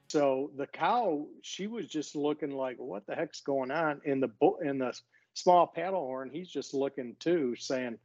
So 0.06 0.52
the 0.56 0.68
cow, 0.68 1.26
she 1.42 1.66
was 1.66 1.88
just 1.88 2.14
looking 2.14 2.52
like, 2.52 2.76
what 2.78 3.04
the 3.08 3.16
heck's 3.16 3.40
going 3.40 3.72
on? 3.72 4.00
In 4.04 4.20
the 4.20 4.30
in 4.62 4.78
the 4.78 4.96
small 5.34 5.66
paddle 5.66 6.06
horn, 6.06 6.30
he's 6.32 6.48
just 6.48 6.72
looking 6.72 7.16
too, 7.18 7.56
saying, 7.56 7.98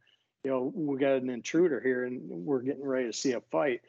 you 0.44 0.50
know, 0.50 0.72
we 0.74 0.98
got 0.98 1.22
an 1.22 1.30
intruder 1.30 1.80
here 1.80 2.04
and 2.04 2.20
we're 2.28 2.60
getting 2.60 2.86
ready 2.86 3.06
to 3.06 3.12
see 3.12 3.32
a 3.32 3.40
fight. 3.40 3.80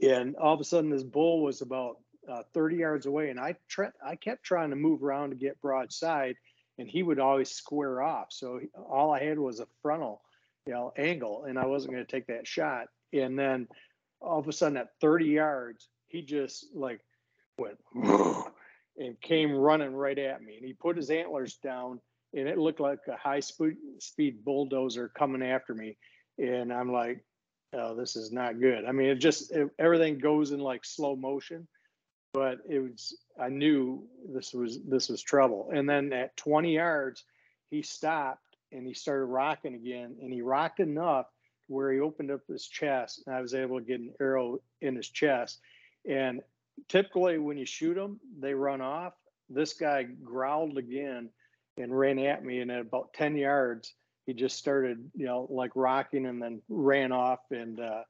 And 0.00 0.36
all 0.36 0.54
of 0.54 0.60
a 0.60 0.64
sudden, 0.64 0.90
this 0.90 1.02
bull 1.02 1.42
was 1.42 1.60
about 1.60 1.98
uh, 2.28 2.42
30 2.54 2.76
yards 2.76 3.06
away, 3.06 3.30
and 3.30 3.38
I 3.38 3.56
tra- 3.68 3.92
I 4.04 4.16
kept 4.16 4.42
trying 4.42 4.70
to 4.70 4.76
move 4.76 5.04
around 5.04 5.30
to 5.30 5.36
get 5.36 5.60
broadside, 5.60 6.36
and 6.78 6.88
he 6.88 7.02
would 7.02 7.20
always 7.20 7.50
square 7.50 8.02
off. 8.02 8.28
So 8.30 8.60
all 8.74 9.12
I 9.12 9.22
had 9.22 9.38
was 9.38 9.60
a 9.60 9.66
frontal, 9.82 10.22
you 10.66 10.72
know, 10.72 10.92
angle, 10.96 11.44
and 11.44 11.58
I 11.58 11.66
wasn't 11.66 11.92
going 11.92 12.04
to 12.04 12.10
take 12.10 12.26
that 12.28 12.46
shot. 12.46 12.88
And 13.12 13.38
then 13.38 13.68
all 14.20 14.38
of 14.38 14.48
a 14.48 14.52
sudden, 14.52 14.78
at 14.78 14.98
30 15.00 15.26
yards, 15.26 15.88
he 16.08 16.22
just 16.22 16.66
like 16.74 17.00
went 17.58 17.78
and 18.96 19.20
came 19.20 19.52
running 19.52 19.94
right 19.94 20.18
at 20.18 20.42
me, 20.42 20.56
and 20.56 20.66
he 20.66 20.72
put 20.72 20.96
his 20.96 21.10
antlers 21.10 21.54
down, 21.56 22.00
and 22.36 22.48
it 22.48 22.58
looked 22.58 22.80
like 22.80 23.00
a 23.08 23.16
high 23.16 23.40
speed 23.40 23.76
speed 23.98 24.44
bulldozer 24.44 25.08
coming 25.08 25.42
after 25.42 25.74
me, 25.74 25.96
and 26.38 26.72
I'm 26.72 26.92
like. 26.92 27.24
Oh, 27.76 27.96
this 27.96 28.14
is 28.14 28.30
not 28.30 28.60
good. 28.60 28.84
I 28.84 28.92
mean, 28.92 29.08
it 29.08 29.16
just 29.16 29.50
it, 29.50 29.68
everything 29.80 30.20
goes 30.20 30.52
in 30.52 30.60
like 30.60 30.84
slow 30.84 31.16
motion 31.16 31.66
but 32.34 32.58
it 32.68 32.80
was 32.80 33.16
I 33.40 33.48
knew 33.48 34.06
this 34.28 34.52
was 34.52 34.80
this 34.82 35.08
was 35.08 35.22
trouble. 35.22 35.70
And 35.72 35.88
then 35.88 36.12
at 36.12 36.36
20 36.36 36.74
yards, 36.74 37.24
he 37.70 37.80
stopped 37.80 38.56
and 38.72 38.86
he 38.86 38.92
started 38.92 39.26
rocking 39.26 39.74
again, 39.74 40.16
and 40.20 40.32
he 40.32 40.42
rocked 40.42 40.80
enough 40.80 41.26
where 41.68 41.92
he 41.92 42.00
opened 42.00 42.30
up 42.30 42.40
his 42.46 42.66
chest, 42.66 43.22
and 43.26 43.34
I 43.34 43.40
was 43.40 43.54
able 43.54 43.78
to 43.78 43.86
get 43.86 44.00
an 44.00 44.12
arrow 44.20 44.58
in 44.82 44.96
his 44.96 45.08
chest. 45.08 45.60
And 46.06 46.42
typically, 46.88 47.38
when 47.38 47.56
you 47.56 47.64
shoot 47.64 47.94
them, 47.94 48.20
they 48.38 48.52
run 48.52 48.80
off. 48.80 49.14
This 49.48 49.72
guy 49.72 50.02
growled 50.02 50.76
again 50.76 51.30
and 51.76 51.96
ran 51.96 52.18
at 52.18 52.44
me, 52.44 52.60
and 52.60 52.70
at 52.70 52.80
about 52.80 53.12
10 53.14 53.36
yards, 53.36 53.94
he 54.26 54.32
just 54.32 54.56
started, 54.56 55.10
you 55.14 55.26
know, 55.26 55.46
like 55.50 55.72
rocking, 55.74 56.26
and 56.26 56.42
then 56.42 56.62
ran 56.68 57.12
off 57.12 57.40
and. 57.50 57.80
Uh, 57.80 58.02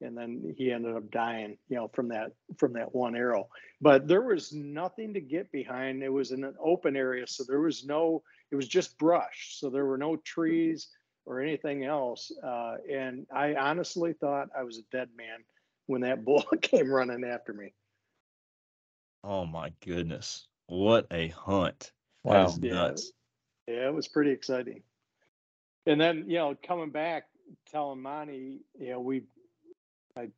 and 0.00 0.18
then 0.18 0.52
he 0.58 0.72
ended 0.72 0.96
up 0.96 1.08
dying 1.12 1.56
you 1.68 1.76
know 1.76 1.86
from 1.94 2.08
that 2.08 2.32
from 2.58 2.72
that 2.72 2.92
one 2.92 3.14
arrow 3.14 3.48
but 3.80 4.08
there 4.08 4.22
was 4.22 4.52
nothing 4.52 5.14
to 5.14 5.20
get 5.20 5.52
behind 5.52 6.02
it 6.02 6.08
was 6.08 6.32
in 6.32 6.42
an 6.42 6.56
open 6.60 6.96
area 6.96 7.24
so 7.24 7.44
there 7.46 7.60
was 7.60 7.84
no 7.84 8.20
it 8.50 8.56
was 8.56 8.66
just 8.66 8.98
brush 8.98 9.58
so 9.60 9.70
there 9.70 9.86
were 9.86 9.96
no 9.96 10.16
trees 10.16 10.88
or 11.24 11.40
anything 11.40 11.84
else 11.84 12.32
uh, 12.42 12.74
and 12.92 13.24
i 13.32 13.54
honestly 13.54 14.12
thought 14.14 14.48
i 14.58 14.64
was 14.64 14.78
a 14.78 14.96
dead 14.96 15.08
man 15.16 15.38
when 15.86 16.00
that 16.00 16.24
bull 16.24 16.42
came 16.62 16.90
running 16.90 17.22
after 17.22 17.52
me 17.52 17.72
Oh 19.24 19.46
my 19.46 19.72
goodness. 19.84 20.48
What 20.66 21.06
a 21.12 21.28
hunt. 21.28 21.92
That 22.24 22.30
Wow. 22.30 22.46
is 22.46 22.58
Yeah. 22.60 22.72
nuts. 22.74 23.12
yeah 23.66 23.88
it 23.88 23.94
was 23.94 24.08
pretty 24.08 24.30
exciting 24.30 24.82
and 25.86 26.00
then 26.00 26.24
you 26.28 26.38
know 26.38 26.56
coming 26.66 26.90
back 26.90 27.24
telling 27.70 28.00
monty 28.00 28.60
you 28.78 28.90
know 28.90 29.00
we 29.00 29.22
i 30.16 30.28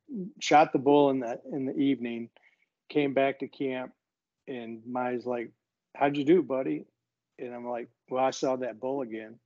shot 0.40 0.72
the 0.72 0.78
bull 0.78 1.10
in 1.10 1.20
the 1.20 1.40
in 1.52 1.66
the 1.66 1.76
evening 1.76 2.28
came 2.88 3.14
back 3.14 3.38
to 3.40 3.48
camp 3.48 3.92
and 4.48 4.82
Monty's 4.86 5.26
like 5.26 5.50
how'd 5.94 6.16
you 6.16 6.24
do 6.24 6.42
buddy 6.42 6.84
and 7.38 7.54
i'm 7.54 7.66
like 7.66 7.88
well 8.10 8.24
i 8.24 8.30
saw 8.30 8.56
that 8.56 8.80
bull 8.80 9.00
again 9.02 9.38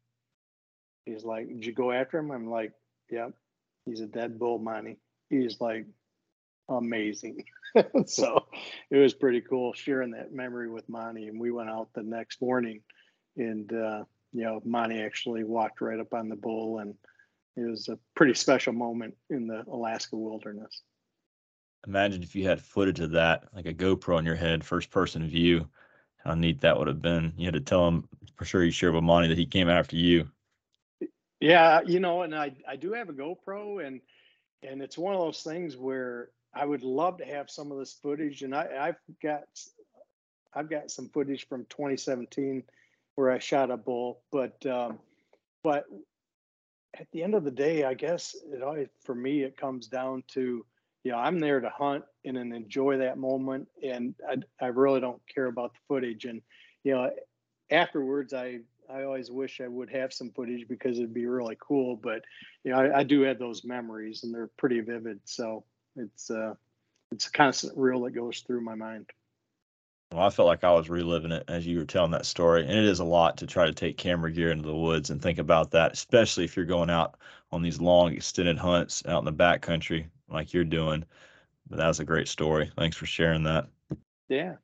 he's 1.07 1.24
like 1.24 1.49
did 1.49 1.64
you 1.64 1.72
go 1.72 1.93
after 1.93 2.18
him 2.18 2.30
i'm 2.30 2.51
like 2.51 2.72
yep 3.11 3.32
he's 3.84 4.01
a 4.01 4.07
dead 4.07 4.39
bull 4.39 4.59
monty 4.59 4.99
he's 5.30 5.61
like 5.61 5.86
amazing 6.69 7.45
so 8.07 8.45
it 8.91 8.97
was 8.97 9.14
pretty 9.14 9.41
cool 9.41 9.73
sharing 9.73 10.11
that 10.11 10.33
memory 10.33 10.71
with 10.71 10.89
monty 10.89 11.29
and 11.29 11.41
we 11.41 11.51
went 11.51 11.71
out 11.71 11.89
the 11.95 12.03
next 12.03 12.41
morning 12.41 12.81
and 13.37 13.73
uh 13.73 14.05
you 14.33 14.45
know, 14.45 14.61
Monty 14.64 15.01
actually 15.01 15.45
walked 15.45 15.81
right 15.81 15.99
up 15.99 16.12
on 16.12 16.29
the 16.29 16.37
bull, 16.37 16.79
and 16.79 16.95
it 17.57 17.69
was 17.69 17.89
a 17.89 17.99
pretty 18.14 18.35
special 18.35 18.73
moment 18.73 19.16
in 19.31 19.47
the 19.47 19.64
Alaska 19.71 20.16
wilderness. 20.16 20.83
Imagine 21.87 22.23
if 22.23 22.35
you 22.35 22.47
had 22.47 22.61
footage 22.61 23.01
of 23.01 23.12
that, 23.12 23.45
like 23.55 23.66
a 23.66 23.75
GoPro 23.75 24.16
on 24.16 24.27
your 24.27 24.35
head, 24.35 24.64
first 24.64 24.91
person 24.91 25.27
view. 25.27 25.69
How 26.19 26.35
neat 26.35 26.61
that 26.61 26.77
would 26.77 26.89
have 26.89 27.01
been. 27.01 27.33
You 27.37 27.47
had 27.47 27.55
to 27.55 27.61
tell 27.61 27.87
him 27.87 28.09
for 28.35 28.45
sure 28.45 28.64
you 28.64 28.71
shared 28.71 28.95
with 28.95 29.05
Monty 29.05 29.29
that 29.29 29.39
he 29.39 29.47
came 29.47 29.69
after 29.69 29.97
you. 29.97 30.29
Yeah, 31.41 31.81
you 31.87 32.01
know, 32.01 32.23
and 32.23 32.35
I 32.35 32.53
I 32.69 32.77
do 32.77 32.93
have 32.93 33.09
a 33.09 33.12
GoPro, 33.12 33.87
and 33.87 34.01
and 34.62 34.83
it's 34.83 34.99
one 34.99 35.14
of 35.14 35.21
those 35.21 35.43
things 35.43 35.77
where 35.77 36.31
I 36.55 36.64
would 36.64 36.82
love 36.82 37.18
to 37.18 37.24
have 37.24 37.51
some 37.51 37.70
of 37.70 37.78
this 37.78 37.92
footage, 37.92 38.42
and 38.42 38.55
I 38.55 38.66
I've 38.80 39.18
got 39.22 39.44
I've 40.55 40.70
got 40.70 40.90
some 40.90 41.09
footage 41.09 41.46
from 41.49 41.66
2017 41.66 42.62
where 43.14 43.30
I 43.30 43.38
shot 43.38 43.70
a 43.70 43.76
bull, 43.76 44.20
but 44.30 44.64
um, 44.66 44.99
but 45.62 45.84
at 46.99 47.07
the 47.12 47.22
end 47.22 47.34
of 47.34 47.44
the 47.44 47.51
day, 47.51 47.84
I 47.84 47.94
guess 47.94 48.34
it 48.53 48.62
always 48.62 48.88
for 49.05 49.14
me 49.14 49.42
it 49.42 49.57
comes 49.57 49.88
down 49.88 50.24
to 50.28 50.64
you 51.05 51.12
know 51.12 51.18
I'm 51.18 51.38
there 51.38 51.61
to 51.61 51.68
hunt 51.68 52.05
and 52.24 52.36
then 52.36 52.53
enjoy 52.53 52.99
that 52.99 53.18
moment, 53.18 53.68
and 53.82 54.14
I 54.28 54.36
I 54.61 54.68
really 54.68 55.01
don't 55.01 55.22
care 55.32 55.46
about 55.46 55.74
the 55.74 55.80
footage, 55.86 56.24
and 56.24 56.42
you 56.82 56.92
know 56.92 57.11
afterwards 57.70 58.32
I 58.32 58.61
I 58.90 59.03
always 59.03 59.30
wish 59.30 59.61
I 59.61 59.68
would 59.68 59.90
have 59.90 60.12
some 60.14 60.30
footage 60.30 60.66
because 60.66 60.99
it'd 60.99 61.12
be 61.12 61.26
really 61.26 61.59
cool, 61.61 61.96
but 61.96 62.22
you 62.64 62.72
know 62.72 62.78
I, 62.78 63.01
I 63.01 63.03
do 63.03 63.20
have 63.22 63.38
those 63.38 63.64
memories 63.64 64.24
and 64.24 64.34
they're 64.34 64.51
pretty 64.57 64.80
vivid, 64.80 65.20
so 65.24 65.64
it's 66.01 66.30
uh 66.30 66.55
it's 67.12 67.26
a 67.26 67.32
constant 67.32 67.76
reel 67.76 68.03
that 68.03 68.11
goes 68.11 68.40
through 68.40 68.61
my 68.61 68.74
mind. 68.74 69.07
Well, 70.12 70.22
I 70.22 70.30
felt 70.30 70.46
like 70.46 70.64
I 70.64 70.72
was 70.72 70.88
reliving 70.88 71.32
it 71.32 71.44
as 71.49 71.66
you 71.66 71.78
were 71.78 71.84
telling 71.84 72.12
that 72.12 72.24
story. 72.24 72.62
And 72.62 72.72
it 72.72 72.84
is 72.84 73.01
a 73.01 73.05
lot 73.05 73.36
to 73.38 73.46
try 73.46 73.66
to 73.66 73.72
take 73.72 73.99
camera 73.99 74.32
gear 74.32 74.51
into 74.51 74.66
the 74.66 74.74
woods 74.74 75.11
and 75.11 75.20
think 75.20 75.38
about 75.38 75.70
that, 75.72 75.92
especially 75.92 76.44
if 76.44 76.57
you're 76.57 76.64
going 76.64 76.88
out 76.88 77.18
on 77.53 77.62
these 77.62 77.80
long, 77.80 78.12
extended 78.14 78.57
hunts 78.57 79.03
out 79.07 79.18
in 79.18 79.26
the 79.26 79.32
backcountry 79.32 80.07
like 80.30 80.55
you're 80.55 80.64
doing. 80.64 81.05
But 81.68 81.78
that 81.78 81.88
was 81.88 82.01
a 82.01 82.07
great 82.07 82.28
story. 82.28 82.70
Thanks 82.76 82.96
for 82.96 83.05
sharing 83.05 83.42
that. 83.44 83.68
Yeah. 84.28 84.57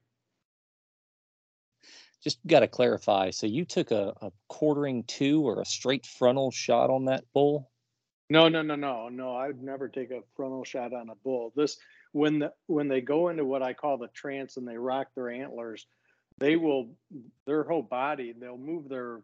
Just 2.23 2.39
got 2.47 2.61
to 2.61 2.69
clarify. 2.69 3.31
So 3.31 3.47
you 3.47 3.67
took 3.67 3.91
a, 3.91 4.15
a 4.23 4.33
quartering 4.49 5.05
to 5.05 5.47
or 5.47 5.61
a 5.61 5.67
straight 5.67 6.07
frontal 6.07 6.51
shot 6.51 6.89
on 6.89 7.05
that 7.05 7.25
bull? 7.35 7.71
No, 8.35 8.49
no, 8.49 8.63
no, 8.63 8.75
no, 8.75 9.09
no. 9.09 9.37
I 9.37 9.47
would 9.47 9.63
never 9.63 9.87
take 9.89 10.11
a 10.11 10.25
frontal 10.35 10.65
shot 10.65 10.93
on 10.93 11.09
a 11.09 11.15
bull. 11.15 11.53
This 11.55 11.79
when 12.11 12.41
the 12.41 12.53
when 12.67 12.89
they 12.89 13.01
go 13.01 13.29
into 13.29 13.45
what 13.45 13.63
I 13.63 13.75
call 13.75 13.97
the 13.97 14.09
trance 14.09 14.57
and 14.57 14.67
they 14.67 14.77
rock 14.77 15.07
their 15.15 15.31
antlers, 15.31 15.87
they 16.39 16.57
will 16.57 16.97
their 17.47 17.63
whole 17.63 17.85
body, 17.85 18.35
they'll 18.37 18.59
move 18.59 18.89
their 18.89 19.21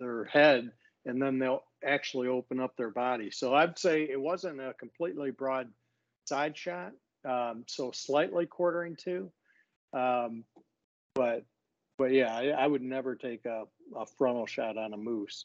their 0.00 0.24
head 0.24 0.72
and 1.04 1.20
then 1.20 1.38
they'll 1.38 1.62
actually 1.86 2.28
open 2.28 2.58
up 2.58 2.74
their 2.78 2.88
body. 2.88 3.30
So 3.30 3.54
I'd 3.54 3.78
say 3.78 4.04
it 4.04 4.18
wasn't 4.18 4.62
a 4.62 4.72
completely 4.72 5.30
broad 5.30 5.68
side 6.24 6.56
shot. 6.56 6.92
Um, 7.28 7.64
so 7.66 7.90
slightly 7.92 8.46
quartering 8.46 8.96
to. 9.04 9.30
Um, 9.92 10.44
but 11.14 11.44
but 11.98 12.12
yeah, 12.12 12.34
I, 12.34 12.46
I 12.46 12.66
would 12.66 12.80
never 12.80 13.14
take 13.14 13.44
a, 13.44 13.64
a 13.94 14.06
frontal 14.16 14.46
shot 14.46 14.78
on 14.78 14.94
a 14.94 14.96
moose 14.96 15.44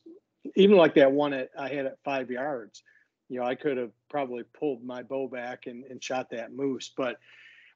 even 0.55 0.77
like 0.77 0.95
that 0.95 1.11
one 1.11 1.33
at, 1.33 1.49
I 1.57 1.69
had 1.69 1.85
at 1.85 1.97
five 2.03 2.29
yards, 2.29 2.83
you 3.29 3.39
know, 3.39 3.45
I 3.45 3.55
could 3.55 3.77
have 3.77 3.91
probably 4.09 4.43
pulled 4.43 4.83
my 4.83 5.03
bow 5.03 5.27
back 5.27 5.67
and, 5.67 5.85
and 5.85 6.03
shot 6.03 6.29
that 6.31 6.53
moose. 6.53 6.91
But 6.95 7.17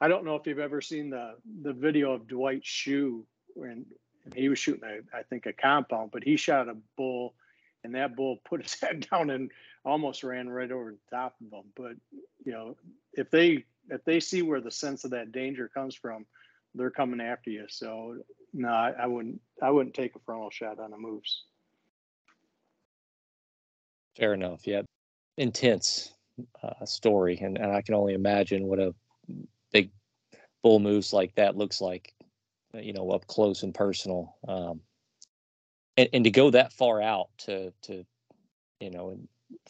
I 0.01 0.07
don't 0.07 0.25
know 0.25 0.35
if 0.35 0.45
you've 0.45 0.59
ever 0.59 0.81
seen 0.81 1.09
the 1.09 1.35
the 1.61 1.73
video 1.73 2.11
of 2.11 2.27
Dwight 2.27 2.63
Schuh 2.63 3.23
when 3.53 3.85
he 4.35 4.49
was 4.49 4.59
shooting, 4.59 4.83
a, 4.83 5.17
I 5.17 5.23
think, 5.23 5.45
a 5.45 5.53
compound, 5.53 6.11
but 6.11 6.23
he 6.23 6.35
shot 6.35 6.67
a 6.67 6.75
bull, 6.97 7.35
and 7.83 7.95
that 7.95 8.15
bull 8.15 8.37
put 8.45 8.63
his 8.63 8.79
head 8.79 9.07
down 9.09 9.29
and 9.29 9.51
almost 9.85 10.23
ran 10.23 10.49
right 10.49 10.71
over 10.71 10.91
the 10.91 11.15
top 11.15 11.35
of 11.39 11.53
him. 11.53 11.71
But 11.75 11.93
you 12.43 12.51
know, 12.51 12.75
if 13.13 13.31
they 13.31 13.63
if 13.89 14.03
they 14.03 14.19
see 14.19 14.41
where 14.41 14.61
the 14.61 14.71
sense 14.71 15.03
of 15.03 15.11
that 15.11 15.31
danger 15.31 15.69
comes 15.73 15.95
from, 15.95 16.25
they're 16.73 16.91
coming 16.91 17.21
after 17.21 17.49
you. 17.49 17.65
So 17.69 18.17
no, 18.53 18.69
I, 18.69 18.93
I 18.99 19.07
wouldn't 19.07 19.39
I 19.61 19.71
wouldn't 19.71 19.95
take 19.95 20.15
a 20.15 20.19
frontal 20.19 20.49
shot 20.49 20.79
on 20.79 20.91
a 20.91 20.97
moose. 20.97 21.43
Fair 24.17 24.33
enough. 24.33 24.65
Yeah. 24.65 24.81
Intense 25.37 26.13
uh, 26.63 26.85
story. 26.85 27.37
And, 27.41 27.57
and 27.57 27.71
I 27.71 27.81
can 27.81 27.95
only 27.95 28.13
imagine 28.13 28.67
what 28.67 28.79
a 28.79 28.93
big 29.71 29.91
bull 30.63 30.79
moose 30.79 31.13
like 31.13 31.35
that 31.35 31.57
looks 31.57 31.81
like, 31.81 32.13
uh, 32.73 32.79
you 32.79 32.93
know, 32.93 33.11
up 33.11 33.27
close 33.27 33.63
and 33.63 33.73
personal. 33.73 34.35
Um, 34.47 34.81
and, 35.97 36.09
and 36.13 36.23
to 36.23 36.31
go 36.31 36.49
that 36.51 36.73
far 36.73 37.01
out 37.01 37.29
to, 37.39 37.71
to 37.83 38.05
you 38.79 38.91
know, 38.91 39.17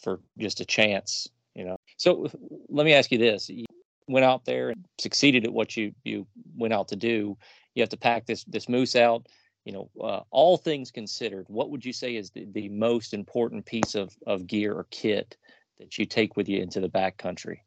for 0.02 0.20
just 0.38 0.60
a 0.60 0.66
chance, 0.66 1.30
you 1.54 1.66
know. 1.66 1.78
So 1.98 2.28
let 2.70 2.86
me 2.86 2.94
ask 2.94 3.12
you 3.12 3.18
this: 3.18 3.50
you 3.50 3.66
went 4.08 4.26
out 4.26 4.46
there 4.46 4.70
and 4.70 4.86
succeeded 5.00 5.46
at 5.46 5.54
what 5.54 5.78
you 5.78 5.94
you 6.04 6.28
went 6.56 6.74
out 6.74 6.88
to 6.90 6.96
do. 6.96 7.38
You 7.76 7.82
have 7.82 7.90
to 7.90 7.98
pack 7.98 8.26
this 8.26 8.44
this 8.46 8.70
moose 8.70 8.96
out. 8.96 9.28
You 9.66 9.74
know, 9.74 9.90
uh, 10.00 10.22
all 10.30 10.58
things 10.58 10.92
considered, 10.92 11.46
what 11.50 11.72
would 11.72 11.84
you 11.84 11.92
say 11.92 12.16
is 12.16 12.30
the, 12.30 12.46
the 12.46 12.70
most 12.70 13.14
important 13.14 13.66
piece 13.66 13.96
of 13.96 14.16
of 14.26 14.48
gear 14.48 14.74
or 14.74 14.86
kit 14.92 15.38
that 15.80 15.98
you 15.98 16.06
take 16.06 16.38
with 16.38 16.48
you 16.48 16.62
into 16.62 16.80
the 16.80 16.90
backcountry? 16.90 17.58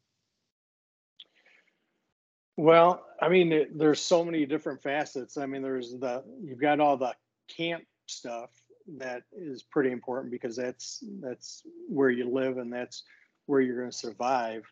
Well, 2.55 3.05
I 3.21 3.29
mean, 3.29 3.67
there's 3.75 4.01
so 4.01 4.25
many 4.25 4.45
different 4.45 4.81
facets. 4.81 5.37
I 5.37 5.45
mean, 5.45 5.61
there's 5.61 5.91
the 5.91 6.23
you've 6.41 6.59
got 6.59 6.79
all 6.79 6.97
the 6.97 7.15
camp 7.47 7.83
stuff 8.07 8.49
that 8.97 9.23
is 9.31 9.63
pretty 9.63 9.91
important 9.91 10.31
because 10.31 10.55
that's 10.55 11.03
that's 11.21 11.63
where 11.87 12.09
you 12.09 12.29
live 12.29 12.57
and 12.57 12.71
that's 12.71 13.03
where 13.45 13.61
you're 13.61 13.79
going 13.79 13.91
to 13.91 13.97
survive. 13.97 14.63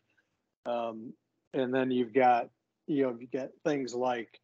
Um, 0.66 1.12
and 1.54 1.72
then 1.74 1.90
you've 1.90 2.12
got 2.12 2.50
you 2.86 3.04
know 3.04 3.16
you 3.18 3.26
get 3.26 3.52
things 3.64 3.94
like 3.94 4.38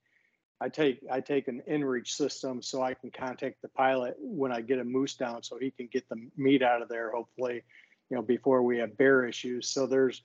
I 0.60 0.68
take 0.68 1.00
I 1.10 1.20
take 1.20 1.48
an 1.48 1.62
inReach 1.68 2.08
system 2.08 2.62
so 2.62 2.82
I 2.82 2.94
can 2.94 3.10
contact 3.10 3.60
the 3.62 3.68
pilot 3.68 4.16
when 4.18 4.52
I 4.52 4.60
get 4.60 4.78
a 4.78 4.84
moose 4.84 5.14
down 5.14 5.42
so 5.42 5.58
he 5.58 5.70
can 5.70 5.88
get 5.92 6.08
the 6.08 6.28
meat 6.36 6.62
out 6.62 6.80
of 6.80 6.88
there 6.88 7.10
hopefully 7.10 7.62
you 8.10 8.16
know 8.16 8.22
before 8.22 8.62
we 8.62 8.78
have 8.78 8.96
bear 8.96 9.26
issues. 9.26 9.68
So 9.68 9.86
there's 9.86 10.22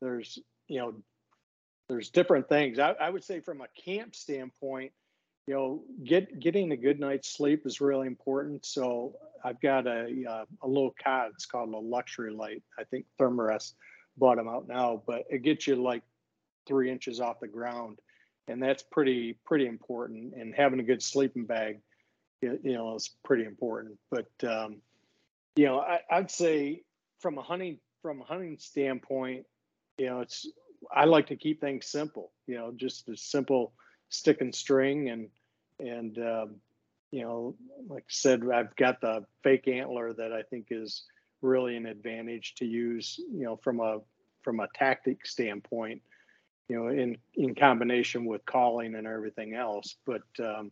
there's 0.00 0.38
you 0.68 0.78
know 0.78 0.94
there's 1.88 2.10
different 2.10 2.48
things. 2.48 2.78
I, 2.78 2.92
I 2.92 3.10
would 3.10 3.24
say 3.24 3.40
from 3.40 3.60
a 3.60 3.66
camp 3.84 4.14
standpoint, 4.14 4.92
you 5.46 5.54
know, 5.54 5.82
get 6.04 6.40
getting 6.40 6.72
a 6.72 6.76
good 6.76 7.00
night's 7.00 7.28
sleep 7.28 7.66
is 7.66 7.80
really 7.80 8.06
important. 8.06 8.64
So 8.64 9.16
I've 9.44 9.60
got 9.60 9.86
a 9.86 10.08
uh, 10.28 10.44
a 10.62 10.68
little 10.68 10.94
cot. 11.02 11.30
It's 11.34 11.46
called 11.46 11.70
a 11.70 11.72
LuxuryLite. 11.72 12.62
I 12.78 12.84
think 12.84 13.06
Thermarest 13.20 13.74
bought 14.16 14.36
them 14.36 14.48
out 14.48 14.68
now, 14.68 15.02
but 15.06 15.24
it 15.30 15.42
gets 15.42 15.66
you 15.66 15.76
like 15.76 16.02
three 16.66 16.90
inches 16.90 17.20
off 17.20 17.40
the 17.40 17.48
ground, 17.48 17.98
and 18.48 18.62
that's 18.62 18.82
pretty 18.82 19.38
pretty 19.44 19.66
important. 19.66 20.34
And 20.34 20.54
having 20.54 20.80
a 20.80 20.84
good 20.84 21.02
sleeping 21.02 21.46
bag, 21.46 21.80
you 22.40 22.58
know, 22.62 22.94
is 22.94 23.10
pretty 23.24 23.44
important. 23.44 23.98
But 24.10 24.30
um, 24.46 24.76
you 25.56 25.66
know, 25.66 25.80
I, 25.80 26.00
I'd 26.10 26.30
say 26.30 26.82
from 27.20 27.38
a 27.38 27.42
hunting 27.42 27.78
from 28.02 28.20
a 28.20 28.24
hunting 28.24 28.58
standpoint, 28.58 29.46
you 29.98 30.06
know, 30.06 30.20
it's 30.20 30.46
I 30.94 31.04
like 31.04 31.26
to 31.28 31.36
keep 31.36 31.60
things 31.60 31.86
simple. 31.86 32.32
You 32.46 32.56
know, 32.56 32.72
just 32.76 33.08
a 33.08 33.16
simple 33.16 33.72
stick 34.10 34.40
and 34.40 34.54
string, 34.54 35.08
and 35.08 35.28
and 35.80 36.18
um, 36.18 36.56
you 37.10 37.22
know, 37.22 37.54
like 37.88 38.02
I 38.02 38.10
said, 38.12 38.42
I've 38.52 38.74
got 38.76 39.00
the 39.00 39.24
fake 39.42 39.68
antler 39.68 40.12
that 40.12 40.32
I 40.32 40.42
think 40.42 40.66
is 40.70 41.04
really 41.42 41.76
an 41.76 41.86
advantage 41.86 42.54
to 42.56 42.66
use. 42.66 43.18
You 43.18 43.44
know, 43.44 43.56
from 43.56 43.80
a 43.80 44.00
from 44.42 44.60
a 44.60 44.68
tactic 44.74 45.26
standpoint, 45.26 46.02
you 46.68 46.76
know, 46.76 46.88
in 46.88 47.18
in 47.34 47.54
combination 47.54 48.24
with 48.24 48.44
calling 48.46 48.94
and 48.94 49.06
everything 49.06 49.54
else. 49.54 49.96
But 50.06 50.22
um, 50.38 50.70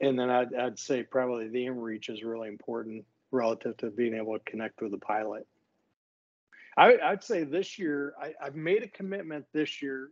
and 0.00 0.18
then 0.18 0.30
I'd, 0.30 0.54
I'd 0.54 0.78
say 0.78 1.02
probably 1.02 1.48
the 1.48 1.66
in 1.66 1.78
reach 1.78 2.08
is 2.08 2.22
really 2.22 2.48
important 2.48 3.04
relative 3.30 3.76
to 3.78 3.90
being 3.90 4.14
able 4.14 4.38
to 4.38 4.44
connect 4.44 4.80
with 4.80 4.92
the 4.92 4.98
pilot. 4.98 5.46
I, 6.76 6.96
I'd 7.04 7.24
say 7.24 7.44
this 7.44 7.78
year 7.78 8.14
I, 8.20 8.32
I, 8.40 8.44
have 8.44 8.54
made 8.54 8.82
a 8.82 8.88
commitment 8.88 9.44
this 9.52 9.82
year. 9.82 10.10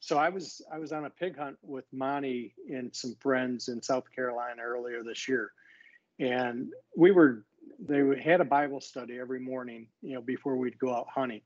So 0.00 0.16
I 0.16 0.28
was 0.28 0.62
I 0.72 0.78
was 0.78 0.92
on 0.92 1.06
a 1.06 1.10
pig 1.10 1.36
hunt 1.36 1.56
with 1.62 1.84
Monty 1.92 2.54
and 2.70 2.94
some 2.94 3.16
friends 3.20 3.68
in 3.68 3.82
South 3.82 4.04
Carolina 4.14 4.62
earlier 4.62 5.02
this 5.02 5.26
year, 5.26 5.52
and 6.20 6.68
we 6.96 7.10
were 7.10 7.44
they 7.80 8.02
had 8.20 8.40
a 8.40 8.44
Bible 8.44 8.80
study 8.80 9.18
every 9.18 9.40
morning, 9.40 9.88
you 10.02 10.14
know, 10.14 10.20
before 10.20 10.56
we'd 10.56 10.78
go 10.78 10.94
out 10.94 11.08
hunting. 11.12 11.40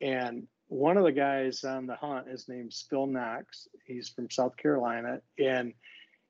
And 0.00 0.46
one 0.68 0.96
of 0.96 1.04
the 1.04 1.12
guys 1.12 1.64
on 1.64 1.86
the 1.86 1.96
hunt, 1.96 2.28
his 2.28 2.48
name's 2.48 2.84
Phil 2.88 3.06
Knox. 3.06 3.68
He's 3.84 4.08
from 4.08 4.30
South 4.30 4.56
Carolina, 4.56 5.20
and 5.38 5.72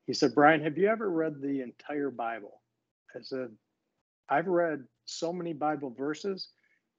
he 0.07 0.13
said, 0.13 0.35
"Bryan, 0.35 0.63
have 0.63 0.79
you 0.79 0.89
ever 0.89 1.11
read 1.11 1.41
the 1.41 1.63
entire 1.63 2.11
Bible?" 2.11 2.61
I 3.15 3.23
said, 3.23 3.51
"I've 4.29 4.47
read 4.47 4.85
so 5.05 5.33
many 5.33 5.53
Bible 5.53 5.91
verses." 5.91 6.49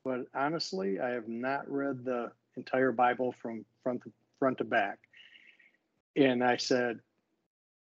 but 0.08 0.26
honestly, 0.34 1.02
I 1.02 1.10
have 1.10 1.28
not 1.28 1.70
read 1.70 2.06
the 2.06 2.32
entire 2.56 2.94
Bible 2.94 3.36
from 3.42 3.66
front 3.84 4.04
to 4.04 4.12
front 4.40 4.58
to 4.60 4.64
back. 4.64 5.00
And 6.16 6.42
I 6.42 6.56
said, 6.56 7.00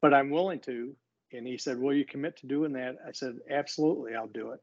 but 0.03 0.13
I'm 0.13 0.31
willing 0.31 0.59
to. 0.61 0.97
And 1.33 1.47
he 1.47 1.57
said, 1.57 1.79
Will 1.79 1.95
you 1.95 2.05
commit 2.05 2.37
to 2.39 2.49
doing 2.49 2.73
that? 2.73 2.97
I 3.07 3.13
said, 3.13 3.37
Absolutely, 3.49 4.17
I'll 4.17 4.27
do 4.27 4.51
it. 4.51 4.61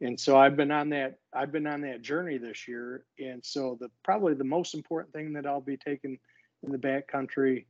And 0.00 0.18
so 0.20 0.36
I've 0.36 0.56
been 0.56 0.70
on 0.70 0.90
that, 0.90 1.18
I've 1.32 1.52
been 1.52 1.66
on 1.66 1.80
that 1.82 2.02
journey 2.02 2.38
this 2.38 2.68
year. 2.68 3.04
And 3.18 3.44
so 3.44 3.78
the 3.80 3.90
probably 4.04 4.34
the 4.34 4.44
most 4.44 4.74
important 4.74 5.12
thing 5.12 5.32
that 5.34 5.46
I'll 5.46 5.60
be 5.60 5.76
taking 5.76 6.18
in 6.62 6.72
the 6.72 6.78
back 6.78 7.08
country, 7.08 7.66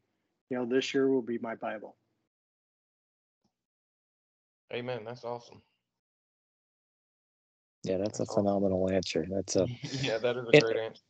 you 0.51 0.57
know, 0.57 0.65
this 0.65 0.93
year 0.93 1.09
will 1.09 1.23
be 1.23 1.39
my 1.39 1.55
Bible. 1.55 1.97
Amen. 4.73 5.03
That's 5.05 5.25
awesome. 5.25 5.63
Yeah, 7.85 7.99
that's 7.99 8.19
a 8.19 8.27
phenomenal 8.27 8.91
answer. 8.91 9.25
That's 9.31 9.55
a 9.55 9.67
yeah, 10.03 10.19
that 10.19 10.37
is 10.37 10.49
a 10.53 10.61
great 10.61 10.77
answer. 10.77 11.03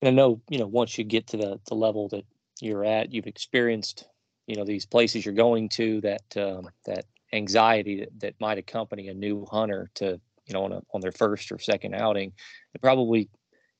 And 0.00 0.08
I 0.08 0.10
know, 0.10 0.40
you 0.48 0.58
know, 0.58 0.66
once 0.66 0.96
you 0.96 1.04
get 1.04 1.26
to 1.28 1.36
the, 1.36 1.60
the 1.68 1.74
level 1.74 2.08
that 2.08 2.24
you're 2.60 2.84
at, 2.84 3.12
you've 3.12 3.26
experienced, 3.26 4.06
you 4.46 4.56
know, 4.56 4.64
these 4.64 4.86
places 4.86 5.24
you're 5.24 5.34
going 5.34 5.68
to, 5.70 6.00
that 6.00 6.36
um, 6.36 6.70
that 6.86 7.04
anxiety 7.32 8.00
that, 8.00 8.20
that 8.20 8.34
might 8.40 8.58
accompany 8.58 9.08
a 9.08 9.14
new 9.14 9.46
hunter 9.50 9.90
to, 9.94 10.20
you 10.46 10.54
know, 10.54 10.64
on 10.64 10.72
a, 10.72 10.82
on 10.92 11.00
their 11.00 11.12
first 11.12 11.52
or 11.52 11.58
second 11.58 11.94
outing, 11.94 12.32
it 12.74 12.80
probably, 12.80 13.28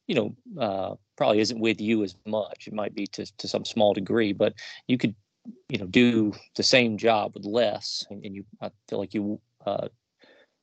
you 0.07 0.15
know, 0.15 0.37
uh, 0.61 0.95
probably 1.17 1.41
isn't 1.41 1.61
with 1.61 1.81
you 1.81 2.03
as 2.03 2.17
much. 2.27 2.67
It 2.67 2.75
might 2.75 2.95
be 2.95 3.07
to 3.09 3.27
to 3.39 3.49
some 3.49 3.65
small 3.65 3.95
degree, 3.95 4.33
but 4.33 4.55
you 4.87 4.99
could, 4.99 5.15
you 5.69 5.79
know, 5.79 5.87
do 5.87 6.33
the 6.57 6.63
same 6.63 6.97
job 6.97 7.35
with 7.35 7.45
less, 7.45 8.05
and, 8.11 8.25
and 8.25 8.35
you, 8.35 8.45
I 8.61 8.71
feel 8.89 8.99
like 8.99 9.15
you 9.15 9.41
uh, 9.67 9.89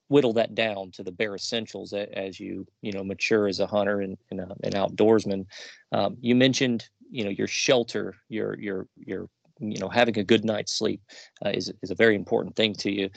whittle 0.10 0.34
that 0.34 0.56
down 0.56 0.92
to 0.92 1.04
the 1.04 1.12
bare 1.12 1.36
essentials 1.36 1.94
as 1.94 2.40
you 2.40 2.68
you 2.82 2.92
know 2.92 3.04
mature 3.04 3.48
as 3.48 3.60
a 3.60 3.68
hunter 3.68 4.02
and, 4.02 4.18
and 4.32 4.42
an 4.42 4.74
outdoorsman. 4.74 5.46
Um, 5.92 6.18
you 6.20 6.36
mentioned 6.36 6.90
you 7.10 7.24
know 7.24 7.30
your 7.30 7.48
shelter, 7.48 8.16
your 8.28 8.60
your 8.60 8.88
your 8.98 9.30
you 9.60 9.80
know 9.80 9.90
having 9.90 10.18
a 10.18 10.24
good 10.24 10.46
night's 10.46 10.74
sleep 10.74 11.02
uh, 11.46 11.50
is 11.50 11.72
is 11.82 11.92
a 11.92 11.96
very 11.96 12.16
important 12.16 12.56
thing 12.56 12.74
to 12.76 12.92
you. 12.92 13.10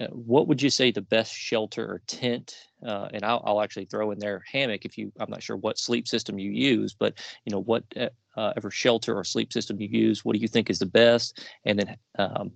Uh, 0.00 0.06
what 0.06 0.48
would 0.48 0.62
you 0.62 0.70
say 0.70 0.90
the 0.90 1.02
best 1.02 1.34
shelter 1.34 1.84
or 1.84 2.02
tent? 2.06 2.54
Uh, 2.86 3.08
and 3.12 3.22
I'll, 3.22 3.42
I'll, 3.44 3.60
actually 3.60 3.84
throw 3.84 4.10
in 4.12 4.18
there 4.18 4.42
hammock 4.50 4.86
if 4.86 4.96
you. 4.96 5.12
I'm 5.20 5.30
not 5.30 5.42
sure 5.42 5.56
what 5.56 5.78
sleep 5.78 6.08
system 6.08 6.38
you 6.38 6.50
use, 6.50 6.94
but 6.98 7.14
you 7.44 7.52
know 7.52 7.60
what 7.60 7.84
uh, 7.96 8.08
uh, 8.36 8.52
ever 8.56 8.70
shelter 8.70 9.14
or 9.14 9.24
sleep 9.24 9.52
system 9.52 9.80
you 9.80 9.88
use. 9.88 10.24
What 10.24 10.34
do 10.34 10.38
you 10.40 10.48
think 10.48 10.70
is 10.70 10.78
the 10.78 10.86
best? 10.86 11.44
And 11.64 11.78
then, 11.78 11.96
um, 12.18 12.52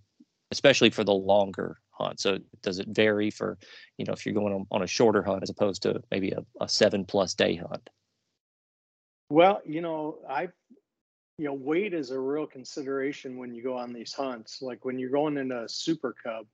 especially 0.51 0.91
for 0.91 1.05
the 1.05 1.13
longer 1.13 1.79
hunt. 1.91 2.21
So 2.21 2.39
does 2.63 2.79
it 2.79 2.89
vary 2.89 3.31
for, 3.31 3.59
you 3.99 4.05
know, 4.05 4.13
if 4.13 4.25
you're 4.25 4.35
going 4.35 4.53
on, 4.53 4.67
on 4.71 4.83
a 4.83 4.87
shorter 4.87 5.23
hunt 5.23 5.43
as 5.43 5.51
opposed 5.51 5.83
to 5.83 6.03
maybe 6.11 6.31
a, 6.31 6.45
a 6.61 6.69
seven 6.69 7.05
plus 7.05 7.35
day 7.35 7.57
hunt? 7.57 7.89
Well, 9.31 9.61
you 9.65 9.81
know, 9.81 10.19
I, 10.29 10.49
you 11.39 11.47
know, 11.47 11.55
weight 11.55 11.95
is 11.95 12.11
a 12.11 12.19
real 12.19 12.47
consideration 12.47 13.37
when 13.37 13.55
you 13.55 13.63
go 13.63 13.77
on 13.77 13.93
these 13.93 14.13
hunts. 14.13 14.63
Like 14.63 14.85
when 14.85 14.99
you're 14.99 15.11
going 15.11 15.37
into 15.37 15.65
a 15.65 15.69
super 15.69 16.15
cub, 16.23 16.47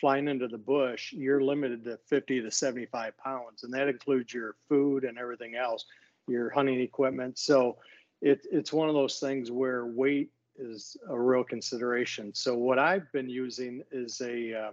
flying 0.00 0.28
into 0.28 0.48
the 0.48 0.58
bush, 0.58 1.12
you're 1.12 1.40
limited 1.40 1.84
to 1.84 1.98
50 2.06 2.42
to 2.42 2.50
75 2.50 3.16
pounds, 3.18 3.62
and 3.62 3.72
that 3.72 3.88
includes 3.88 4.34
your 4.34 4.56
food 4.68 5.04
and 5.04 5.18
everything 5.18 5.54
else, 5.54 5.84
your 6.26 6.50
hunting 6.50 6.80
equipment. 6.80 7.38
So 7.38 7.78
it, 8.20 8.46
it's 8.50 8.72
one 8.72 8.88
of 8.88 8.94
those 8.94 9.20
things 9.20 9.50
where 9.50 9.86
weight 9.86 10.30
is 10.56 10.96
a 11.08 11.18
real 11.18 11.44
consideration. 11.44 12.34
So 12.34 12.56
what 12.56 12.78
I've 12.78 13.10
been 13.12 13.28
using 13.28 13.82
is 13.92 14.20
a 14.20 14.54
uh, 14.54 14.70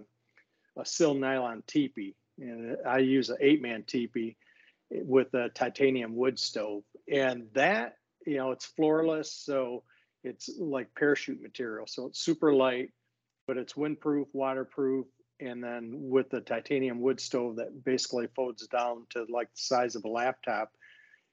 a 0.76 0.84
Sil 0.84 1.14
nylon 1.14 1.62
teepee, 1.68 2.16
and 2.40 2.76
I 2.84 2.98
use 2.98 3.30
an 3.30 3.36
eight 3.40 3.62
man 3.62 3.84
teepee 3.86 4.36
with 4.90 5.32
a 5.34 5.50
titanium 5.50 6.16
wood 6.16 6.38
stove, 6.38 6.82
and 7.08 7.46
that 7.54 7.98
you 8.26 8.36
know 8.36 8.50
it's 8.50 8.66
floorless, 8.78 9.32
so 9.32 9.82
it's 10.22 10.50
like 10.58 10.94
parachute 10.94 11.42
material, 11.42 11.86
so 11.86 12.06
it's 12.06 12.20
super 12.20 12.54
light, 12.54 12.90
but 13.46 13.56
it's 13.56 13.74
windproof, 13.74 14.26
waterproof, 14.32 15.06
and 15.40 15.62
then 15.62 15.92
with 15.94 16.30
the 16.30 16.40
titanium 16.40 17.00
wood 17.00 17.20
stove 17.20 17.56
that 17.56 17.84
basically 17.84 18.26
folds 18.34 18.66
down 18.68 19.06
to 19.10 19.26
like 19.28 19.48
the 19.52 19.60
size 19.60 19.96
of 19.96 20.04
a 20.04 20.08
laptop 20.08 20.72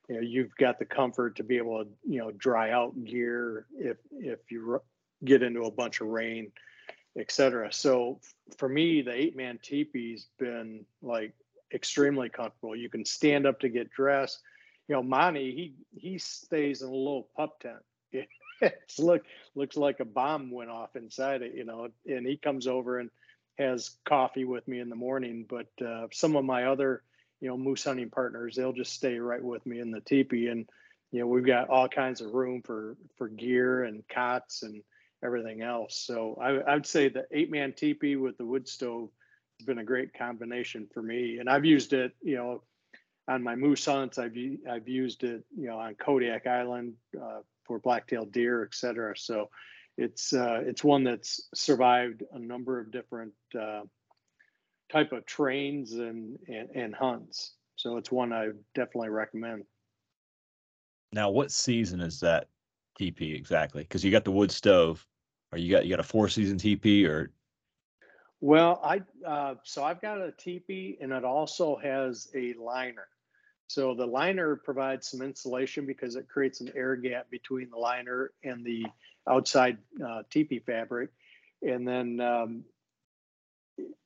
you 0.10 0.16
know 0.16 0.22
you've 0.22 0.56
got 0.56 0.80
the 0.80 0.86
comfort 0.86 1.36
to 1.36 1.44
be 1.44 1.58
able 1.58 1.86
to 1.86 1.90
you 2.04 2.20
know 2.20 2.32
dry 2.32 2.72
out 2.72 2.92
gear 3.06 3.68
if 3.78 3.98
if 4.12 4.40
you 4.50 4.82
get 5.24 5.44
into 5.44 5.62
a 5.62 5.72
bunch 5.72 6.02
of 6.02 6.08
rain 6.08 6.52
etc 7.20 7.72
so 7.72 8.20
for 8.58 8.68
me 8.68 9.04
the 9.04 9.14
eight 9.14 9.38
man 9.38 9.60
teepee's 9.62 10.26
been 10.40 10.84
like 11.04 11.36
extremely 11.74 12.30
comfortable. 12.30 12.76
You 12.76 12.90
can 12.90 13.06
stand 13.06 13.46
up 13.46 13.60
to 13.62 13.70
get 13.70 13.92
dressed 13.92 14.40
you 14.88 14.96
know 14.96 15.04
Monty 15.04 15.52
he 15.52 16.00
he 16.00 16.18
stays 16.18 16.82
in 16.82 16.88
a 16.88 16.92
little 16.92 17.28
pup 17.36 17.60
tent 17.60 17.84
it 18.12 18.28
look 19.00 19.24
looks 19.56 19.78
like 19.78 20.00
a 20.00 20.06
bomb 20.06 20.52
went 20.52 20.70
off 20.70 20.96
inside 20.96 21.42
it 21.42 21.54
you 21.56 21.64
know 21.64 21.88
and 22.06 22.26
he 22.26 22.38
comes 22.38 22.68
over 22.68 23.00
and 23.00 23.10
has 23.58 23.98
coffee 24.06 24.46
with 24.46 24.68
me 24.68 24.80
in 24.80 24.90
the 24.90 24.96
morning. 24.96 25.46
But 25.48 25.68
uh, 25.86 26.08
some 26.12 26.36
of 26.36 26.46
my 26.46 26.66
other, 26.66 27.04
you 27.40 27.48
know, 27.48 27.58
moose 27.58 27.84
hunting 27.84 28.10
partners, 28.10 28.56
they'll 28.56 28.74
just 28.74 28.94
stay 28.94 29.18
right 29.18 29.44
with 29.44 29.66
me 29.66 29.80
in 29.80 29.92
the 29.92 30.02
teepee, 30.02 30.48
and 30.48 30.68
you 31.12 31.20
know, 31.20 31.28
we've 31.28 31.46
got 31.46 31.70
all 31.70 31.88
kinds 31.88 32.22
of 32.22 32.34
room 32.34 32.62
for 32.66 32.98
for 33.18 33.28
gear 33.28 33.84
and 33.84 34.04
cots 34.08 34.64
and 34.64 34.82
everything 35.24 35.62
else. 35.62 35.96
So 35.96 36.38
I, 36.42 36.74
I'd 36.74 36.86
say 36.86 37.10
the 37.10 37.26
eight 37.32 37.52
man 37.52 37.74
teepee 37.74 38.16
with 38.16 38.38
the 38.38 38.46
wood 38.46 38.68
stove 38.68 39.10
has 39.60 39.66
been 39.66 39.80
a 39.80 39.84
great 39.84 40.14
combination 40.14 40.88
for 40.94 41.02
me, 41.02 41.38
and 41.40 41.50
I've 41.50 41.66
used 41.66 41.94
it, 41.94 42.14
you 42.22 42.38
know, 42.38 42.64
on 43.32 43.44
my 43.44 43.56
moose 43.56 43.86
hunts. 43.86 44.18
I've 44.18 44.36
I've 44.70 44.88
used 44.88 45.24
it, 45.24 45.44
you 45.58 45.68
know, 45.68 45.80
on 45.80 45.96
Kodiak 45.96 46.46
Island 46.48 46.94
uh, 47.20 47.40
for 47.66 47.80
black-tailed 47.80 48.32
deer, 48.32 48.64
et 48.64 48.76
cetera. 48.76 49.18
So 49.18 49.50
it's 49.98 50.34
uh, 50.34 50.62
it's 50.66 50.84
one 50.84 51.04
that's 51.04 51.50
survived 51.54 52.24
a 52.34 52.40
number 52.40 52.80
of 52.80 52.92
different 52.92 53.34
uh, 53.60 53.82
type 54.92 55.12
of 55.12 55.26
trains 55.26 55.94
and, 55.94 56.38
and 56.48 56.70
and 56.76 56.96
hunts. 56.96 57.54
So 57.76 57.98
it's 57.98 58.12
one 58.12 58.34
I 58.34 58.50
definitely 58.76 59.10
recommend. 59.10 59.64
Now, 61.14 61.30
what 61.30 61.52
season 61.52 62.00
is 62.00 62.20
that 62.22 62.48
TP 63.00 63.36
exactly? 63.36 63.84
Because 63.84 64.04
you 64.04 64.12
got 64.12 64.24
the 64.24 64.32
wood 64.32 64.52
stove, 64.52 65.06
or 65.52 65.58
you 65.58 65.72
got 65.72 65.86
you 65.86 65.90
got 65.90 66.00
a 66.00 66.04
four 66.04 66.30
season 66.30 66.58
TP, 66.58 67.06
or 67.08 67.32
Well, 68.40 68.80
I 68.84 69.02
uh, 69.26 69.56
so 69.64 69.84
I've 69.84 70.02
got 70.02 70.22
a 70.22 70.32
teepee 70.32 70.98
and 71.02 71.12
it 71.12 71.26
also 71.26 71.78
has 71.78 72.30
a 72.36 72.54
liner. 72.54 73.08
So 73.72 73.96
the 73.96 74.06
liner 74.06 74.58
provides 74.58 75.08
some 75.08 75.22
insulation 75.22 75.86
because 75.86 76.18
it 76.18 76.28
creates 76.28 76.60
an 76.60 76.74
air 76.76 76.98
gap 76.98 77.32
between 77.32 77.70
the 77.70 77.78
liner 77.78 78.32
and 78.44 78.66
the 78.66 78.86
outside 79.30 79.78
uh, 80.06 80.24
teepee 80.30 80.60
fabric. 80.60 81.10
And 81.62 81.88
then, 81.88 82.20
um, 82.20 82.66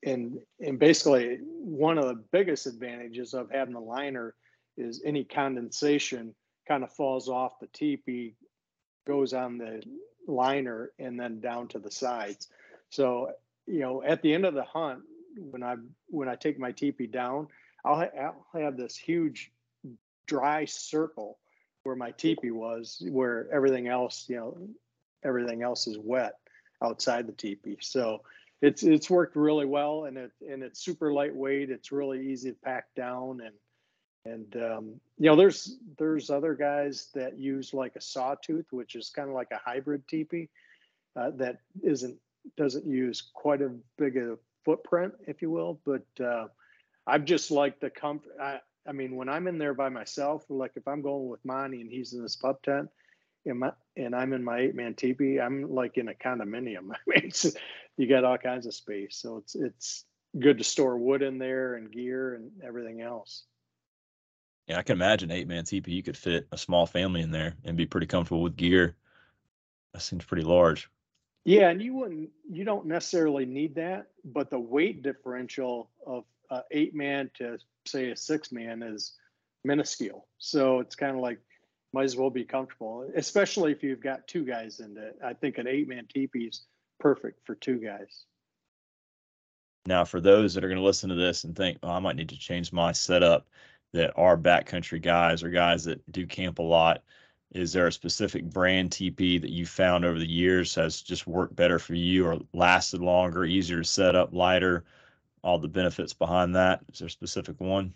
and 0.03 0.39
and 0.59 0.77
basically, 0.77 1.39
one 1.41 1.97
of 1.97 2.05
the 2.05 2.23
biggest 2.31 2.67
advantages 2.67 3.33
of 3.33 3.49
having 3.49 3.73
the 3.73 3.79
liner 3.79 4.35
is 4.77 5.01
any 5.03 5.23
condensation 5.23 6.35
kind 6.67 6.83
of 6.83 6.93
falls 6.93 7.27
off 7.27 7.59
the 7.59 7.67
teepee, 7.73 8.35
goes 9.07 9.33
on 9.33 9.57
the 9.57 9.81
liner, 10.27 10.91
and 10.99 11.19
then 11.19 11.39
down 11.39 11.69
to 11.69 11.79
the 11.79 11.89
sides. 11.89 12.49
So 12.91 13.31
you 13.65 13.79
know, 13.79 14.03
at 14.03 14.21
the 14.21 14.31
end 14.31 14.45
of 14.45 14.53
the 14.53 14.63
hunt, 14.63 15.01
when 15.37 15.63
I 15.63 15.77
when 16.09 16.29
I 16.29 16.35
take 16.35 16.59
my 16.59 16.71
teepee 16.71 17.07
down, 17.07 17.47
I'll, 17.83 17.95
ha- 17.95 18.33
I'll 18.53 18.61
have 18.61 18.77
this 18.77 18.95
huge 18.95 19.51
dry 20.25 20.65
circle 20.65 21.37
where 21.83 21.95
my 21.95 22.11
teepee 22.11 22.51
was, 22.51 23.01
where 23.09 23.47
everything 23.51 23.87
else, 23.87 24.25
you 24.27 24.37
know, 24.37 24.57
everything 25.23 25.61
else 25.61 25.87
is 25.87 25.97
wet 25.97 26.33
outside 26.83 27.27
the 27.27 27.33
teepee. 27.33 27.77
So 27.81 28.21
it's 28.61 28.83
it's 28.83 29.09
worked 29.09 29.35
really 29.35 29.65
well, 29.65 30.05
and 30.05 30.17
it 30.17 30.31
and 30.49 30.63
it's 30.63 30.79
super 30.79 31.13
lightweight. 31.13 31.69
It's 31.69 31.91
really 31.91 32.27
easy 32.27 32.51
to 32.51 32.57
pack 32.63 32.85
down, 32.95 33.41
and 33.41 33.55
and 34.25 34.63
um, 34.63 35.01
you 35.17 35.27
know, 35.29 35.35
there's 35.35 35.77
there's 35.97 36.29
other 36.29 36.55
guys 36.55 37.09
that 37.13 37.37
use 37.37 37.73
like 37.73 37.95
a 37.95 38.01
sawtooth, 38.01 38.65
which 38.71 38.95
is 38.95 39.09
kind 39.09 39.29
of 39.29 39.35
like 39.35 39.51
a 39.51 39.59
hybrid 39.63 40.07
teepee 40.07 40.49
uh, 41.15 41.31
that 41.35 41.59
isn't 41.83 42.17
doesn't 42.57 42.85
use 42.85 43.21
quite 43.33 43.61
a 43.61 43.71
big 43.97 44.17
a 44.17 44.37
footprint, 44.63 45.13
if 45.27 45.41
you 45.41 45.51
will. 45.51 45.79
But 45.85 46.05
uh, 46.23 46.47
I've 47.05 47.25
just 47.25 47.51
like 47.51 47.79
the 47.79 47.89
comfort. 47.89 48.33
I, 48.41 48.59
I 48.87 48.91
mean, 48.91 49.15
when 49.15 49.29
I'm 49.29 49.47
in 49.47 49.57
there 49.57 49.73
by 49.73 49.89
myself, 49.89 50.45
like 50.49 50.73
if 50.75 50.87
I'm 50.87 51.01
going 51.01 51.27
with 51.27 51.43
Monty 51.43 51.81
and 51.81 51.91
he's 51.91 52.13
in 52.13 52.21
his 52.21 52.35
pup 52.35 52.61
tent, 52.61 52.89
and, 53.45 53.59
my, 53.59 53.71
and 53.95 54.15
I'm 54.15 54.33
in 54.33 54.43
my 54.43 54.59
eight 54.59 54.75
man 54.75 54.95
teepee, 54.95 55.39
I'm 55.39 55.73
like 55.73 55.97
in 55.97 56.09
a 56.09 56.13
condominium. 56.13 56.91
I 56.93 56.97
mean, 57.07 57.31
you 57.97 58.07
got 58.07 58.23
all 58.23 58.37
kinds 58.37 58.65
of 58.65 58.73
space, 58.73 59.17
so 59.17 59.37
it's 59.37 59.55
it's 59.55 60.05
good 60.39 60.57
to 60.57 60.63
store 60.63 60.97
wood 60.97 61.21
in 61.21 61.37
there 61.37 61.75
and 61.75 61.91
gear 61.91 62.35
and 62.35 62.51
everything 62.63 63.01
else. 63.01 63.43
yeah, 64.67 64.77
I 64.77 64.83
can 64.83 64.97
imagine 64.97 65.31
eight 65.31 65.47
man 65.47 65.63
teepee. 65.63 65.93
You 65.93 66.03
could 66.03 66.17
fit 66.17 66.47
a 66.51 66.57
small 66.57 66.85
family 66.85 67.21
in 67.21 67.31
there 67.31 67.55
and 67.63 67.77
be 67.77 67.85
pretty 67.85 68.07
comfortable 68.07 68.43
with 68.43 68.57
gear. 68.57 68.95
That 69.93 70.01
seems 70.01 70.25
pretty 70.25 70.43
large. 70.43 70.89
Yeah, 71.45 71.69
and 71.69 71.81
you 71.81 71.93
wouldn't, 71.93 72.31
you 72.49 72.63
don't 72.63 72.87
necessarily 72.87 73.45
need 73.45 73.75
that, 73.75 74.07
but 74.23 74.49
the 74.49 74.59
weight 74.59 75.03
differential 75.03 75.91
of 76.05 76.25
uh, 76.49 76.61
eight 76.71 76.95
man 76.95 77.29
to 77.35 77.57
say 77.85 78.11
a 78.11 78.15
six 78.15 78.51
man 78.51 78.83
is 78.83 79.13
minuscule. 79.63 80.27
So 80.37 80.79
it's 80.79 80.95
kind 80.95 81.15
of 81.15 81.21
like 81.21 81.39
might 81.93 82.03
as 82.03 82.17
well 82.17 82.29
be 82.29 82.43
comfortable, 82.43 83.09
especially 83.15 83.71
if 83.71 83.81
you've 83.81 84.01
got 84.01 84.27
two 84.27 84.43
guys 84.43 84.79
in 84.79 84.97
it. 84.97 85.17
I 85.23 85.33
think 85.33 85.57
an 85.57 85.67
eight 85.67 85.87
man 85.87 86.07
teepee 86.13 86.45
is 86.45 86.65
perfect 86.99 87.45
for 87.45 87.55
two 87.55 87.77
guys. 87.77 88.25
Now, 89.87 90.03
for 90.03 90.19
those 90.19 90.53
that 90.53 90.63
are 90.63 90.67
going 90.67 90.79
to 90.79 90.85
listen 90.85 91.09
to 91.09 91.15
this 91.15 91.43
and 91.43 91.55
think, 91.55 91.77
oh, 91.83 91.89
I 91.89 91.99
might 91.99 92.15
need 92.15 92.29
to 92.29 92.39
change 92.39 92.73
my 92.73 92.91
setup, 92.91 93.47
that 93.95 94.11
are 94.17 94.37
backcountry 94.37 95.01
guys 95.01 95.41
or 95.41 95.49
guys 95.49 95.85
that 95.85 96.11
do 96.11 96.27
camp 96.27 96.59
a 96.59 96.61
lot, 96.61 97.01
is 97.53 97.71
there 97.71 97.87
a 97.87 97.91
specific 97.91 98.43
brand 98.43 98.91
TP 98.91 99.39
that 99.39 99.51
you 99.51 99.65
found 99.65 100.03
over 100.03 100.19
the 100.19 100.29
years 100.29 100.75
has 100.75 101.01
just 101.01 101.25
worked 101.25 101.55
better 101.55 101.79
for 101.79 101.93
you 101.93 102.25
or 102.25 102.37
lasted 102.53 102.99
longer, 102.99 103.45
easier 103.45 103.77
to 103.77 103.85
set 103.85 104.13
up, 104.13 104.33
lighter, 104.33 104.83
all 105.45 105.59
the 105.59 105.67
benefits 105.67 106.13
behind 106.13 106.55
that? 106.55 106.81
Is 106.91 106.99
there 106.99 107.07
a 107.07 107.11
specific 107.11 107.61
one? 107.61 107.93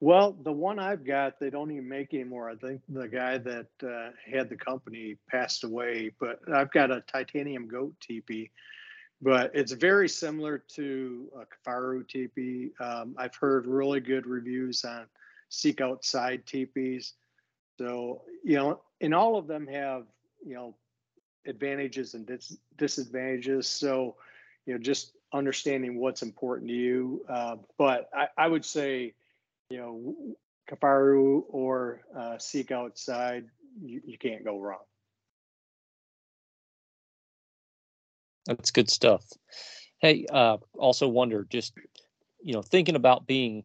Well, 0.00 0.32
the 0.32 0.52
one 0.52 0.80
I've 0.80 1.04
got, 1.04 1.38
they 1.38 1.50
don't 1.50 1.70
even 1.70 1.88
make 1.88 2.12
anymore. 2.12 2.50
I 2.50 2.56
think 2.56 2.82
the 2.88 3.08
guy 3.08 3.38
that 3.38 3.68
uh, 3.82 4.10
had 4.30 4.50
the 4.50 4.56
company 4.56 5.16
passed 5.30 5.62
away, 5.62 6.10
but 6.18 6.40
I've 6.52 6.72
got 6.72 6.90
a 6.90 7.00
titanium 7.02 7.68
goat 7.68 7.94
teepee, 8.00 8.50
but 9.22 9.52
it's 9.54 9.72
very 9.72 10.08
similar 10.08 10.58
to 10.74 11.30
a 11.40 11.46
Kifaru 11.46 12.06
teepee. 12.08 12.72
Um, 12.80 13.14
I've 13.16 13.36
heard 13.36 13.66
really 13.66 14.00
good 14.00 14.26
reviews 14.26 14.84
on 14.84 15.06
Seek 15.48 15.80
Outside 15.80 16.44
teepees. 16.44 17.14
So, 17.78 18.22
you 18.42 18.56
know, 18.56 18.82
and 19.00 19.14
all 19.14 19.36
of 19.36 19.46
them 19.46 19.66
have, 19.68 20.04
you 20.44 20.54
know, 20.54 20.74
advantages 21.46 22.14
and 22.14 22.26
dis- 22.26 22.58
disadvantages. 22.76 23.68
So, 23.68 24.16
you 24.66 24.74
know, 24.74 24.78
just 24.80 25.13
understanding 25.34 25.98
what's 25.98 26.22
important 26.22 26.68
to 26.68 26.74
you. 26.74 27.26
Uh, 27.28 27.56
but 27.76 28.08
I, 28.14 28.28
I 28.38 28.46
would 28.46 28.64
say, 28.64 29.14
you 29.68 29.78
know, 29.78 30.14
Kifaru 30.70 31.42
or 31.48 32.00
uh, 32.16 32.38
Seek 32.38 32.70
Outside, 32.70 33.46
you, 33.82 34.00
you 34.06 34.16
can't 34.16 34.44
go 34.44 34.60
wrong. 34.60 34.78
That's 38.46 38.70
good 38.70 38.90
stuff. 38.90 39.24
Hey, 39.98 40.26
uh, 40.32 40.58
also 40.78 41.08
wonder 41.08 41.46
just, 41.50 41.74
you 42.42 42.52
know, 42.52 42.62
thinking 42.62 42.94
about 42.94 43.26
being 43.26 43.64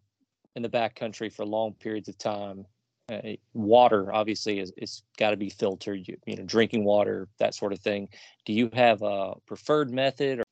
in 0.55 0.63
the 0.63 0.69
backcountry 0.69 1.31
for 1.31 1.45
long 1.45 1.73
periods 1.73 2.09
of 2.09 2.17
time, 2.17 2.65
uh, 3.11 3.33
water 3.53 4.13
obviously 4.13 4.59
is, 4.59 4.71
is 4.77 5.03
got 5.17 5.31
to 5.31 5.37
be 5.37 5.49
filtered, 5.49 6.07
you, 6.07 6.17
you 6.25 6.35
know, 6.35 6.43
drinking 6.43 6.83
water, 6.83 7.27
that 7.39 7.53
sort 7.53 7.73
of 7.73 7.79
thing. 7.79 8.07
Do 8.45 8.53
you 8.53 8.69
have 8.73 9.01
a 9.01 9.33
preferred 9.45 9.91
method? 9.91 10.43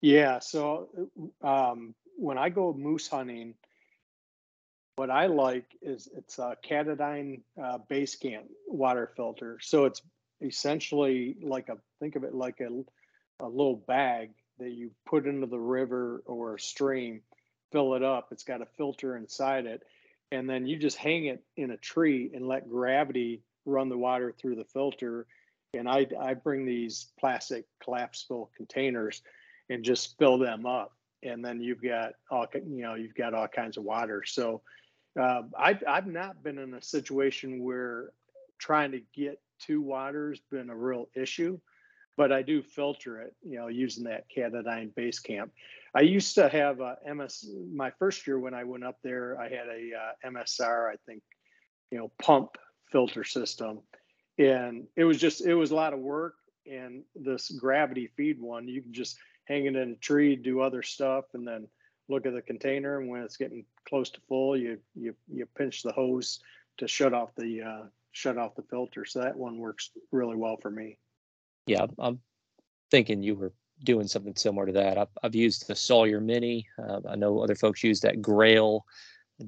Yeah. 0.00 0.38
So 0.38 0.88
um, 1.42 1.94
when 2.16 2.38
I 2.38 2.48
go 2.48 2.72
moose 2.72 3.08
hunting, 3.08 3.54
what 4.96 5.10
I 5.10 5.26
like 5.26 5.66
is 5.80 6.08
it's 6.14 6.38
a 6.38 6.56
Katadyn 6.62 7.40
uh, 7.62 7.78
base 7.88 8.16
camp 8.16 8.44
water 8.66 9.10
filter. 9.16 9.58
So 9.62 9.84
it's 9.86 10.02
essentially 10.40 11.36
like 11.42 11.68
a 11.68 11.78
think 12.00 12.16
of 12.16 12.24
it 12.24 12.34
like 12.34 12.60
a 12.60 12.84
a 13.42 13.48
little 13.48 13.76
bag 13.76 14.30
that 14.58 14.72
you 14.72 14.90
put 15.06 15.26
into 15.26 15.46
the 15.46 15.58
river 15.58 16.22
or 16.26 16.58
stream, 16.58 17.22
fill 17.72 17.94
it 17.94 18.02
up. 18.02 18.28
It's 18.30 18.44
got 18.44 18.60
a 18.60 18.66
filter 18.76 19.16
inside 19.16 19.64
it, 19.64 19.82
and 20.30 20.48
then 20.48 20.66
you 20.66 20.76
just 20.76 20.98
hang 20.98 21.26
it 21.26 21.42
in 21.56 21.70
a 21.70 21.78
tree 21.78 22.30
and 22.34 22.46
let 22.46 22.68
gravity 22.68 23.42
run 23.64 23.88
the 23.88 23.96
water 23.96 24.34
through 24.38 24.56
the 24.56 24.64
filter. 24.64 25.26
And 25.72 25.88
I 25.88 26.06
I 26.20 26.34
bring 26.34 26.66
these 26.66 27.06
plastic 27.18 27.64
collapsible 27.82 28.50
containers 28.56 29.22
and 29.70 29.82
just 29.82 30.18
fill 30.18 30.38
them 30.38 30.66
up, 30.66 30.92
and 31.22 31.42
then 31.42 31.62
you've 31.62 31.82
got 31.82 32.12
all 32.30 32.46
you 32.54 32.82
know 32.82 32.94
you've 32.94 33.14
got 33.14 33.32
all 33.32 33.48
kinds 33.48 33.78
of 33.78 33.84
water. 33.84 34.22
So 34.26 34.60
uh, 35.18 35.42
I've 35.58 35.82
I've 35.88 36.06
not 36.06 36.42
been 36.42 36.58
in 36.58 36.74
a 36.74 36.82
situation 36.82 37.62
where 37.64 38.10
trying 38.58 38.92
to 38.92 39.00
get 39.14 39.40
two 39.58 39.80
waters 39.80 40.40
been 40.50 40.68
a 40.68 40.76
real 40.76 41.08
issue 41.16 41.58
but 42.20 42.32
I 42.32 42.42
do 42.42 42.62
filter 42.62 43.22
it, 43.22 43.34
you 43.42 43.58
know, 43.58 43.68
using 43.68 44.04
that 44.04 44.26
Katadyn 44.28 44.94
base 44.94 45.18
camp. 45.18 45.52
I 45.94 46.02
used 46.02 46.34
to 46.34 46.50
have 46.50 46.80
a 46.80 46.98
MS. 47.14 47.48
My 47.72 47.90
first 47.98 48.26
year 48.26 48.38
when 48.38 48.52
I 48.52 48.62
went 48.62 48.84
up 48.84 48.98
there, 49.02 49.40
I 49.40 49.44
had 49.44 49.68
a 49.68 49.90
uh, 49.96 50.30
MSR, 50.30 50.90
I 50.90 50.96
think, 51.06 51.22
you 51.90 51.96
know, 51.96 52.12
pump 52.20 52.58
filter 52.92 53.24
system, 53.24 53.80
and 54.38 54.86
it 54.96 55.04
was 55.04 55.18
just 55.18 55.46
it 55.46 55.54
was 55.54 55.70
a 55.70 55.74
lot 55.74 55.94
of 55.94 56.00
work. 56.00 56.34
And 56.70 57.04
this 57.14 57.50
gravity 57.52 58.10
feed 58.18 58.38
one, 58.38 58.68
you 58.68 58.82
can 58.82 58.92
just 58.92 59.16
hang 59.50 59.66
it 59.66 59.76
in 59.76 59.90
a 59.90 59.96
tree, 59.96 60.36
do 60.36 60.60
other 60.60 60.82
stuff, 60.82 61.24
and 61.34 61.46
then 61.46 61.66
look 62.08 62.24
at 62.24 62.32
the 62.32 62.40
container. 62.40 63.00
And 63.00 63.10
when 63.10 63.22
it's 63.22 63.36
getting 63.36 63.64
close 63.88 64.10
to 64.10 64.20
full, 64.28 64.56
you 64.56 64.78
you 64.94 65.14
you 65.28 65.46
pinch 65.58 65.82
the 65.82 65.92
hose 65.92 66.40
to 66.78 66.86
shut 66.86 67.12
off 67.12 67.34
the 67.36 67.62
uh, 67.62 67.86
shut 68.12 68.38
off 68.38 68.54
the 68.54 68.62
filter. 68.62 69.04
So 69.04 69.20
that 69.20 69.36
one 69.36 69.58
works 69.58 69.90
really 70.12 70.36
well 70.36 70.56
for 70.56 70.70
me. 70.70 70.96
yeah, 71.66 71.86
I'm 71.98 72.20
thinking 72.90 73.22
you 73.22 73.34
were 73.34 73.52
doing 73.84 74.06
something 74.06 74.36
similar 74.36 74.66
to 74.66 74.72
that. 74.72 74.98
I've, 74.98 75.08
I've 75.22 75.34
used 75.34 75.66
the 75.66 75.74
Sawyer 75.74 76.20
Mini. 76.20 76.66
Uh, 76.78 77.00
I 77.08 77.16
know 77.16 77.40
other 77.40 77.54
folks 77.54 77.82
use 77.82 78.00
that 78.00 78.20
Grayl 78.20 78.82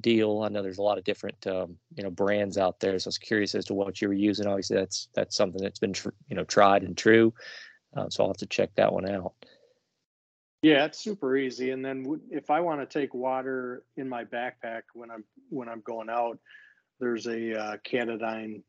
deal. 0.01 0.41
I 0.43 0.49
know 0.49 0.63
there's 0.63 0.79
a 0.79 0.83
lot 0.83 0.97
of 0.97 1.03
different 1.03 1.45
um, 1.47 1.77
you 1.95 2.03
know 2.03 2.11
brands 2.11 2.57
out 2.57 2.79
there, 2.79 2.97
so 2.99 3.07
I 3.07 3.09
was 3.09 3.17
curious 3.17 3.55
as 3.55 3.65
to 3.65 3.73
what 3.73 4.01
you 4.01 4.09
were 4.09 4.13
using. 4.13 4.47
Obviously, 4.47 4.77
that's 4.77 5.07
that's 5.13 5.37
something 5.37 5.61
that's 5.61 5.79
been 5.79 5.93
tr- 5.93 6.09
you 6.27 6.35
know 6.35 6.43
tried 6.43 6.83
and 6.83 6.97
true. 6.97 7.33
Uh, 7.95 8.09
so 8.09 8.23
I'll 8.23 8.29
have 8.29 8.37
to 8.37 8.47
check 8.47 8.71
that 8.75 8.91
one 8.91 9.07
out. 9.07 9.33
Yeah, 10.63 10.85
it's 10.85 10.99
super 10.99 11.35
easy. 11.35 11.71
And 11.71 11.83
then 11.83 12.21
if 12.31 12.49
I 12.49 12.61
want 12.61 12.79
to 12.79 12.99
take 12.99 13.13
water 13.13 13.83
in 13.97 14.07
my 14.07 14.23
backpack 14.23 14.83
when 14.93 15.11
I'm 15.11 15.25
when 15.49 15.67
I'm 15.67 15.81
going 15.81 16.09
out, 16.09 16.39
there's 17.01 17.27
a 17.27 17.59
uh, 17.59 17.77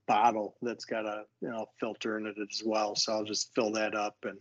bottle 0.09 0.57
that's 0.61 0.85
got 0.85 1.07
a 1.07 1.23
you 1.41 1.49
know 1.49 1.67
filter 1.79 2.19
in 2.19 2.27
it 2.27 2.35
as 2.41 2.63
well. 2.67 2.97
So 2.97 3.13
I'll 3.13 3.25
just 3.25 3.55
fill 3.55 3.71
that 3.73 3.95
up 3.95 4.17
and 4.25 4.39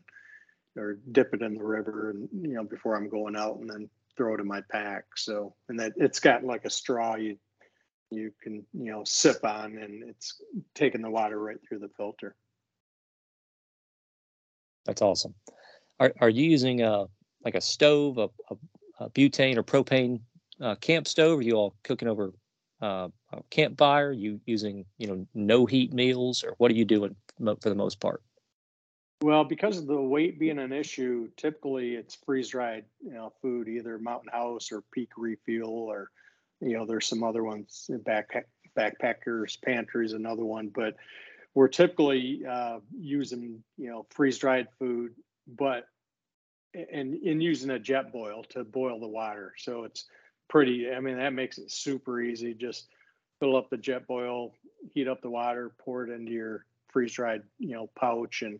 or 0.76 0.98
dip 1.12 1.36
it 1.36 1.44
in 1.44 1.54
the 1.54 1.64
river 1.64 2.10
and 2.10 2.28
you 2.32 2.56
know 2.56 2.64
before 2.64 2.96
I'm 2.96 3.08
going 3.08 3.36
out 3.36 3.60
and 3.60 3.70
then 3.70 3.88
throw 4.18 4.34
it 4.34 4.40
in 4.40 4.48
my 4.48 4.62
pack. 4.72 5.04
So 5.16 5.54
and 5.70 5.80
that 5.80 5.94
it's 5.96 6.20
got 6.20 6.44
like 6.44 6.66
a 6.66 6.72
straw 6.72 7.18
you 7.18 7.38
you 8.10 8.32
can 8.42 8.66
you 8.74 8.92
know 8.92 9.04
sip 9.04 9.46
on 9.46 9.78
and 9.78 10.10
it's 10.10 10.42
taking 10.74 11.04
the 11.04 11.12
water 11.12 11.38
right 11.38 11.58
through 11.70 11.80
the 11.80 11.90
filter. 11.98 12.36
That's 14.86 15.04
awesome. 15.04 15.36
Are 16.00 16.12
are 16.20 16.30
you 16.30 16.50
using 16.50 16.82
a 16.82 17.06
like 17.44 17.56
a 17.56 17.62
stove, 17.62 18.18
a, 18.18 18.30
a, 18.50 18.56
a 19.00 19.10
butane 19.10 19.58
or 19.58 19.64
propane 19.64 20.22
uh, 20.62 20.76
camp 20.76 21.08
stove? 21.08 21.40
Are 21.40 21.44
you 21.44 21.56
all 21.56 21.76
cooking 21.84 22.08
over 22.08 22.34
uh, 22.82 23.10
a 23.32 23.44
campfire? 23.50 24.10
Are 24.10 24.12
you 24.12 24.40
using 24.46 24.86
you 24.98 25.08
know 25.08 25.28
no 25.34 25.66
heat 25.66 25.94
meals, 25.94 26.44
or 26.44 26.56
what 26.58 26.72
are 26.72 26.76
you 26.76 26.86
doing 26.86 27.16
for 27.40 27.70
the 27.70 27.76
most 27.76 28.00
part? 28.00 28.22
Well, 29.22 29.46
because 29.46 29.78
of 29.78 29.88
the 29.88 30.02
weight 30.02 30.38
being 30.38 30.60
an 30.60 30.74
issue, 30.74 31.30
typically 31.38 31.96
it's 31.96 32.16
freeze 32.26 32.50
dried, 32.50 32.84
you 33.02 33.14
know, 33.14 33.32
food, 33.42 33.70
either 33.70 33.98
Mountain 33.98 34.30
House 34.34 34.70
or 34.70 34.84
Peak 34.92 35.12
Refuel, 35.16 35.70
or 35.70 36.10
you 36.60 36.78
know, 36.78 36.86
there's 36.86 37.08
some 37.08 37.24
other 37.24 37.44
ones. 37.44 37.90
Back 38.06 38.46
backpackers 38.78 39.62
pantry 39.62 40.06
is 40.06 40.14
another 40.14 40.44
one, 40.44 40.70
but 40.74 40.96
we're 41.54 41.68
typically 41.68 42.42
uh, 42.50 42.80
using 42.94 43.64
you 43.78 43.90
know 43.90 44.06
freeze 44.10 44.38
dried 44.38 44.68
food, 44.78 45.14
but 45.48 45.86
and 46.74 47.16
in 47.16 47.42
using 47.42 47.72
a 47.72 47.80
Jetboil 47.80 48.48
to 48.50 48.64
boil 48.64 49.00
the 49.00 49.08
water. 49.08 49.54
So 49.58 49.84
it's 49.84 50.06
pretty. 50.50 50.92
I 50.92 51.00
mean, 51.00 51.18
that 51.18 51.34
makes 51.34 51.58
it 51.58 51.72
super 51.72 52.22
easy. 52.22 52.54
Just 52.54 52.88
fill 53.40 53.56
up 53.56 53.70
the 53.70 53.78
Jetboil, 53.78 54.52
heat 54.94 55.08
up 55.08 55.22
the 55.22 55.30
water, 55.30 55.74
pour 55.80 56.06
it 56.06 56.12
into 56.12 56.32
your 56.32 56.66
freeze 56.92 57.14
dried 57.14 57.42
you 57.60 57.76
know 57.76 57.90
pouch, 57.98 58.42
and 58.42 58.60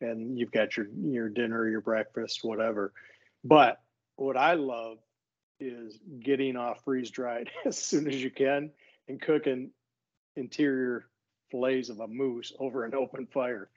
and 0.00 0.38
you've 0.38 0.52
got 0.52 0.76
your 0.76 0.86
your 0.88 1.28
dinner, 1.28 1.68
your 1.68 1.80
breakfast, 1.80 2.40
whatever. 2.42 2.92
But 3.44 3.80
what 4.16 4.36
I 4.36 4.54
love 4.54 4.98
is 5.60 5.98
getting 6.20 6.56
off 6.56 6.84
freeze 6.84 7.10
dried 7.10 7.50
as 7.64 7.78
soon 7.78 8.08
as 8.08 8.22
you 8.22 8.30
can 8.30 8.70
and 9.08 9.20
cooking 9.20 9.70
interior 10.36 11.06
fillets 11.50 11.88
of 11.88 12.00
a 12.00 12.08
moose 12.08 12.52
over 12.58 12.84
an 12.84 12.94
open 12.94 13.26
fire. 13.26 13.68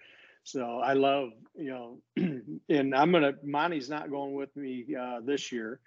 So 0.48 0.80
I 0.80 0.94
love, 0.94 1.32
you 1.58 1.72
know, 1.72 1.98
and 2.70 2.96
I'm 2.96 3.12
gonna. 3.12 3.34
Monty's 3.44 3.90
not 3.90 4.10
going 4.10 4.34
with 4.34 4.56
me 4.56 4.86
uh, 4.98 5.20
this 5.22 5.52
year, 5.52 5.82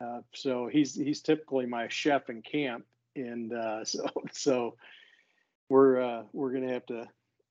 uh, 0.00 0.22
so 0.34 0.66
he's 0.66 0.92
he's 0.92 1.20
typically 1.20 1.66
my 1.66 1.86
chef 1.86 2.28
in 2.28 2.42
camp, 2.42 2.84
and 3.14 3.52
uh, 3.52 3.84
so 3.84 4.08
so 4.32 4.74
we're 5.68 6.00
uh, 6.02 6.24
we're 6.32 6.52
gonna 6.52 6.72
have 6.72 6.84
to 6.86 7.06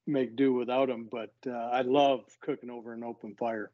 make 0.05 0.35
do 0.35 0.53
without 0.53 0.89
him. 0.89 1.07
But 1.09 1.31
uh, 1.47 1.51
I 1.51 1.83
love 1.83 2.25
cooking 2.41 2.69
over 2.69 2.91
an 2.91 3.05
open 3.05 3.33
fire. 3.35 3.71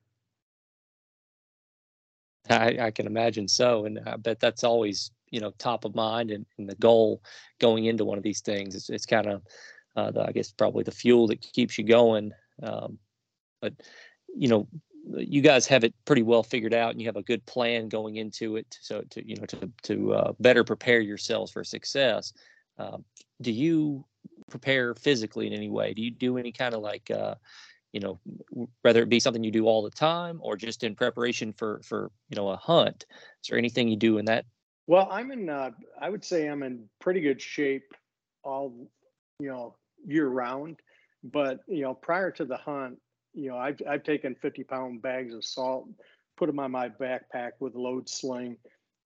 I, 2.51 2.78
I 2.80 2.91
can 2.91 3.07
imagine 3.07 3.47
so, 3.47 3.86
and 3.86 3.99
I 4.05 4.17
bet 4.17 4.39
that's 4.39 4.63
always 4.63 5.09
you 5.32 5.39
know 5.39 5.51
top 5.57 5.84
of 5.84 5.95
mind 5.95 6.30
and, 6.30 6.45
and 6.59 6.69
the 6.69 6.75
goal 6.75 7.23
going 7.57 7.86
into 7.86 8.05
one 8.05 8.19
of 8.19 8.23
these 8.23 8.41
things. 8.41 8.75
It's 8.75 8.91
it's 8.91 9.07
kind 9.07 9.25
of 9.25 9.41
uh, 9.95 10.11
the, 10.11 10.28
I 10.28 10.32
guess 10.32 10.51
probably 10.51 10.84
the 10.84 10.91
fuel 10.91 11.25
that 11.30 11.41
keeps 11.41 11.80
you 11.80 11.84
going. 11.84 12.34
Um, 12.62 12.97
but 13.62 13.74
you 14.36 14.47
know, 14.47 14.68
you 15.16 15.41
guys 15.41 15.66
have 15.68 15.84
it 15.84 15.93
pretty 16.05 16.22
well 16.22 16.43
figured 16.43 16.74
out, 16.74 16.91
and 16.91 17.01
you 17.01 17.08
have 17.08 17.16
a 17.16 17.24
good 17.24 17.45
plan 17.45 17.88
going 17.88 18.18
into 18.18 18.58
it. 18.58 18.78
So 18.82 19.01
to 19.12 19.28
you 19.28 19.36
know 19.36 19.45
to 19.45 19.72
to 19.84 20.14
uh, 20.14 20.34
better 20.39 20.64
prepare 20.64 20.99
yourselves 20.99 21.51
for 21.51 21.64
success. 21.64 22.34
Um, 22.78 23.03
do 23.41 23.51
you 23.51 24.05
prepare 24.49 24.93
physically 24.95 25.47
in 25.47 25.53
any 25.53 25.70
way? 25.70 25.93
Do 25.93 26.01
you 26.01 26.12
do 26.12 26.38
any 26.38 26.51
kind 26.51 26.74
of 26.74 26.82
like 26.82 27.10
uh, 27.10 27.36
you 27.93 27.99
know 27.99 28.20
whether 28.82 29.01
it 29.01 29.10
be 29.10 29.20
something 29.20 29.43
you 29.43 29.51
do 29.51 29.66
all 29.66 29.82
the 29.82 29.89
time 29.89 30.39
or 30.41 30.55
just 30.55 30.84
in 30.84 30.95
preparation 30.95 31.53
for 31.53 31.82
for 31.84 32.12
you 32.30 32.36
know 32.36 32.49
a 32.49 32.58
hunt? 32.58 33.05
Is 33.43 33.49
there 33.49 33.58
anything 33.58 33.88
you 33.88 33.97
do 33.97 34.18
in 34.18 34.26
that? 34.26 34.45
Well, 34.88 35.08
I'm 35.12 35.32
in. 35.32 35.49
Uh, 35.49 35.72
I 35.99 36.10
would 36.10 36.24
say 36.24 36.47
I'm 36.47 36.64
in 36.64 36.88
pretty 36.99 37.22
good 37.22 37.41
shape 37.41 37.93
all 38.43 38.74
you 39.39 39.47
know 39.47 39.76
year 40.05 40.28
round. 40.28 40.78
But 41.24 41.59
you 41.68 41.84
know, 41.84 41.93
prior 41.93 42.32
to 42.32 42.45
the 42.45 42.57
hunt, 42.57 42.99
you 43.34 43.49
know, 43.49 43.57
I've 43.57 43.82
I've 43.88 44.03
taken 44.03 44.36
50 44.36 44.63
pound 44.63 45.01
bags 45.01 45.34
of 45.34 45.43
salt, 45.43 45.88
put 46.38 46.47
them 46.47 46.59
on 46.59 46.72
my 46.72 46.89
backpack 46.89 47.51
with 47.59 47.76
load 47.76 48.09
sling, 48.09 48.57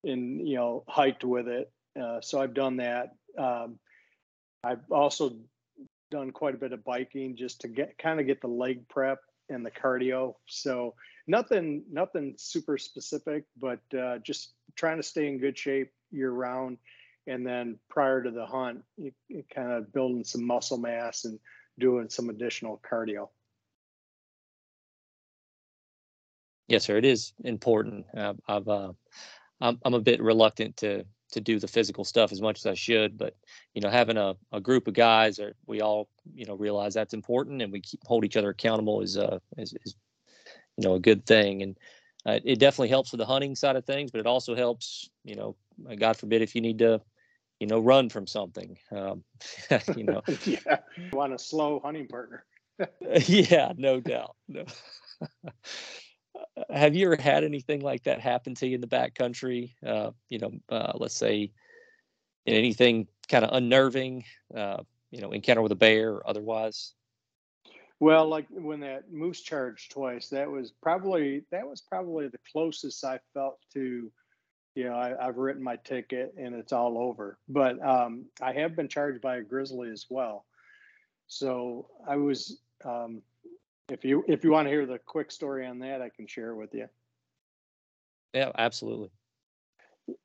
and 0.03 0.47
you 0.47 0.55
know, 0.55 0.83
hiked 0.87 1.23
with 1.23 1.47
it. 1.47 1.71
Uh, 1.99 2.21
so 2.21 2.41
I've 2.41 2.53
done 2.53 2.77
that. 2.77 3.09
Um, 3.37 3.79
I've 4.63 4.89
also 4.91 5.33
done 6.11 6.31
quite 6.31 6.55
a 6.55 6.57
bit 6.57 6.73
of 6.73 6.83
biking 6.83 7.35
just 7.35 7.61
to 7.61 7.67
get 7.67 7.97
kind 7.97 8.19
of 8.19 8.27
get 8.27 8.41
the 8.41 8.47
leg 8.47 8.87
prep 8.89 9.19
and 9.49 9.65
the 9.65 9.71
cardio. 9.71 10.35
So 10.45 10.95
nothing 11.27 11.83
nothing 11.91 12.35
super 12.37 12.77
specific, 12.77 13.45
but 13.57 13.79
uh, 13.97 14.19
just 14.19 14.53
trying 14.75 14.97
to 14.97 15.03
stay 15.03 15.27
in 15.27 15.39
good 15.39 15.57
shape 15.57 15.91
year 16.11 16.31
round. 16.31 16.77
And 17.27 17.45
then 17.45 17.77
prior 17.89 18.23
to 18.23 18.31
the 18.31 18.45
hunt, 18.45 18.83
you 18.97 19.11
kind 19.53 19.71
of 19.71 19.93
building 19.93 20.23
some 20.23 20.45
muscle 20.45 20.77
mass 20.77 21.25
and 21.25 21.39
doing 21.81 22.09
some 22.09 22.29
additional 22.29 22.81
cardio. 22.89 23.27
Yes, 26.69 26.85
sir. 26.85 26.97
It 26.97 27.05
is 27.05 27.33
important. 27.43 28.05
Uh, 28.15 28.33
I've 28.47 28.67
uh, 28.69 28.93
I'm 29.59 29.79
I'm 29.83 29.93
a 29.93 29.99
bit 29.99 30.21
reluctant 30.21 30.77
to 30.77 31.05
to 31.33 31.41
do 31.41 31.59
the 31.59 31.67
physical 31.67 32.03
stuff 32.05 32.31
as 32.31 32.41
much 32.41 32.59
as 32.59 32.65
I 32.65 32.73
should, 32.75 33.17
but 33.17 33.35
you 33.73 33.81
know, 33.81 33.89
having 33.89 34.17
a, 34.17 34.35
a 34.51 34.61
group 34.61 34.87
of 34.87 34.93
guys 34.93 35.37
that 35.37 35.53
we 35.67 35.81
all 35.81 36.07
you 36.33 36.45
know 36.45 36.55
realize 36.55 36.93
that's 36.93 37.13
important 37.13 37.61
and 37.61 37.73
we 37.73 37.81
keep 37.81 38.01
hold 38.05 38.23
each 38.25 38.37
other 38.37 38.49
accountable 38.49 39.01
is 39.01 39.17
uh 39.17 39.39
is, 39.57 39.73
is 39.85 39.95
you 40.77 40.87
know 40.87 40.95
a 40.95 40.99
good 40.99 41.25
thing 41.25 41.61
and 41.63 41.77
uh, 42.25 42.39
it 42.45 42.59
definitely 42.59 42.89
helps 42.89 43.11
with 43.11 43.19
the 43.19 43.25
hunting 43.25 43.55
side 43.55 43.75
of 43.75 43.83
things, 43.85 44.11
but 44.11 44.19
it 44.21 44.27
also 44.27 44.55
helps 44.55 45.09
you 45.25 45.35
know 45.35 45.55
God 45.97 46.17
forbid 46.17 46.41
if 46.41 46.55
you 46.55 46.61
need 46.61 46.79
to 46.79 47.01
you 47.61 47.67
know, 47.67 47.79
run 47.79 48.09
from 48.09 48.25
something. 48.25 48.75
Um, 48.91 49.23
you 49.95 50.03
know, 50.03 50.23
yeah, 50.45 50.79
you 50.97 51.09
want 51.13 51.31
a 51.31 51.37
slow 51.37 51.79
hunting 51.79 52.07
partner. 52.07 52.43
yeah, 53.27 53.73
no 53.77 53.99
doubt. 53.99 54.35
No. 54.47 54.65
Have 56.71 56.95
you 56.95 57.05
ever 57.05 57.21
had 57.21 57.43
anything 57.43 57.81
like 57.81 58.03
that 58.03 58.19
happen 58.19 58.55
to 58.55 58.67
you 58.67 58.75
in 58.75 58.81
the 58.81 58.87
backcountry? 58.87 59.73
Uh, 59.85 60.11
you 60.27 60.39
know, 60.39 60.51
uh, 60.69 60.93
let's 60.95 61.15
say 61.15 61.51
anything 62.47 63.07
kind 63.29 63.45
of 63.45 63.51
unnerving, 63.53 64.23
uh, 64.55 64.77
you 65.11 65.21
know, 65.21 65.31
encounter 65.31 65.61
with 65.61 65.71
a 65.71 65.75
bear 65.75 66.13
or 66.13 66.27
otherwise? 66.27 66.93
Well, 67.99 68.27
like 68.27 68.47
when 68.49 68.79
that 68.79 69.11
moose 69.11 69.41
charged 69.41 69.91
twice, 69.91 70.29
that 70.29 70.49
was 70.49 70.71
probably 70.81 71.43
that 71.51 71.67
was 71.67 71.81
probably 71.81 72.27
the 72.27 72.39
closest 72.51 73.05
I 73.05 73.19
felt 73.35 73.59
to 73.73 74.11
you 74.75 74.85
know, 74.85 74.95
I, 74.95 75.25
have 75.25 75.37
written 75.37 75.63
my 75.63 75.75
ticket 75.77 76.33
and 76.37 76.55
it's 76.55 76.71
all 76.71 76.97
over. 76.97 77.37
But 77.49 77.83
um, 77.85 78.25
I 78.41 78.53
have 78.53 78.75
been 78.75 78.87
charged 78.87 79.21
by 79.21 79.37
a 79.37 79.41
grizzly 79.41 79.89
as 79.89 80.05
well. 80.09 80.45
So 81.27 81.87
I 82.07 82.15
was, 82.17 82.59
um, 82.85 83.21
if 83.89 84.05
you 84.05 84.23
if 84.27 84.43
you 84.43 84.51
want 84.51 84.67
to 84.67 84.71
hear 84.71 84.85
the 84.85 84.99
quick 84.99 85.31
story 85.31 85.65
on 85.65 85.79
that, 85.79 86.01
I 86.01 86.09
can 86.09 86.27
share 86.27 86.51
it 86.51 86.55
with 86.55 86.73
you. 86.73 86.87
Yeah, 88.33 88.51
absolutely. 88.57 89.09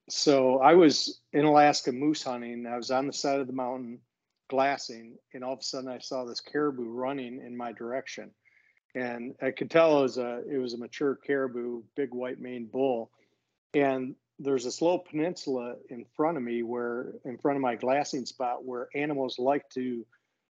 So 0.08 0.60
I 0.60 0.74
was 0.74 1.20
in 1.32 1.44
Alaska 1.44 1.92
moose 1.92 2.22
hunting. 2.22 2.66
I 2.66 2.76
was 2.76 2.90
on 2.90 3.06
the 3.06 3.12
side 3.12 3.40
of 3.40 3.46
the 3.46 3.52
mountain 3.52 4.00
glassing, 4.48 5.16
and 5.34 5.42
all 5.42 5.54
of 5.54 5.60
a 5.60 5.64
sudden 5.64 5.90
I 5.90 5.98
saw 5.98 6.24
this 6.24 6.40
caribou 6.40 6.88
running 6.88 7.40
in 7.44 7.56
my 7.56 7.72
direction, 7.72 8.30
and 8.94 9.34
I 9.42 9.50
could 9.50 9.70
tell 9.70 9.98
it 9.98 10.02
was 10.02 10.18
a 10.18 10.42
it 10.48 10.58
was 10.58 10.74
a 10.74 10.78
mature 10.78 11.16
caribou, 11.16 11.82
big 11.96 12.14
white 12.14 12.40
maned 12.40 12.70
bull, 12.70 13.10
and 13.74 14.14
there's 14.38 14.64
this 14.64 14.82
little 14.82 14.98
peninsula 14.98 15.76
in 15.88 16.04
front 16.14 16.36
of 16.36 16.42
me 16.42 16.62
where 16.62 17.12
in 17.24 17.38
front 17.38 17.56
of 17.56 17.62
my 17.62 17.74
glassing 17.74 18.26
spot 18.26 18.64
where 18.64 18.88
animals 18.94 19.38
like 19.38 19.68
to 19.70 20.04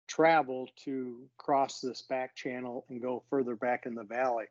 travel 0.07 0.69
to 0.85 1.17
cross 1.37 1.79
this 1.79 2.01
back 2.03 2.35
channel 2.35 2.85
and 2.89 3.01
go 3.01 3.23
further 3.29 3.55
back 3.55 3.85
in 3.85 3.95
the 3.95 4.03
valley. 4.03 4.45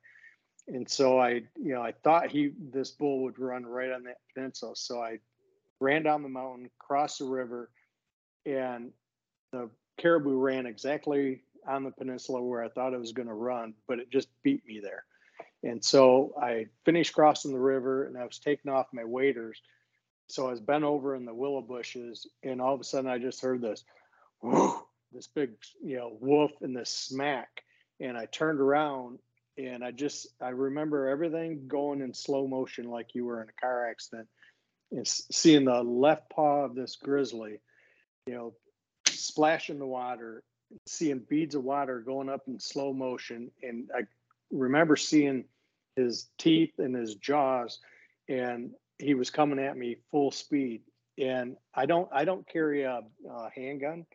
And 0.68 0.88
so 0.88 1.18
i 1.18 1.42
you 1.56 1.74
know 1.74 1.82
i 1.82 1.92
thought 2.04 2.30
he 2.30 2.52
this 2.72 2.90
bull 2.90 3.22
would 3.22 3.38
run 3.38 3.64
right 3.64 3.90
on 3.90 4.04
that 4.04 4.18
peninsula. 4.34 4.76
So 4.76 5.00
i 5.00 5.18
ran 5.80 6.02
down 6.02 6.22
the 6.22 6.28
mountain 6.28 6.70
crossed 6.78 7.18
the 7.18 7.24
river 7.24 7.70
and 8.46 8.92
the 9.52 9.68
caribou 9.98 10.38
ran 10.38 10.66
exactly 10.66 11.42
on 11.66 11.84
the 11.84 11.90
peninsula 11.90 12.40
where 12.40 12.62
i 12.62 12.68
thought 12.68 12.94
it 12.94 13.00
was 13.00 13.12
going 13.12 13.28
to 13.28 13.34
run 13.34 13.74
but 13.88 13.98
it 13.98 14.10
just 14.10 14.28
beat 14.42 14.64
me 14.66 14.80
there 14.80 15.04
And 15.62 15.84
so 15.84 16.34
I 16.40 16.66
finished 16.84 17.14
crossing 17.14 17.52
the 17.52 17.58
river 17.58 18.04
and 18.04 18.18
I 18.18 18.24
was 18.24 18.38
taking 18.38 18.72
off 18.72 18.86
my 18.92 19.04
waders. 19.04 19.60
So 20.28 20.48
I 20.48 20.50
was 20.50 20.60
bent 20.60 20.84
over 20.84 21.14
in 21.14 21.24
the 21.24 21.34
willow 21.34 21.60
bushes, 21.60 22.26
and 22.42 22.60
all 22.60 22.74
of 22.74 22.80
a 22.80 22.84
sudden 22.84 23.10
I 23.10 23.18
just 23.18 23.42
heard 23.42 23.60
this, 23.60 23.84
this 25.12 25.26
big, 25.26 25.50
you 25.84 25.96
know, 25.96 26.16
woof 26.20 26.52
and 26.62 26.74
this 26.74 26.90
smack. 26.90 27.62
And 28.00 28.16
I 28.16 28.26
turned 28.26 28.60
around 28.60 29.18
and 29.58 29.84
I 29.84 29.90
just 29.90 30.28
I 30.40 30.48
remember 30.48 31.08
everything 31.08 31.68
going 31.68 32.00
in 32.00 32.14
slow 32.14 32.46
motion 32.46 32.88
like 32.88 33.14
you 33.14 33.26
were 33.26 33.42
in 33.42 33.48
a 33.48 33.60
car 33.60 33.88
accident. 33.88 34.28
And 34.90 35.06
seeing 35.06 35.64
the 35.64 35.82
left 35.82 36.30
paw 36.30 36.64
of 36.64 36.74
this 36.74 36.96
grizzly, 36.96 37.60
you 38.26 38.34
know, 38.34 38.54
splash 39.08 39.70
in 39.70 39.78
the 39.78 39.86
water, 39.86 40.42
seeing 40.86 41.20
beads 41.20 41.54
of 41.54 41.64
water 41.64 42.00
going 42.00 42.28
up 42.28 42.42
in 42.46 42.60
slow 42.60 42.92
motion, 42.92 43.50
and 43.62 43.90
I 43.94 44.02
remember 44.52 44.96
seeing 44.96 45.44
his 45.96 46.28
teeth 46.38 46.78
and 46.78 46.94
his 46.94 47.16
jaws, 47.16 47.80
and 48.28 48.70
he 48.98 49.14
was 49.14 49.30
coming 49.30 49.58
at 49.58 49.76
me 49.76 49.96
full 50.10 50.30
speed. 50.30 50.82
And 51.18 51.56
I 51.74 51.86
don't 51.86 52.08
I 52.12 52.24
don't 52.24 52.48
carry 52.48 52.82
a, 52.82 53.00
a 53.28 53.50
handgun, 53.54 54.06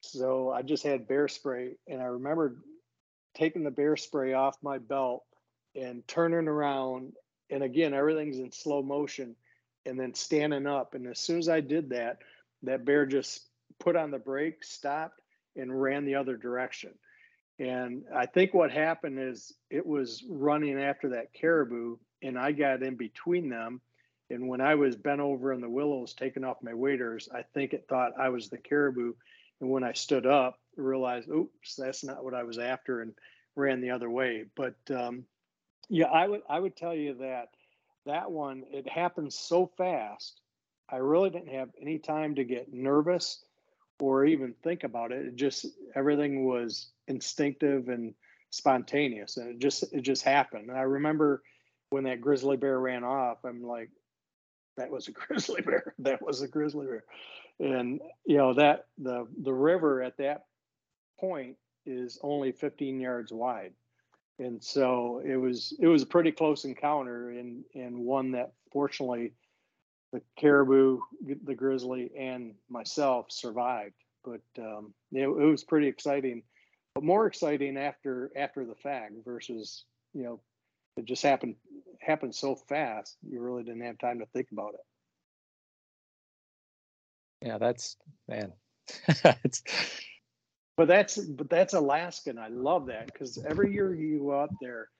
so 0.00 0.50
I 0.50 0.62
just 0.62 0.84
had 0.84 1.06
bear 1.06 1.28
spray, 1.28 1.76
and 1.86 2.00
I 2.00 2.06
remember 2.06 2.56
taking 3.34 3.64
the 3.64 3.70
bear 3.70 3.96
spray 3.96 4.32
off 4.32 4.56
my 4.62 4.78
belt 4.78 5.24
and 5.76 6.06
turning 6.06 6.48
around, 6.48 7.12
and 7.50 7.62
again 7.62 7.94
everything's 7.94 8.38
in 8.38 8.50
slow 8.52 8.82
motion, 8.82 9.36
and 9.86 9.98
then 9.98 10.14
standing 10.14 10.66
up. 10.66 10.94
And 10.94 11.06
as 11.06 11.20
soon 11.20 11.38
as 11.38 11.48
I 11.48 11.60
did 11.60 11.90
that, 11.90 12.18
that 12.62 12.84
bear 12.84 13.06
just 13.06 13.46
put 13.78 13.96
on 13.96 14.10
the 14.10 14.18
brake, 14.18 14.64
stopped, 14.64 15.20
and 15.56 15.80
ran 15.80 16.04
the 16.04 16.16
other 16.16 16.36
direction. 16.36 16.90
And 17.58 18.04
I 18.14 18.26
think 18.26 18.52
what 18.52 18.70
happened 18.70 19.18
is 19.18 19.54
it 19.70 19.86
was 19.86 20.24
running 20.28 20.78
after 20.80 21.10
that 21.10 21.32
caribou, 21.32 21.96
and 22.22 22.38
I 22.38 22.52
got 22.52 22.82
in 22.82 22.96
between 22.96 23.48
them. 23.48 23.80
And 24.30 24.48
when 24.48 24.60
I 24.60 24.74
was 24.74 24.96
bent 24.96 25.20
over 25.20 25.52
in 25.52 25.60
the 25.60 25.68
willows 25.68 26.14
taking 26.14 26.44
off 26.44 26.62
my 26.62 26.74
waders, 26.74 27.28
I 27.32 27.42
think 27.42 27.72
it 27.72 27.86
thought 27.88 28.18
I 28.18 28.30
was 28.30 28.48
the 28.48 28.58
caribou. 28.58 29.12
And 29.60 29.70
when 29.70 29.84
I 29.84 29.92
stood 29.92 30.26
up, 30.26 30.58
realized, 30.76 31.28
oops, 31.28 31.76
that's 31.76 32.02
not 32.02 32.24
what 32.24 32.34
I 32.34 32.42
was 32.42 32.58
after, 32.58 33.02
and 33.02 33.14
ran 33.54 33.80
the 33.80 33.90
other 33.90 34.10
way. 34.10 34.46
But 34.56 34.76
um, 34.90 35.24
yeah, 35.88 36.06
I 36.06 36.26
would 36.26 36.42
I 36.48 36.58
would 36.58 36.76
tell 36.76 36.94
you 36.94 37.14
that 37.14 37.50
that 38.06 38.30
one 38.30 38.64
it 38.70 38.88
happened 38.88 39.32
so 39.32 39.70
fast. 39.76 40.40
I 40.88 40.96
really 40.96 41.30
didn't 41.30 41.54
have 41.54 41.70
any 41.80 41.98
time 41.98 42.34
to 42.34 42.44
get 42.44 42.72
nervous 42.72 43.44
or 44.00 44.24
even 44.24 44.54
think 44.62 44.84
about 44.84 45.12
it. 45.12 45.26
It 45.26 45.36
just 45.36 45.66
everything 45.94 46.44
was 46.44 46.88
instinctive 47.08 47.88
and 47.88 48.14
spontaneous, 48.50 49.36
and 49.36 49.50
it 49.50 49.58
just 49.58 49.84
it 49.92 50.02
just 50.02 50.22
happened. 50.22 50.68
And 50.68 50.78
I 50.78 50.82
remember 50.82 51.42
when 51.90 52.04
that 52.04 52.20
grizzly 52.20 52.56
bear 52.56 52.78
ran 52.78 53.04
off. 53.04 53.38
I'm 53.44 53.62
like, 53.62 53.90
that 54.76 54.90
was 54.90 55.08
a 55.08 55.12
grizzly 55.12 55.62
bear. 55.62 55.94
That 56.00 56.22
was 56.22 56.42
a 56.42 56.48
grizzly 56.48 56.86
bear, 56.86 57.04
and 57.60 58.00
you 58.24 58.36
know 58.36 58.54
that 58.54 58.86
the 58.98 59.26
the 59.42 59.54
river 59.54 60.02
at 60.02 60.16
that 60.18 60.44
point 61.18 61.56
is 61.86 62.18
only 62.22 62.50
15 62.50 62.98
yards 62.98 63.32
wide 63.32 63.72
and 64.38 64.62
so 64.62 65.22
it 65.24 65.36
was 65.36 65.74
it 65.78 65.86
was 65.86 66.02
a 66.02 66.06
pretty 66.06 66.32
close 66.32 66.64
encounter 66.64 67.30
and 67.30 67.64
and 67.74 67.96
one 67.96 68.32
that 68.32 68.52
fortunately 68.72 69.32
the 70.14 70.22
caribou, 70.36 71.00
the 71.42 71.56
grizzly, 71.56 72.12
and 72.16 72.54
myself 72.70 73.26
survived. 73.30 73.96
But 74.24 74.42
um, 74.58 74.94
it, 75.10 75.24
it, 75.24 75.28
was 75.28 75.64
pretty 75.64 75.88
exciting, 75.88 76.44
but 76.94 77.02
more 77.02 77.26
exciting 77.26 77.76
after 77.76 78.30
after 78.36 78.64
the 78.64 78.76
fact 78.76 79.14
versus 79.24 79.84
you 80.14 80.22
know 80.22 80.40
it 80.96 81.04
just 81.04 81.24
happened 81.24 81.56
happened 82.00 82.32
so 82.32 82.54
fast 82.54 83.16
you 83.28 83.40
really 83.40 83.64
didn't 83.64 83.82
have 83.82 83.98
time 83.98 84.20
to 84.20 84.26
think 84.26 84.46
about 84.52 84.74
it. 84.74 84.80
Yeah, 87.48 87.58
that's 87.58 87.96
man. 88.28 88.52
it's 89.42 89.64
but 90.76 90.86
that's 90.86 91.18
but 91.18 91.50
that's 91.50 91.74
Alaskan. 91.74 92.38
I 92.38 92.48
love 92.48 92.86
that 92.86 93.06
because 93.06 93.36
every 93.44 93.74
year 93.74 93.92
you 93.92 94.20
go 94.20 94.40
out 94.40 94.50
there, 94.60 94.90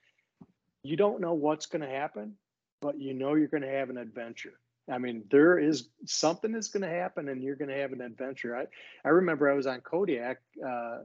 you 0.83 0.97
don't 0.97 1.21
know 1.21 1.35
what's 1.35 1.67
going 1.67 1.83
to 1.83 1.87
happen, 1.87 2.33
but 2.81 2.99
you 2.99 3.13
know 3.13 3.35
you're 3.35 3.47
going 3.47 3.63
to 3.63 3.69
have 3.69 3.89
an 3.89 3.97
adventure. 3.97 4.59
I 4.89 4.97
mean, 4.99 5.23
there 5.31 5.57
is 5.57 5.89
something 6.05 6.51
that's 6.51 6.67
going 6.67 6.83
to 6.83 6.89
happen, 6.89 7.29
and 7.29 7.41
you're 7.41 7.55
going 7.55 7.69
to 7.69 7.77
have 7.77 7.91
an 7.91 8.01
adventure. 8.01 8.55
I 8.55 8.65
I 9.03 9.09
remember 9.09 9.49
I 9.49 9.55
was 9.55 9.67
on 9.67 9.81
Kodiak. 9.81 10.37
Uh, 10.65 10.99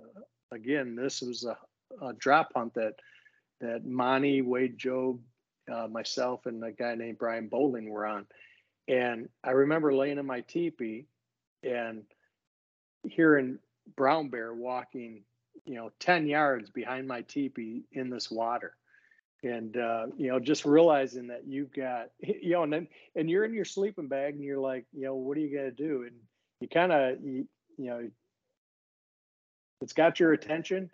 again, 0.52 0.94
this 0.94 1.22
was 1.22 1.44
a, 1.44 1.56
a, 2.04 2.12
drop 2.12 2.52
hunt 2.54 2.74
that 2.74 2.94
that 3.60 3.86
Monty, 3.86 4.42
Wade, 4.42 4.78
Job, 4.78 5.20
uh, 5.72 5.86
myself, 5.86 6.46
and 6.46 6.62
a 6.62 6.72
guy 6.72 6.94
named 6.94 7.18
Brian 7.18 7.48
Bowling 7.48 7.88
were 7.88 8.06
on. 8.06 8.26
And 8.88 9.28
I 9.44 9.50
remember 9.52 9.94
laying 9.94 10.18
in 10.18 10.26
my 10.26 10.40
teepee 10.40 11.06
and 11.62 12.02
hearing 13.08 13.58
brown 13.96 14.28
bear 14.28 14.52
walking, 14.52 15.22
you 15.64 15.74
know, 15.74 15.90
10 16.00 16.26
yards 16.26 16.70
behind 16.70 17.06
my 17.06 17.22
teepee 17.22 17.84
in 17.92 18.10
this 18.10 18.30
water 18.30 18.74
and 19.42 19.76
uh, 19.76 20.06
you 20.16 20.28
know 20.28 20.38
just 20.38 20.64
realizing 20.64 21.28
that 21.28 21.46
you've 21.46 21.72
got 21.72 22.10
you 22.20 22.52
know 22.52 22.62
and 22.62 22.72
then 22.72 22.88
and 23.14 23.30
you're 23.30 23.44
in 23.44 23.54
your 23.54 23.64
sleeping 23.64 24.08
bag 24.08 24.34
and 24.34 24.44
you're 24.44 24.58
like 24.58 24.86
you 24.92 25.04
know 25.04 25.14
what 25.14 25.36
are 25.36 25.40
you 25.40 25.56
going 25.56 25.70
to 25.70 25.88
do? 25.88 26.02
And 26.02 26.16
you 26.60 26.68
kind 26.68 26.92
of 26.92 27.20
you, 27.22 27.46
you 27.76 27.86
know 27.86 28.08
it's 29.80 29.94
got 29.94 30.20
your 30.20 30.32
attention 30.32 30.90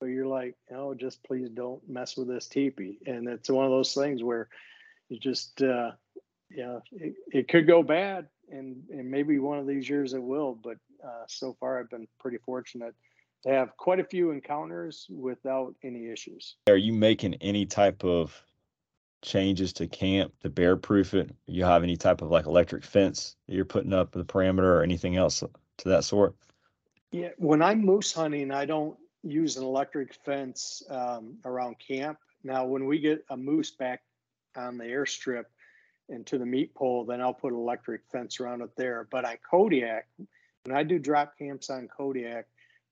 but 0.00 0.06
you're 0.06 0.26
like 0.26 0.54
oh 0.74 0.94
just 0.94 1.22
please 1.24 1.50
don't 1.50 1.86
mess 1.88 2.16
with 2.16 2.28
this 2.28 2.48
teepee. 2.48 2.98
And 3.06 3.28
it's 3.28 3.50
one 3.50 3.64
of 3.64 3.70
those 3.70 3.94
things 3.94 4.22
where 4.22 4.48
you 5.08 5.18
just 5.18 5.62
uh 5.62 5.92
know 6.56 6.82
it, 6.92 7.14
it 7.32 7.48
could 7.48 7.66
go 7.66 7.82
bad 7.82 8.26
and 8.50 8.82
and 8.90 9.10
maybe 9.10 9.38
one 9.38 9.58
of 9.58 9.66
these 9.66 9.88
years 9.88 10.12
it 10.12 10.22
will 10.22 10.58
but 10.62 10.76
uh, 11.04 11.24
so 11.28 11.56
far 11.60 11.78
i've 11.78 11.90
been 11.90 12.08
pretty 12.18 12.38
fortunate 12.38 12.94
to 13.42 13.50
have 13.50 13.76
quite 13.76 14.00
a 14.00 14.04
few 14.04 14.30
encounters 14.30 15.06
without 15.10 15.74
any 15.82 16.08
issues. 16.08 16.56
Are 16.68 16.76
you 16.76 16.92
making 16.92 17.34
any 17.34 17.66
type 17.66 18.04
of 18.04 18.44
changes 19.22 19.72
to 19.74 19.86
camp 19.86 20.32
to 20.40 20.50
bear 20.50 20.76
proof 20.76 21.14
it? 21.14 21.30
You 21.46 21.64
have 21.64 21.82
any 21.82 21.96
type 21.96 22.22
of 22.22 22.30
like 22.30 22.46
electric 22.46 22.84
fence 22.84 23.36
that 23.46 23.54
you're 23.54 23.64
putting 23.64 23.92
up 23.92 24.12
the 24.12 24.24
perimeter 24.24 24.78
or 24.78 24.82
anything 24.82 25.16
else 25.16 25.40
to 25.40 25.88
that 25.88 26.04
sort? 26.04 26.34
Yeah, 27.12 27.30
when 27.38 27.62
I'm 27.62 27.84
moose 27.84 28.12
hunting, 28.12 28.52
I 28.52 28.66
don't 28.66 28.96
use 29.22 29.56
an 29.56 29.64
electric 29.64 30.14
fence 30.14 30.82
um, 30.88 31.36
around 31.44 31.76
camp. 31.78 32.18
Now, 32.44 32.64
when 32.64 32.86
we 32.86 33.00
get 33.00 33.24
a 33.30 33.36
moose 33.36 33.70
back 33.70 34.02
on 34.56 34.78
the 34.78 34.84
airstrip 34.84 35.44
and 36.08 36.26
to 36.26 36.38
the 36.38 36.46
meat 36.46 36.74
pole, 36.74 37.04
then 37.04 37.20
I'll 37.20 37.34
put 37.34 37.52
an 37.52 37.58
electric 37.58 38.02
fence 38.10 38.40
around 38.40 38.62
it 38.62 38.70
there. 38.76 39.06
But 39.10 39.24
on 39.24 39.36
Kodiak, 39.48 40.06
when 40.64 40.76
I 40.76 40.82
do 40.82 40.98
drop 40.98 41.36
camps 41.38 41.68
on 41.70 41.88
Kodiak, 41.88 42.46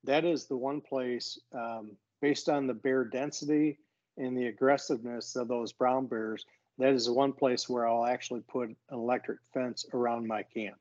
that 0.09 0.25
is 0.25 0.47
the 0.47 0.57
one 0.57 0.81
place 0.81 1.39
um, 1.55 1.93
based 2.23 2.49
on 2.49 2.67
the 2.67 2.75
bear 2.75 3.05
density 3.05 3.79
and 4.17 4.37
the 4.37 4.47
aggressiveness 4.47 5.37
of 5.37 5.49
those 5.49 5.73
brown 5.73 6.07
bears 6.07 6.45
that 6.79 6.93
is 6.93 7.07
the 7.07 7.13
one 7.13 7.33
place 7.33 7.69
where 7.69 7.87
i'll 7.87 8.07
actually 8.07 8.41
put 8.41 8.69
an 8.69 8.77
electric 8.91 9.39
fence 9.53 9.85
around 9.93 10.27
my 10.27 10.43
camp 10.43 10.79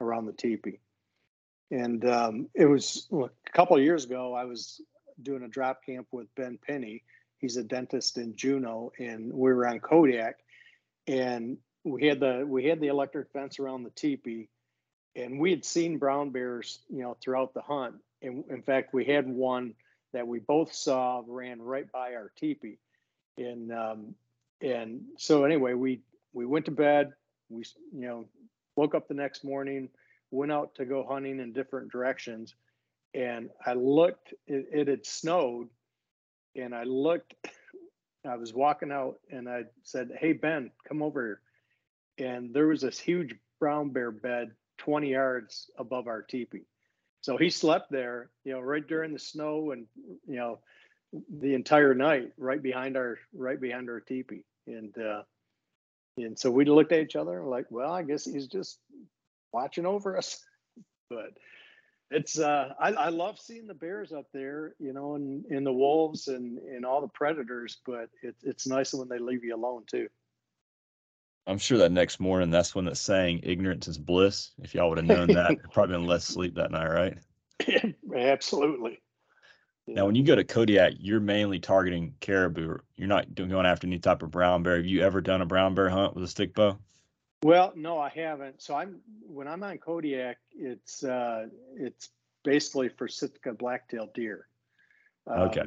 around 0.00 0.26
the 0.26 0.32
teepee. 0.32 0.78
And 1.70 2.04
um, 2.08 2.48
it 2.54 2.66
was 2.66 3.08
a 3.12 3.30
couple 3.52 3.76
of 3.76 3.82
years 3.82 4.04
ago 4.04 4.34
i 4.34 4.44
was 4.44 4.80
doing 5.22 5.42
a 5.42 5.48
drop 5.48 5.84
camp 5.84 6.06
with 6.10 6.26
ben 6.34 6.58
penny 6.66 7.02
he's 7.38 7.56
a 7.56 7.62
dentist 7.62 8.18
in 8.18 8.36
juneau 8.36 8.92
and 8.98 9.32
we 9.32 9.52
were 9.52 9.66
on 9.66 9.80
kodiak 9.80 10.36
and 11.06 11.58
we 11.84 12.06
had 12.06 12.20
the 12.20 12.44
we 12.46 12.64
had 12.64 12.80
the 12.80 12.88
electric 12.88 13.30
fence 13.32 13.58
around 13.58 13.82
the 13.82 13.90
teepee 13.90 14.48
and 15.14 15.40
we 15.40 15.50
had 15.50 15.64
seen 15.64 15.98
brown 15.98 16.30
bears 16.30 16.80
you 16.88 17.02
know 17.02 17.16
throughout 17.20 17.54
the 17.54 17.62
hunt 17.62 17.96
in, 18.22 18.44
in 18.50 18.62
fact, 18.62 18.94
we 18.94 19.04
had 19.04 19.28
one 19.28 19.74
that 20.12 20.26
we 20.26 20.38
both 20.38 20.72
saw 20.72 21.22
ran 21.26 21.60
right 21.60 21.90
by 21.90 22.14
our 22.14 22.32
teepee. 22.36 22.78
And 23.38 23.72
um, 23.72 24.14
and 24.60 25.02
so 25.18 25.44
anyway, 25.44 25.74
we 25.74 26.00
we 26.32 26.46
went 26.46 26.64
to 26.66 26.70
bed. 26.70 27.12
We 27.50 27.64
you 27.92 28.06
know 28.06 28.26
woke 28.76 28.94
up 28.94 29.08
the 29.08 29.14
next 29.14 29.44
morning, 29.44 29.88
went 30.30 30.52
out 30.52 30.74
to 30.76 30.84
go 30.84 31.04
hunting 31.06 31.40
in 31.40 31.52
different 31.52 31.92
directions, 31.92 32.54
and 33.14 33.50
I 33.64 33.74
looked. 33.74 34.32
It, 34.46 34.66
it 34.72 34.88
had 34.88 35.04
snowed, 35.04 35.68
and 36.54 36.74
I 36.74 36.84
looked. 36.84 37.34
I 38.26 38.36
was 38.36 38.52
walking 38.54 38.90
out, 38.90 39.20
and 39.30 39.48
I 39.48 39.64
said, 39.82 40.10
"Hey 40.18 40.32
Ben, 40.32 40.70
come 40.88 41.02
over 41.02 41.40
here." 42.18 42.28
And 42.28 42.54
there 42.54 42.68
was 42.68 42.80
this 42.80 42.98
huge 42.98 43.34
brown 43.60 43.90
bear 43.90 44.10
bed 44.10 44.52
20 44.78 45.10
yards 45.10 45.70
above 45.78 46.06
our 46.06 46.22
teepee. 46.22 46.64
So 47.26 47.36
he 47.36 47.50
slept 47.50 47.90
there, 47.90 48.30
you 48.44 48.52
know, 48.52 48.60
right 48.60 48.86
during 48.86 49.12
the 49.12 49.18
snow 49.18 49.72
and 49.72 49.88
you 50.28 50.36
know 50.36 50.60
the 51.40 51.54
entire 51.54 51.92
night, 51.92 52.30
right 52.38 52.62
behind 52.62 52.96
our 52.96 53.18
right 53.34 53.60
behind 53.60 53.90
our 53.90 53.98
teepee. 53.98 54.44
And 54.68 54.96
uh, 54.96 55.22
and 56.18 56.38
so 56.38 56.52
we 56.52 56.64
looked 56.66 56.92
at 56.92 57.00
each 57.00 57.16
other 57.16 57.42
like, 57.42 57.66
well, 57.68 57.90
I 57.90 58.04
guess 58.04 58.26
he's 58.26 58.46
just 58.46 58.78
watching 59.52 59.86
over 59.86 60.16
us. 60.16 60.40
But 61.10 61.38
it's 62.10 62.38
uh, 62.38 62.74
I, 62.80 62.92
I 62.92 63.08
love 63.08 63.40
seeing 63.40 63.66
the 63.66 63.74
bears 63.74 64.12
up 64.12 64.26
there, 64.32 64.74
you 64.80 64.92
know, 64.92 65.14
and, 65.14 65.44
and 65.46 65.64
the 65.64 65.72
wolves 65.72 66.26
and, 66.26 66.58
and 66.58 66.84
all 66.84 67.00
the 67.00 67.08
predators, 67.08 67.78
but 67.86 68.08
it's 68.22 68.42
it's 68.42 68.66
nice 68.66 68.92
when 68.92 69.08
they 69.08 69.18
leave 69.20 69.44
you 69.44 69.54
alone 69.54 69.82
too. 69.88 70.08
I'm 71.46 71.58
sure 71.58 71.78
that 71.78 71.92
next 71.92 72.18
morning, 72.18 72.50
that's 72.50 72.74
when 72.74 72.88
it's 72.88 73.00
saying 73.00 73.40
ignorance 73.42 73.86
is 73.86 73.98
bliss. 73.98 74.50
If 74.60 74.74
y'all 74.74 74.88
would 74.88 74.98
have 74.98 75.06
known 75.06 75.28
that, 75.28 75.56
probably 75.72 75.96
been 75.96 76.06
less 76.06 76.24
sleep 76.24 76.56
that 76.56 76.72
night, 76.72 76.88
right? 76.88 77.94
Absolutely. 78.16 79.00
Now, 79.86 80.06
when 80.06 80.16
you 80.16 80.24
go 80.24 80.34
to 80.34 80.42
Kodiak, 80.42 80.94
you're 80.98 81.20
mainly 81.20 81.60
targeting 81.60 82.14
caribou. 82.20 82.78
You're 82.96 83.08
not 83.08 83.36
doing 83.36 83.50
going 83.50 83.66
after 83.66 83.86
any 83.86 84.00
type 84.00 84.22
of 84.22 84.32
brown 84.32 84.64
bear. 84.64 84.76
Have 84.76 84.86
you 84.86 85.02
ever 85.02 85.20
done 85.20 85.42
a 85.42 85.46
brown 85.46 85.76
bear 85.76 85.88
hunt 85.88 86.14
with 86.14 86.24
a 86.24 86.28
stick 86.28 86.54
bow? 86.54 86.76
Well, 87.44 87.72
no, 87.76 87.98
I 87.98 88.08
haven't. 88.08 88.60
So 88.60 88.74
I'm 88.74 89.00
when 89.28 89.46
I'm 89.46 89.62
on 89.62 89.78
Kodiak, 89.78 90.38
it's 90.50 91.04
uh, 91.04 91.46
it's 91.76 92.08
basically 92.42 92.88
for 92.88 93.06
Sitka 93.06 93.52
blacktail 93.52 94.10
deer. 94.12 94.48
Um, 95.28 95.40
okay. 95.42 95.62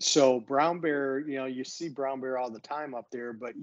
So 0.00 0.40
brown 0.40 0.80
bear, 0.80 1.20
you 1.20 1.36
know, 1.36 1.44
you 1.44 1.62
see 1.62 1.88
brown 1.88 2.20
bear 2.20 2.38
all 2.38 2.50
the 2.50 2.60
time 2.60 2.94
up 2.94 3.10
there, 3.12 3.32
but 3.32 3.54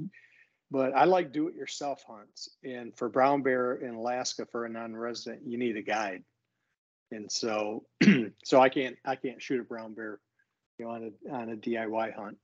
but 0.72 0.94
I 0.96 1.06
like 1.06 1.32
do 1.32 1.48
it 1.48 1.56
yourself 1.56 2.04
hunts. 2.08 2.50
And 2.64 2.96
for 2.96 3.10
brown 3.10 3.42
bear 3.42 3.76
in 3.76 3.96
Alaska 3.96 4.46
for 4.52 4.66
a 4.66 4.70
non-resident, 4.70 5.42
you 5.46 5.58
need 5.58 5.78
a 5.78 5.82
guide. 5.82 6.24
And 7.12 7.32
so 7.32 7.86
so 8.44 8.60
I 8.60 8.70
can't 8.70 8.96
I 9.04 9.16
can't 9.16 9.42
shoot 9.42 9.62
a 9.62 9.64
brown 9.64 9.94
bear, 9.94 10.20
you 10.78 10.86
know, 10.86 10.92
on 10.92 11.12
a 11.28 11.34
on 11.34 11.50
a 11.50 11.56
DIY 11.56 12.14
hunt. 12.14 12.38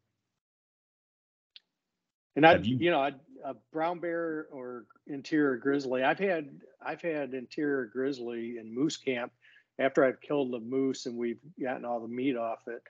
And 2.35 2.45
I, 2.45 2.55
you, 2.57 2.77
you 2.77 2.91
know, 2.91 2.99
I'd, 2.99 3.15
a 3.45 3.53
brown 3.71 3.99
bear 3.99 4.47
or 4.51 4.85
interior 5.07 5.55
grizzly. 5.57 6.03
I've 6.03 6.19
had 6.19 6.49
I've 6.83 7.01
had 7.01 7.33
interior 7.33 7.85
grizzly 7.85 8.57
in 8.59 8.73
moose 8.73 8.97
camp 8.97 9.31
after 9.79 10.03
I've 10.03 10.21
killed 10.21 10.51
the 10.51 10.59
moose 10.59 11.05
and 11.05 11.17
we've 11.17 11.39
gotten 11.61 11.85
all 11.85 12.01
the 12.01 12.07
meat 12.07 12.37
off 12.37 12.59
it, 12.67 12.81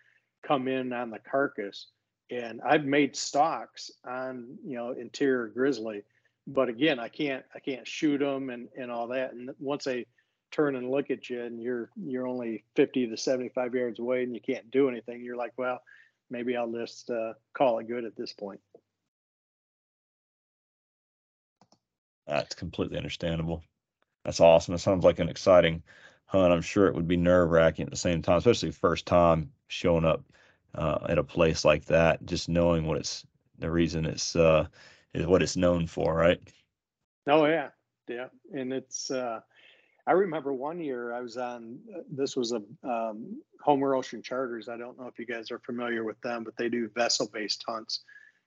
come 0.46 0.68
in 0.68 0.94
on 0.94 1.10
the 1.10 1.20
carcass, 1.20 1.88
and 2.30 2.62
I've 2.62 2.86
made 2.86 3.16
stocks 3.16 3.92
on 4.06 4.58
you 4.66 4.76
know 4.76 4.92
interior 4.92 5.48
grizzly, 5.48 6.04
but 6.48 6.70
again 6.70 7.00
I 7.00 7.10
can't 7.10 7.44
I 7.54 7.60
can't 7.60 7.88
shoot 7.88 8.20
them 8.20 8.50
and 8.50 8.68
and 8.78 8.92
all 8.92 9.08
that. 9.10 9.34
And 9.34 9.52
once 9.60 9.86
they 9.86 10.06
turn 10.52 10.76
and 10.76 10.90
look 10.90 11.12
at 11.12 11.30
you 11.30 11.44
and 11.44 11.62
you're 11.62 11.90
you're 11.96 12.28
only 12.28 12.64
50 12.76 13.08
to 13.08 13.18
75 13.18 13.74
yards 13.74 14.00
away 14.00 14.24
and 14.24 14.34
you 14.34 14.42
can't 14.42 14.70
do 14.72 14.90
anything, 14.90 15.24
you're 15.24 15.36
like, 15.36 15.54
well, 15.58 15.82
maybe 16.30 16.56
I'll 16.56 16.72
just 16.72 17.10
uh, 17.10 17.34
call 17.54 17.80
it 17.80 17.88
good 17.88 18.06
at 18.06 18.16
this 18.16 18.34
point. 18.34 18.60
That's 22.28 22.56
completely 22.56 22.98
understandable. 22.98 23.64
That's 24.24 24.40
awesome. 24.40 24.74
It 24.74 24.80
sounds 24.80 25.04
like 25.04 25.20
an 25.20 25.30
exciting 25.30 25.84
hunt. 26.26 26.52
I'm 26.52 26.62
sure 26.62 26.88
it 26.88 26.96
would 26.96 27.08
be 27.08 27.18
nerve 27.18 27.52
wracking 27.52 27.86
at 27.86 27.92
the 27.92 27.98
same 27.98 28.24
time, 28.24 28.38
especially 28.38 28.72
first 28.72 29.06
time 29.06 29.52
showing 29.68 30.06
up 30.06 30.24
uh, 30.78 31.00
at 31.10 31.18
a 31.18 31.24
place 31.24 31.66
like 31.66 31.86
that, 31.86 32.26
just 32.26 32.50
knowing 32.50 32.86
what 32.86 32.98
it's 32.98 33.26
the 33.60 33.70
reason 33.70 34.06
it's 34.06 34.36
uh, 34.36 34.68
is 35.14 35.26
what 35.26 35.42
it's 35.42 35.56
known 35.56 35.88
for, 35.88 36.14
right? 36.14 36.40
Oh 37.28 37.46
yeah, 37.46 37.70
yeah, 38.08 38.28
and 38.54 38.74
it's. 38.74 39.12
Uh, 39.12 39.40
I 40.08 40.12
remember 40.12 40.54
one 40.54 40.80
year 40.80 41.14
I 41.14 41.22
was 41.22 41.38
on. 41.38 41.80
This 42.10 42.36
was 42.36 42.52
a 42.52 42.62
um, 42.88 43.42
Homer 43.62 43.96
Ocean 43.96 44.22
Charters. 44.22 44.70
I 44.70 44.78
don't 44.78 45.00
know 45.00 45.08
if 45.08 45.18
you 45.18 45.26
guys 45.26 45.50
are 45.52 45.60
familiar 45.60 46.04
with 46.04 46.22
them, 46.22 46.44
but 46.44 46.56
they 46.58 46.70
do 46.70 46.90
vessel 46.90 47.30
based 47.34 47.64
hunts 47.68 48.04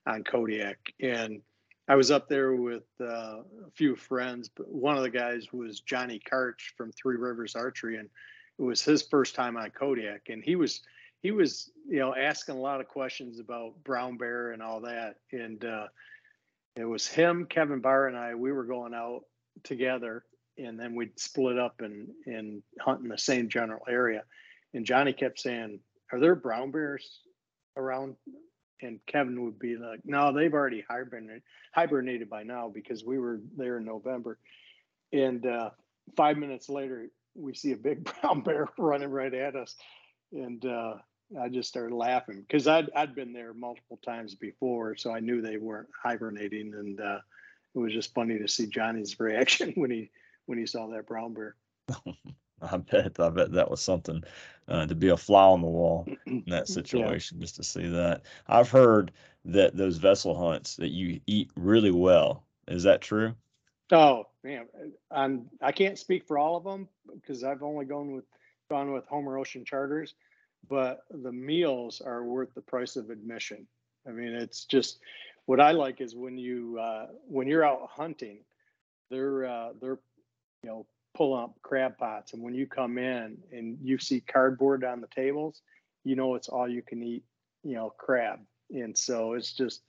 on 0.07 0.23
Kodiak, 0.23 0.79
and 1.01 1.41
I 1.89 1.97
was 1.97 2.11
up 2.11 2.29
there 2.29 2.55
with 2.55 2.85
uh, 3.01 3.41
a 3.67 3.71
few 3.75 3.97
friends, 3.97 4.51
but 4.55 4.69
one 4.71 4.97
of 4.97 5.03
the 5.03 5.11
guys 5.11 5.53
was 5.53 5.81
Johnny 5.81 6.21
Karch 6.31 6.75
from 6.77 6.93
Three 6.93 7.17
Rivers 7.17 7.57
Archery, 7.57 7.97
and 7.97 8.11
it 8.59 8.63
was 8.63 8.83
his 8.83 9.03
first 9.03 9.35
time 9.35 9.57
on 9.57 9.71
Kodiak, 9.71 10.29
and 10.29 10.45
he 10.45 10.55
was 10.55 10.83
he 11.23 11.31
was 11.31 11.71
you 11.89 11.99
know 11.99 12.15
asking 12.15 12.57
a 12.57 12.61
lot 12.61 12.81
of 12.81 12.89
questions 12.89 13.39
about 13.39 13.83
brown 13.85 14.17
bear 14.17 14.53
and 14.53 14.63
all 14.63 14.81
that, 14.83 15.17
and 15.33 15.65
uh, 15.65 15.87
it 16.77 16.85
was 16.85 17.07
him, 17.07 17.47
Kevin 17.47 17.81
Barr, 17.81 18.09
and 18.09 18.17
I. 18.17 18.35
We 18.35 18.53
were 18.53 18.65
going 18.65 18.95
out 18.95 19.23
together, 19.65 20.25
and 20.57 20.79
then 20.79 20.95
we'd 20.95 21.19
split 21.19 21.59
up 21.59 21.81
and 21.81 22.09
and 22.27 22.63
hunt 22.81 23.03
in 23.03 23.09
the 23.09 23.19
same 23.19 23.49
general 23.49 23.83
area, 23.89 24.23
and 24.75 24.87
Johnny 24.87 25.13
kept 25.13 25.41
saying, 25.41 25.81
"Are 26.13 26.21
there 26.21 26.35
brown 26.35 26.71
bears 26.71 27.21
around 27.77 28.17
and 28.81 29.01
Kevin 29.07 29.45
would 29.45 29.59
be 29.59 29.77
like, 29.77 30.01
"No, 30.05 30.33
they've 30.33 30.53
already 30.53 30.85
hibernated 30.89 31.43
hibernated 31.73 32.31
by 32.31 32.43
now 32.43 32.69
because 32.69 33.05
we 33.05 33.19
were 33.19 33.41
there 33.57 33.79
in 33.79 33.85
November." 33.85 34.39
And 35.13 35.45
uh, 35.47 35.71
five 36.17 36.37
minutes 36.37 36.69
later, 36.69 37.09
we 37.35 37.55
see 37.55 37.73
a 37.73 37.77
big 37.77 38.05
brown 38.23 38.43
bear 38.43 38.69
running 38.79 39.11
right 39.11 39.33
at 39.33 39.57
us, 39.57 39.75
and 40.33 40.65
uh, 40.65 40.95
I 41.41 41.49
just 41.49 41.69
started 41.69 41.95
laughing 41.95 42.41
because 42.41 42.67
I'd 42.67 42.91
I'd 42.95 43.15
been 43.15 43.33
there 43.33 43.53
multiple 43.53 43.99
times 44.05 44.35
before, 44.35 44.97
so 44.97 45.13
I 45.13 45.21
knew 45.21 45.41
they 45.41 45.57
weren't 45.57 45.89
hibernating, 46.03 46.75
and 46.75 47.01
uh, 47.01 47.19
it 47.75 47.79
was 47.79 47.93
just 47.93 48.15
funny 48.15 48.39
to 48.39 48.49
see 48.49 48.67
Johnny's 48.67 49.19
reaction 49.21 49.73
when 49.77 49.91
he 49.91 50.11
when 50.47 50.59
he 50.59 50.67
saw 50.67 50.87
that 50.89 51.07
brown 51.07 51.35
bear. 51.35 51.57
I 52.61 52.77
bet 52.77 53.21
I 53.21 53.29
bet 53.29 53.53
that 53.53 53.71
was 53.71 53.81
something 53.81 54.23
uh, 54.67 54.87
to 54.87 54.95
be 54.95 55.09
a 55.09 55.17
fly 55.17 55.45
on 55.45 55.61
the 55.61 55.69
wall 55.69 56.09
in 56.27 56.45
that 56.49 56.69
situation, 56.69 57.39
yeah. 57.39 57.43
just 57.43 57.57
to 57.57 57.63
see 57.63 57.87
that. 57.89 58.23
I've 58.47 58.71
heard 58.71 59.13
that 59.45 59.77
those 59.77 59.99
vessel 59.99 60.35
hunts 60.35 60.77
that 60.77 60.91
you 60.91 61.21
eat 61.27 61.51
really 61.57 61.93
well. 61.93 62.45
Is 62.67 62.83
that 62.83 63.01
true? 63.01 63.35
Oh 63.93 64.25
man, 64.43 64.67
I'm 65.11 65.49
I 65.63 65.73
can't 65.73 65.99
speak 65.99 66.27
for 66.27 66.39
all 66.39 66.57
of 66.57 66.65
them 66.65 66.89
because 67.15 67.45
I've 67.45 67.63
only 67.63 67.85
gone 67.85 68.13
with 68.13 68.25
gone 68.69 68.93
with 68.93 69.07
Homer 69.07 69.39
Ocean 69.39 69.65
Charters, 69.65 70.15
but 70.69 71.01
the 71.11 71.33
meals 71.33 72.01
are 72.01 72.25
worth 72.25 72.55
the 72.55 72.63
price 72.63 72.97
of 72.97 73.11
admission. 73.11 73.67
I 74.07 74.11
mean, 74.11 74.33
it's 74.33 74.65
just 74.65 75.01
what 75.47 75.61
I 75.61 75.73
like 75.73 76.01
is 76.01 76.15
when 76.15 76.39
you 76.39 76.79
uh, 76.81 77.07
when 77.27 77.47
you're 77.47 77.65
out 77.65 77.89
hunting, 77.91 78.41
they're 79.11 79.47
uh, 79.47 79.69
they're 79.81 79.99
you 80.63 80.71
know 80.71 80.87
pull 81.17 81.35
up 81.35 81.55
crab 81.63 81.99
pots. 81.99 82.33
And 82.33 82.43
when 82.43 82.55
you 82.55 82.67
come 82.67 82.99
in 82.99 83.39
and 83.53 83.79
you 83.83 83.99
see 83.99 84.21
cardboard 84.21 84.85
on 84.85 85.01
the 85.01 85.09
tables 85.09 85.63
you 86.09 86.17
know 86.17 86.35
it's 86.35 86.49
all 86.49 86.69
you 86.69 86.83
can 86.83 87.03
eat 87.03 87.25
you 87.63 87.75
know 87.75 87.93
crab. 87.99 88.41
And 88.71 88.97
so 88.97 89.35
it's 89.35 89.53
just 89.53 89.83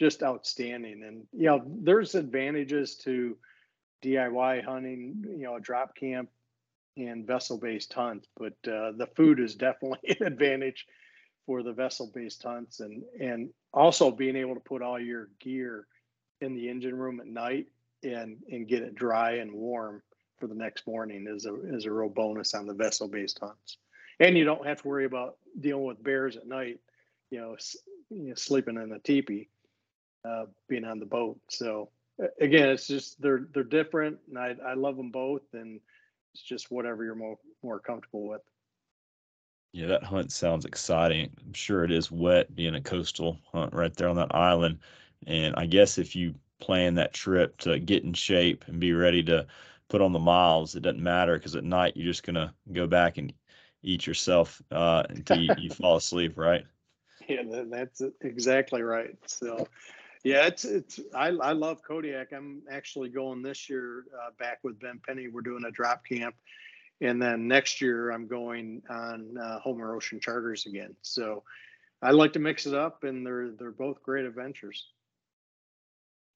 just 0.00 0.22
outstanding. 0.22 1.02
And 1.04 1.24
you 1.32 1.46
know 1.46 1.62
there's 1.66 2.14
advantages 2.14 2.96
to 2.98 3.36
diy 4.04 4.64
hunting 4.64 5.24
you 5.36 5.44
know 5.44 5.56
a 5.56 5.60
drop 5.60 5.96
camp 5.96 6.28
and 6.96 7.26
vessel 7.26 7.58
based 7.58 7.92
hunts 7.92 8.28
but 8.36 8.52
uh, 8.68 8.92
the 8.96 9.08
food 9.16 9.40
is 9.40 9.54
definitely 9.54 9.98
an 10.20 10.26
advantage 10.26 10.86
for 11.46 11.62
the 11.62 11.72
vessel 11.72 12.10
based 12.14 12.42
hunts 12.42 12.80
and 12.80 13.02
and 13.20 13.50
also 13.72 14.10
being 14.10 14.36
able 14.36 14.54
to 14.54 14.60
put 14.60 14.82
all 14.82 14.98
your 14.98 15.28
gear 15.40 15.86
in 16.40 16.54
the 16.54 16.68
engine 16.68 16.96
room 16.96 17.20
at 17.20 17.26
night 17.26 17.66
and 18.02 18.36
and 18.50 18.68
get 18.68 18.82
it 18.82 18.94
dry 18.94 19.36
and 19.36 19.52
warm 19.52 20.02
for 20.38 20.46
the 20.46 20.54
next 20.54 20.86
morning 20.86 21.26
is 21.28 21.46
a 21.46 21.54
is 21.74 21.86
a 21.86 21.90
real 21.90 22.08
bonus 22.08 22.54
on 22.54 22.66
the 22.66 22.74
vessel 22.74 23.08
based 23.08 23.38
hunts, 23.38 23.78
and 24.20 24.36
you 24.36 24.44
don't 24.44 24.66
have 24.66 24.82
to 24.82 24.88
worry 24.88 25.04
about 25.04 25.36
dealing 25.58 25.86
with 25.86 26.02
bears 26.02 26.36
at 26.36 26.46
night. 26.46 26.80
You 27.30 27.40
know, 27.40 27.56
you 28.10 28.28
know 28.28 28.34
sleeping 28.34 28.76
in 28.76 28.92
a 28.92 28.98
teepee, 28.98 29.48
uh, 30.28 30.46
being 30.68 30.84
on 30.84 30.98
the 30.98 31.06
boat. 31.06 31.38
So 31.48 31.90
again, 32.40 32.68
it's 32.68 32.86
just 32.86 33.20
they're 33.20 33.46
they're 33.52 33.64
different, 33.64 34.18
and 34.28 34.38
I 34.38 34.54
I 34.64 34.74
love 34.74 34.96
them 34.96 35.10
both, 35.10 35.42
and 35.52 35.80
it's 36.34 36.42
just 36.42 36.70
whatever 36.70 37.04
you're 37.04 37.14
more 37.14 37.38
more 37.62 37.80
comfortable 37.80 38.28
with. 38.28 38.42
Yeah, 39.72 39.86
that 39.86 40.04
hunt 40.04 40.32
sounds 40.32 40.64
exciting. 40.64 41.34
I'm 41.44 41.52
sure 41.52 41.84
it 41.84 41.90
is 41.92 42.10
wet 42.10 42.54
being 42.54 42.74
a 42.74 42.80
coastal 42.80 43.40
hunt 43.52 43.72
right 43.74 43.94
there 43.94 44.08
on 44.08 44.16
that 44.16 44.34
island. 44.34 44.78
And 45.26 45.54
I 45.56 45.66
guess 45.66 45.98
if 45.98 46.14
you 46.16 46.34
plan 46.60 46.94
that 46.94 47.12
trip 47.12 47.58
to 47.58 47.78
get 47.78 48.04
in 48.04 48.12
shape 48.14 48.64
and 48.68 48.80
be 48.80 48.92
ready 48.92 49.22
to 49.24 49.46
put 49.88 50.00
on 50.00 50.12
the 50.12 50.18
miles, 50.18 50.74
it 50.76 50.82
doesn't 50.82 51.02
matter 51.02 51.36
because 51.36 51.56
at 51.56 51.64
night 51.64 51.96
you're 51.96 52.06
just 52.06 52.22
gonna 52.24 52.54
go 52.72 52.86
back 52.86 53.18
and 53.18 53.32
eat 53.82 54.06
yourself 54.06 54.62
uh, 54.70 55.04
until 55.10 55.38
you, 55.38 55.52
you 55.56 55.70
fall 55.70 55.96
asleep, 55.96 56.38
right? 56.38 56.66
Yeah, 57.28 57.64
that's 57.70 58.02
exactly 58.20 58.82
right. 58.82 59.16
So, 59.26 59.68
yeah, 60.24 60.46
it's 60.46 60.64
it's 60.64 61.00
I 61.14 61.28
I 61.28 61.52
love 61.52 61.82
Kodiak. 61.86 62.32
I'm 62.32 62.62
actually 62.70 63.10
going 63.10 63.42
this 63.42 63.70
year 63.70 64.04
uh, 64.20 64.30
back 64.38 64.58
with 64.62 64.80
Ben 64.80 65.00
Penny. 65.06 65.28
We're 65.28 65.42
doing 65.42 65.64
a 65.66 65.70
drop 65.70 66.04
camp, 66.04 66.34
and 67.00 67.20
then 67.22 67.46
next 67.46 67.80
year 67.80 68.10
I'm 68.10 68.26
going 68.26 68.82
on 68.90 69.36
uh, 69.38 69.60
Homer 69.60 69.94
Ocean 69.94 70.18
Charters 70.20 70.66
again. 70.66 70.96
So, 71.02 71.44
I 72.02 72.10
like 72.10 72.32
to 72.32 72.38
mix 72.38 72.66
it 72.66 72.74
up, 72.74 73.04
and 73.04 73.24
they're 73.24 73.50
they're 73.50 73.70
both 73.70 74.02
great 74.02 74.24
adventures 74.24 74.86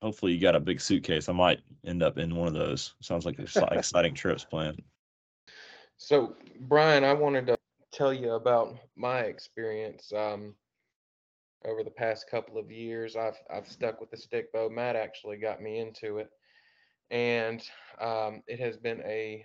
hopefully 0.02 0.32
you 0.32 0.40
got 0.40 0.54
a 0.54 0.60
big 0.60 0.80
suitcase. 0.80 1.28
I 1.28 1.32
might 1.32 1.60
end 1.84 2.02
up 2.02 2.18
in 2.18 2.34
one 2.34 2.48
of 2.48 2.54
those. 2.54 2.94
Sounds 3.00 3.26
like 3.26 3.38
exciting 3.72 4.14
trips 4.14 4.44
planned. 4.44 4.82
So, 5.96 6.36
Bryan, 6.60 7.04
I 7.04 7.12
wanted 7.12 7.46
to 7.48 7.56
tell 7.92 8.12
you 8.12 8.32
about 8.32 8.76
my 8.96 9.20
experience 9.20 10.12
um, 10.16 10.54
over 11.64 11.82
the 11.82 11.90
past 11.90 12.30
couple 12.30 12.58
of 12.58 12.70
years. 12.70 13.16
I've 13.16 13.38
I've 13.50 13.68
stuck 13.68 14.00
with 14.00 14.10
the 14.10 14.16
stick 14.16 14.52
bow. 14.52 14.68
Matt 14.68 14.96
actually 14.96 15.38
got 15.38 15.62
me 15.62 15.78
into 15.78 16.18
it, 16.18 16.30
and 17.10 17.62
um, 18.00 18.42
it 18.46 18.60
has 18.60 18.76
been 18.76 19.02
a 19.02 19.44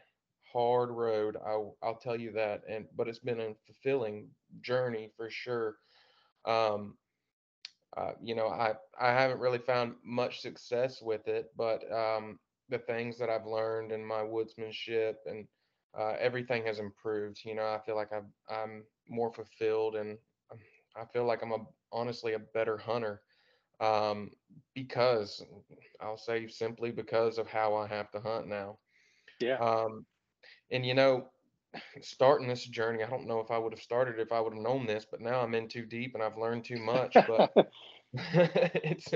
hard 0.52 0.90
road. 0.90 1.38
I'll 1.46 1.78
I'll 1.84 1.98
tell 1.98 2.20
you 2.20 2.32
that. 2.34 2.62
And 2.70 2.86
but 2.96 3.08
it's 3.08 3.20
been 3.20 3.40
a 3.40 3.56
fulfilling 3.66 4.30
journey 4.62 5.12
for 5.18 5.30
sure. 5.30 5.76
Um, 6.46 6.98
uh, 7.98 8.12
you 8.22 8.36
know, 8.36 8.48
I 8.48 8.74
I 9.00 9.12
haven't 9.12 9.40
really 9.40 9.60
found 9.60 9.96
much 10.04 10.42
success 10.42 11.02
with 11.02 11.28
it, 11.28 11.52
but 11.58 11.84
um, 11.92 12.40
the 12.70 12.80
things 12.80 13.18
that 13.20 13.30
I've 13.30 13.46
learned 13.46 13.92
in 13.92 14.06
my 14.06 14.22
woodsmanship 14.22 15.16
and 15.26 15.48
uh, 15.98 16.16
everything 16.20 16.66
has 16.66 16.80
improved. 16.80 17.40
You 17.46 17.56
know, 17.56 17.66
I 17.66 17.80
feel 17.86 17.96
like 17.96 18.12
I'm 18.14 18.34
I'm 18.50 18.84
more 19.10 19.32
fulfilled 19.34 19.96
and 19.96 20.18
um, 20.52 20.60
I 20.96 21.06
feel 21.14 21.26
like 21.26 21.42
I'm 21.44 21.52
a 21.52 21.66
honestly 21.94 22.34
a 22.34 22.40
better 22.40 22.78
hunter 22.78 23.22
um, 23.80 24.32
because 24.74 25.44
I'll 26.02 26.18
say 26.18 26.48
simply 26.48 26.92
because 26.92 27.38
of 27.38 27.48
how 27.48 27.76
I 27.76 27.88
have 27.88 28.12
to 28.12 28.20
hunt 28.20 28.48
now. 28.48 28.78
Yeah. 29.40 29.58
Um, 29.58 30.06
and 30.72 30.86
you 30.86 30.94
know, 30.94 31.28
starting 32.02 32.48
this 32.48 32.66
journey, 32.66 33.04
I 33.04 33.10
don't 33.10 33.28
know 33.28 33.40
if 33.40 33.52
I 33.52 33.58
would 33.58 33.74
have 33.74 33.82
started 33.82 34.20
if 34.20 34.32
I 34.32 34.40
would 34.40 34.54
have 34.54 34.62
known 34.62 34.86
this, 34.86 35.06
but 35.10 35.22
now 35.22 35.42
I'm 35.42 35.56
in 35.56 35.68
too 35.68 35.86
deep 35.86 36.14
and 36.14 36.24
I've 36.24 36.38
learned 36.38 36.66
too 36.66 36.80
much. 36.80 37.16
But 37.28 37.54
it's 38.14 39.08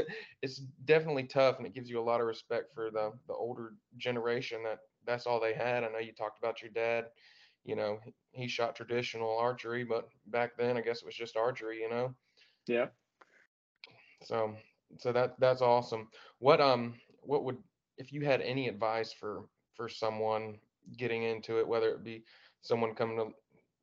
it's 0.41 0.57
definitely 0.85 1.23
tough, 1.23 1.57
and 1.57 1.67
it 1.67 1.73
gives 1.73 1.89
you 1.89 1.99
a 1.99 2.01
lot 2.01 2.19
of 2.19 2.27
respect 2.27 2.73
for 2.73 2.89
the 2.91 3.11
the 3.27 3.33
older 3.33 3.73
generation 3.97 4.63
that 4.63 4.79
that's 5.05 5.27
all 5.27 5.39
they 5.39 5.53
had. 5.53 5.83
I 5.83 5.89
know 5.89 5.99
you 5.99 6.13
talked 6.13 6.39
about 6.39 6.61
your 6.61 6.71
dad. 6.71 7.05
You 7.63 7.75
know, 7.75 7.99
he 8.31 8.47
shot 8.47 8.75
traditional 8.75 9.37
archery, 9.37 9.83
but 9.83 10.09
back 10.27 10.57
then 10.57 10.77
I 10.77 10.81
guess 10.81 11.01
it 11.01 11.05
was 11.05 11.15
just 11.15 11.37
archery. 11.37 11.79
You 11.79 11.89
know. 11.89 12.15
Yeah. 12.67 12.87
So 14.23 14.55
so 14.97 15.11
that 15.11 15.39
that's 15.39 15.61
awesome. 15.61 16.09
What 16.39 16.61
um 16.61 16.95
what 17.21 17.43
would 17.43 17.57
if 17.97 18.11
you 18.11 18.21
had 18.21 18.41
any 18.41 18.67
advice 18.67 19.13
for 19.13 19.45
for 19.75 19.89
someone 19.89 20.57
getting 20.97 21.23
into 21.23 21.59
it, 21.59 21.67
whether 21.67 21.89
it 21.89 22.03
be 22.03 22.23
someone 22.61 22.93
coming 22.95 23.17
to 23.17 23.29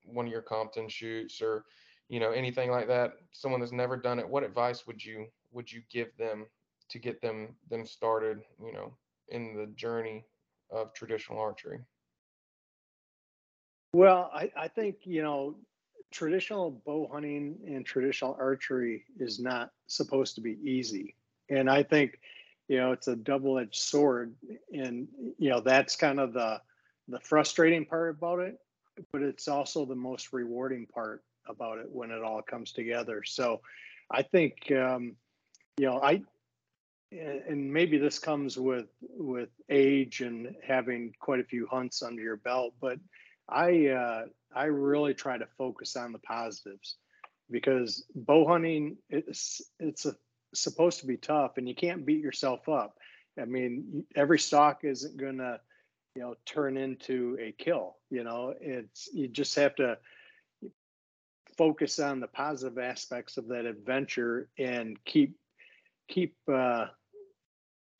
one 0.04 0.26
of 0.26 0.32
your 0.32 0.42
Compton 0.42 0.88
shoots 0.88 1.40
or 1.40 1.64
you 2.08 2.20
know 2.20 2.30
anything 2.30 2.70
like 2.70 2.88
that, 2.88 3.12
someone 3.32 3.60
that's 3.60 3.72
never 3.72 3.96
done 3.96 4.18
it, 4.18 4.28
what 4.28 4.44
advice 4.44 4.86
would 4.86 5.04
you 5.04 5.26
would 5.52 5.70
you 5.70 5.82
give 5.90 6.16
them 6.16 6.46
to 6.90 6.98
get 6.98 7.20
them 7.22 7.54
them 7.70 7.86
started, 7.86 8.42
you 8.62 8.72
know, 8.72 8.96
in 9.28 9.54
the 9.56 9.66
journey 9.74 10.24
of 10.70 10.92
traditional 10.92 11.38
archery? 11.38 11.80
Well, 13.94 14.30
I, 14.34 14.50
I 14.56 14.68
think, 14.68 14.96
you 15.04 15.22
know, 15.22 15.54
traditional 16.14 16.80
bow 16.86 17.10
hunting 17.12 17.58
and 17.66 17.84
traditional 17.84 18.36
archery 18.38 19.04
is 19.18 19.40
not 19.40 19.70
supposed 19.88 20.36
to 20.36 20.40
be 20.40 20.56
easy. 20.62 21.16
And 21.50 21.68
I 21.68 21.82
think, 21.82 22.20
you 22.68 22.78
know, 22.78 22.92
it's 22.92 23.08
a 23.08 23.16
double-edged 23.16 23.74
sword. 23.74 24.34
And, 24.72 25.08
you 25.38 25.50
know, 25.50 25.60
that's 25.60 25.96
kind 25.96 26.20
of 26.20 26.32
the 26.32 26.60
the 27.08 27.20
frustrating 27.20 27.84
part 27.84 28.16
about 28.16 28.38
it, 28.38 28.58
but 29.12 29.20
it's 29.20 29.46
also 29.46 29.84
the 29.84 29.94
most 29.94 30.32
rewarding 30.32 30.86
part 30.86 31.22
about 31.46 31.78
it 31.78 31.86
when 31.90 32.10
it 32.10 32.22
all 32.22 32.40
comes 32.40 32.72
together. 32.72 33.22
So 33.24 33.60
I 34.10 34.22
think 34.22 34.72
um, 34.72 35.16
you 35.76 35.86
know, 35.86 36.00
I 36.00 36.22
and 37.12 37.72
maybe 37.72 37.98
this 37.98 38.18
comes 38.18 38.56
with 38.56 38.86
with 39.00 39.50
age 39.68 40.20
and 40.22 40.54
having 40.66 41.12
quite 41.20 41.40
a 41.40 41.44
few 41.44 41.66
hunts 41.66 42.02
under 42.02 42.22
your 42.22 42.36
belt, 42.36 42.74
but 42.80 42.98
I 43.48 43.88
uh, 43.88 44.24
I 44.54 44.64
really 44.64 45.14
try 45.14 45.38
to 45.38 45.46
focus 45.58 45.96
on 45.96 46.12
the 46.12 46.18
positives 46.18 46.96
because 47.50 48.04
bow 48.14 48.46
hunting 48.46 48.96
it's 49.10 49.60
it's 49.78 50.06
a, 50.06 50.14
supposed 50.54 51.00
to 51.00 51.06
be 51.06 51.16
tough 51.16 51.58
and 51.58 51.68
you 51.68 51.74
can't 51.74 52.06
beat 52.06 52.22
yourself 52.22 52.68
up. 52.68 52.96
I 53.40 53.44
mean, 53.44 54.04
every 54.14 54.38
stock 54.38 54.80
isn't 54.84 55.16
gonna 55.16 55.60
you 56.14 56.22
know 56.22 56.34
turn 56.46 56.76
into 56.76 57.36
a 57.40 57.52
kill. 57.52 57.96
You 58.10 58.24
know, 58.24 58.54
it's 58.60 59.08
you 59.12 59.28
just 59.28 59.54
have 59.56 59.74
to 59.76 59.98
focus 61.56 61.98
on 61.98 62.20
the 62.20 62.26
positive 62.26 62.78
aspects 62.78 63.36
of 63.36 63.48
that 63.48 63.64
adventure 63.64 64.48
and 64.58 65.02
keep 65.04 65.36
keep 66.08 66.36
uh, 66.48 66.86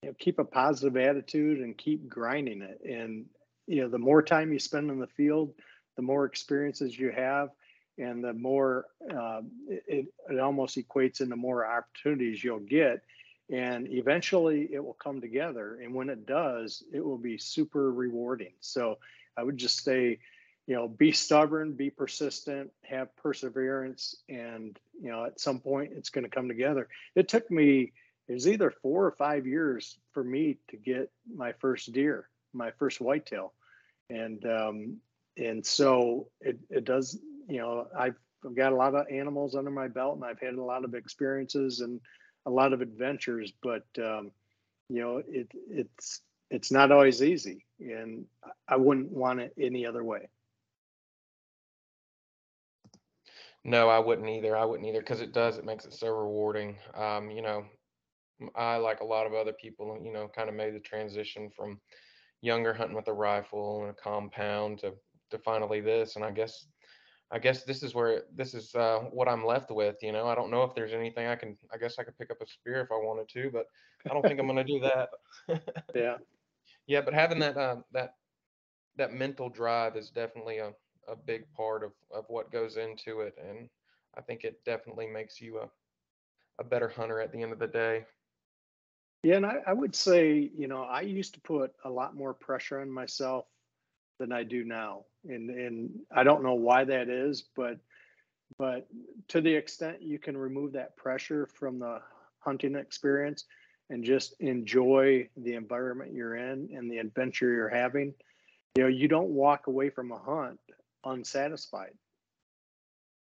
you 0.03 0.11
know, 0.11 0.15
keep 0.19 0.39
a 0.39 0.45
positive 0.45 0.97
attitude 0.97 1.61
and 1.61 1.77
keep 1.77 2.09
grinding 2.09 2.63
it. 2.63 2.81
And 2.85 3.27
you 3.67 3.83
know, 3.83 3.89
the 3.89 3.99
more 3.99 4.23
time 4.23 4.53
you 4.53 4.59
spend 4.59 4.91
in 4.91 4.99
the 4.99 5.07
field, 5.07 5.55
the 5.97 6.03
more 6.03 6.25
experiences 6.25 6.99
you 6.99 7.11
have, 7.11 7.51
and 7.99 8.25
the 8.25 8.33
more 8.33 8.87
uh, 9.15 9.43
it, 9.69 10.07
it 10.29 10.39
almost 10.41 10.77
equates 10.77 11.21
into 11.21 11.37
more 11.37 11.67
opportunities 11.67 12.43
you'll 12.43 12.59
get. 12.59 13.03
And 13.51 13.87
eventually 13.91 14.69
it 14.73 14.83
will 14.83 14.95
come 14.95 15.21
together. 15.21 15.79
And 15.83 15.95
when 15.95 16.09
it 16.09 16.27
does, 16.27 16.83
it 16.93 17.05
will 17.05 17.19
be 17.19 17.37
super 17.37 17.93
rewarding. 17.93 18.55
So 18.61 18.99
I 19.37 19.43
would 19.43 19.59
just 19.59 19.85
say, 19.85 20.19
you 20.67 20.75
know, 20.75 20.89
be 20.89 21.13
stubborn, 21.13 21.73
be 21.75 21.91
persistent, 21.91 22.71
have 22.85 23.15
perseverance, 23.17 24.17
and 24.31 24.79
you 25.01 25.11
know, 25.11 25.27
at 25.27 25.39
some 25.39 25.61
point 25.61 25.93
it's 25.95 26.09
going 26.09 26.25
to 26.25 26.31
come 26.31 26.49
together. 26.49 26.89
It 27.15 27.29
took 27.29 27.51
me 27.51 27.93
it 28.29 28.33
was 28.33 28.49
either 28.49 28.71
four 28.71 29.05
or 29.05 29.13
five 29.13 29.47
years 29.47 29.99
for 30.13 30.25
me 30.25 30.57
to 30.69 30.77
get 30.77 31.11
my 31.35 31.53
first 31.53 31.93
deer, 31.93 32.29
my 32.55 32.71
first 32.79 33.01
whitetail, 33.01 33.53
and 34.09 34.45
um, 34.47 34.97
and 35.37 35.65
so 35.65 36.29
it 36.41 36.59
it 36.71 36.85
does. 36.85 37.19
You 37.49 37.59
know, 37.59 37.87
I've 37.97 38.17
I've 38.45 38.55
got 38.55 38.73
a 38.73 38.77
lot 38.77 38.95
of 38.95 39.07
animals 39.11 39.55
under 39.55 39.71
my 39.71 39.89
belt, 39.89 40.17
and 40.17 40.25
I've 40.25 40.41
had 40.41 40.55
a 40.55 40.63
lot 40.63 40.85
of 40.85 40.95
experiences 40.95 41.81
and 41.81 42.01
a 42.47 42.51
lot 42.51 42.73
of 42.73 42.81
adventures. 42.81 43.53
But 43.63 43.87
um, 43.99 44.31
you 44.89 45.01
know, 45.01 45.23
it 45.27 45.51
it's 45.69 46.21
it's 46.51 46.71
not 46.71 46.93
always 46.93 47.23
easy, 47.23 47.65
and 47.81 48.27
I 48.69 48.77
wouldn't 48.77 49.11
want 49.11 49.41
it 49.41 49.53
any 49.59 49.87
other 49.87 50.05
way. 50.05 50.29
No, 53.65 53.89
I 53.89 53.99
wouldn't 53.99 54.29
either. 54.29 54.57
I 54.57 54.65
wouldn't 54.65 54.87
either 54.87 55.01
because 55.01 55.23
it 55.23 55.33
does. 55.33 55.57
It 55.57 55.65
makes 55.65 55.87
it 55.87 55.95
so 55.95 56.09
rewarding. 56.09 56.77
Um, 56.95 57.31
you 57.31 57.41
know, 57.41 57.65
I, 58.55 58.77
like 58.77 59.01
a 59.01 59.07
lot 59.07 59.27
of 59.27 59.33
other 59.33 59.55
people, 59.55 59.99
you 60.05 60.13
know, 60.13 60.29
kind 60.29 60.51
of 60.51 60.55
made 60.55 60.75
the 60.75 60.81
transition 60.81 61.51
from 61.57 61.81
younger 62.43 62.75
hunting 62.75 62.97
with 62.97 63.09
a 63.09 63.13
rifle 63.13 63.83
and 63.83 63.91
a 63.91 63.95
compound 63.95 64.81
to 64.81 64.93
to 65.31 65.39
finally 65.39 65.81
this. 65.81 66.17
And 66.17 66.25
I 66.25 66.31
guess 66.31 66.67
I 67.31 67.39
guess 67.39 67.65
this 67.65 67.83
is 67.83 67.95
where 67.95 68.23
this 68.35 68.55
is 68.55 68.75
uh, 68.75 69.01
what 69.11 69.29
I'm 69.29 69.45
left 69.45 69.71
with. 69.71 69.97
You 70.03 70.13
know, 70.13 70.29
I 70.29 70.35
don't 70.35 70.51
know 70.51 70.63
if 70.63 70.75
there's 70.75 70.93
anything 70.93 71.27
I 71.27 71.37
can. 71.37 71.57
I 71.73 71.79
guess 71.79 71.99
I 71.99 72.05
could 72.05 72.17
pick 72.19 72.31
up 72.31 72.41
a 72.41 72.47
spear 72.47 72.81
if 72.81 72.93
I 72.93 72.97
wanted 72.97 73.29
to, 73.31 73.51
but 73.51 73.67
I 74.09 74.15
don't 74.15 74.23
think 74.23 74.39
I'm 74.39 74.47
going 74.47 74.65
to 74.65 74.73
do 74.73 74.81
that. 74.81 75.09
yeah, 75.95 76.17
yeah. 76.87 77.01
But 77.01 77.15
having 77.15 77.39
that 77.41 77.57
uh, 77.57 77.77
that 77.93 78.15
that 78.97 79.13
mental 79.13 79.49
drive 79.49 79.97
is 79.97 80.11
definitely 80.11 80.59
a 80.59 80.73
a 81.09 81.17
big 81.17 81.51
part 81.57 81.83
of 81.83 81.93
of 82.15 82.25
what 82.29 82.53
goes 82.53 82.77
into 82.77 83.21
it, 83.21 83.35
and 83.43 83.69
I 84.17 84.21
think 84.21 84.45
it 84.45 84.65
definitely 84.65 85.07
makes 85.07 85.41
you 85.41 85.59
a 85.59 85.69
a 86.61 86.65
better 86.65 86.89
hunter 86.89 87.21
at 87.21 87.33
the 87.33 87.43
end 87.43 87.53
of 87.53 87.59
the 87.59 87.67
day. 87.67 88.05
Yeah, 89.25 89.37
and 89.37 89.47
I, 89.47 89.57
I 89.67 89.73
would 89.73 89.97
say, 89.97 90.51
you 90.55 90.69
know, 90.69 90.83
I 90.83 91.01
used 91.01 91.33
to 91.35 91.41
put 91.41 91.73
a 91.85 91.91
lot 91.91 92.15
more 92.15 92.35
pressure 92.35 92.81
on 92.81 92.91
myself 92.91 93.47
than 94.21 94.33
I 94.33 94.45
do 94.45 94.65
now. 94.65 95.07
And 95.29 95.51
and 95.51 95.91
I 96.15 96.23
don't 96.23 96.43
know 96.43 96.55
why 96.55 96.85
that 96.85 97.09
is, 97.09 97.43
but 97.57 97.79
but 98.59 98.87
to 99.29 99.41
the 99.41 99.55
extent 99.55 100.03
you 100.03 100.19
can 100.19 100.37
remove 100.37 100.73
that 100.73 100.97
pressure 100.97 101.47
from 101.47 101.79
the 101.79 102.01
hunting 102.39 102.77
experience 102.77 103.45
and 103.91 104.05
just 104.05 104.35
enjoy 104.41 105.29
the 105.37 105.55
environment 105.55 106.13
you're 106.13 106.37
in 106.37 106.69
and 106.75 106.91
the 106.91 106.99
adventure 106.99 107.53
you're 107.53 107.69
having, 107.69 108.15
you 108.77 108.83
know, 108.83 108.89
you 108.89 109.09
don't 109.09 109.31
walk 109.31 109.67
away 109.67 109.91
from 109.91 110.13
a 110.13 110.19
hunt 110.19 110.61
unsatisfied. 111.05 111.93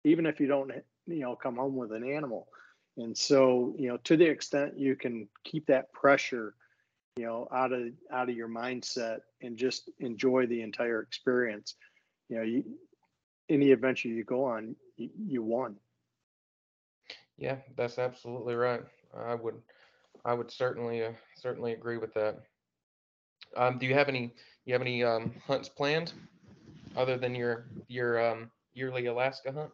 Even 0.03 0.25
if 0.25 0.39
you 0.39 0.47
don't, 0.47 0.71
you 1.07 1.19
know, 1.19 1.35
come 1.35 1.57
home 1.57 1.75
with 1.75 1.91
an 1.91 2.09
animal 2.09 2.47
and 2.99 3.17
so, 3.17 3.73
you 3.77 3.87
know, 3.87 3.97
to 4.03 4.17
the 4.17 4.25
extent 4.25 4.77
you 4.77 4.95
can 4.95 5.27
keep 5.43 5.65
that 5.67 5.91
pressure, 5.93 6.53
you 7.17 7.25
know, 7.25 7.47
out 7.51 7.71
of 7.71 7.87
out 8.11 8.29
of 8.29 8.35
your 8.35 8.49
mindset 8.49 9.19
and 9.41 9.57
just 9.57 9.89
enjoy 9.99 10.45
the 10.45 10.61
entire 10.61 11.01
experience, 11.01 11.75
you 12.29 12.37
know, 12.37 12.43
you, 12.43 12.63
any 13.49 13.71
adventure 13.71 14.07
you 14.07 14.23
go 14.23 14.45
on, 14.45 14.75
you, 14.97 15.09
you 15.27 15.43
won. 15.43 15.75
Yeah, 17.37 17.57
that's 17.75 17.99
absolutely 17.99 18.55
right. 18.55 18.81
I 19.17 19.35
would, 19.35 19.55
I 20.25 20.33
would 20.33 20.51
certainly, 20.51 21.03
uh, 21.03 21.11
certainly 21.35 21.73
agree 21.73 21.97
with 21.97 22.13
that. 22.13 22.39
Um, 23.57 23.79
do 23.79 23.85
you 23.85 23.95
have 23.95 24.09
any, 24.09 24.33
you 24.65 24.73
have 24.73 24.81
any 24.81 25.03
um, 25.03 25.33
hunts 25.47 25.69
planned, 25.69 26.13
other 26.95 27.17
than 27.17 27.35
your 27.35 27.67
your 27.87 28.31
um, 28.31 28.51
yearly 28.73 29.05
Alaska 29.07 29.51
hunt? 29.51 29.71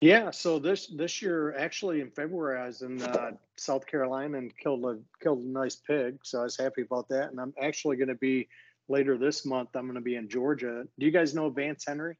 Yeah, 0.00 0.30
so 0.30 0.58
this 0.58 0.88
this 0.88 1.22
year, 1.22 1.56
actually 1.56 2.00
in 2.00 2.10
February, 2.10 2.60
I 2.60 2.66
was 2.66 2.82
in 2.82 3.00
uh, 3.02 3.32
South 3.56 3.86
Carolina 3.86 4.38
and 4.38 4.56
killed 4.56 4.84
a 4.84 4.98
killed 5.22 5.40
a 5.40 5.48
nice 5.48 5.76
pig. 5.76 6.18
So 6.22 6.40
I 6.40 6.44
was 6.44 6.56
happy 6.56 6.82
about 6.82 7.08
that. 7.08 7.30
And 7.30 7.40
I'm 7.40 7.54
actually 7.60 7.96
going 7.96 8.08
to 8.08 8.14
be 8.14 8.48
later 8.88 9.18
this 9.18 9.44
month. 9.44 9.70
I'm 9.74 9.84
going 9.84 9.94
to 9.94 10.00
be 10.00 10.16
in 10.16 10.28
Georgia. 10.28 10.84
Do 10.98 11.06
you 11.06 11.12
guys 11.12 11.34
know 11.34 11.50
Vance 11.50 11.84
Henry? 11.86 12.16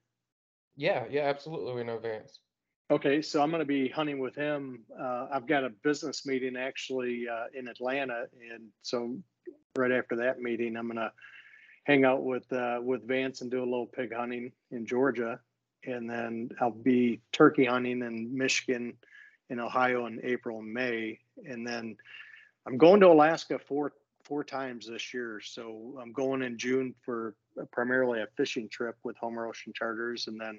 Yeah, 0.77 1.05
yeah, 1.11 1.23
absolutely. 1.23 1.75
We 1.75 1.85
know 1.85 1.99
Vance. 1.99 2.41
Okay, 2.91 3.21
so 3.21 3.43
I'm 3.43 3.51
going 3.51 3.61
to 3.61 3.67
be 3.67 3.89
hunting 3.89 4.21
with 4.21 4.37
him. 4.37 4.85
Uh, 4.99 5.27
I've 5.33 5.49
got 5.49 5.65
a 5.65 5.71
business 5.83 6.25
meeting 6.25 6.57
actually 6.57 7.27
uh, 7.29 7.47
in 7.53 7.67
Atlanta, 7.67 8.27
and 8.53 8.69
so 8.83 9.17
right 9.77 9.91
after 9.91 10.15
that 10.17 10.41
meeting, 10.41 10.77
I'm 10.77 10.87
going 10.87 10.97
to 10.97 11.11
hang 11.85 12.05
out 12.05 12.23
with 12.23 12.53
uh, 12.53 12.79
with 12.81 13.07
Vance 13.09 13.41
and 13.41 13.51
do 13.51 13.59
a 13.59 13.65
little 13.65 13.87
pig 13.87 14.15
hunting 14.15 14.53
in 14.71 14.87
Georgia, 14.87 15.41
and 15.85 16.09
then 16.09 16.51
I'll 16.61 16.71
be 16.71 17.23
turkey 17.33 17.65
hunting 17.65 18.03
in 18.03 18.37
Michigan, 18.37 18.95
in 19.51 19.59
Ohio 19.59 20.07
in 20.07 20.21
April 20.23 20.61
and 20.61 20.73
May, 20.73 21.19
and 21.45 21.67
then 21.67 21.97
I'm 22.69 22.79
going 22.79 23.01
to 23.01 23.09
Alaska 23.09 23.59
four 23.59 23.95
four 24.27 24.45
times 24.45 24.89
this 24.89 25.15
year. 25.15 25.41
So 25.43 25.99
I'm 26.01 26.13
going 26.13 26.43
in 26.43 26.59
June 26.59 26.95
for 27.03 27.35
primarily 27.73 28.21
a 28.21 28.27
fishing 28.37 28.69
trip 28.69 28.97
with 29.05 29.17
Homer 29.17 29.47
Ocean 29.47 29.73
Charters, 29.75 30.27
and 30.27 30.41
then 30.41 30.59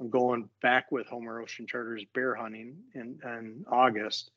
I'm 0.00 0.10
going 0.10 0.48
back 0.62 0.92
with 0.92 1.06
Homer 1.08 1.40
Ocean 1.40 1.66
Charters 1.66 2.04
bear 2.14 2.34
hunting 2.34 2.76
in, 2.94 3.18
in 3.24 3.64
August, 3.70 4.30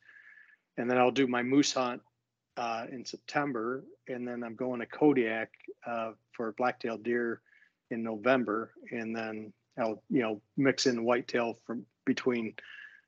and 0.78 0.90
then 0.90 0.98
I'll 0.98 1.12
do 1.12 1.28
my 1.28 1.44
moose 1.44 1.74
hunt 1.74 2.02
uh, 2.58 2.86
in 2.92 3.06
September, 3.06 3.84
and 4.08 4.28
then 4.28 4.44
I'm 4.44 4.56
going 4.56 4.80
to 4.80 4.86
Kodiak 4.86 5.50
uh, 5.86 6.12
for 6.32 6.54
blacktail 6.54 6.98
deer 6.98 7.42
in 7.92 8.04
November, 8.04 8.72
and 8.92 9.16
then 9.16 9.54
I'll 9.78 10.02
you 10.10 10.22
know 10.22 10.42
mix 10.58 10.86
in 10.88 11.04
whitetail 11.04 11.58
from 11.66 11.86
between 12.06 12.56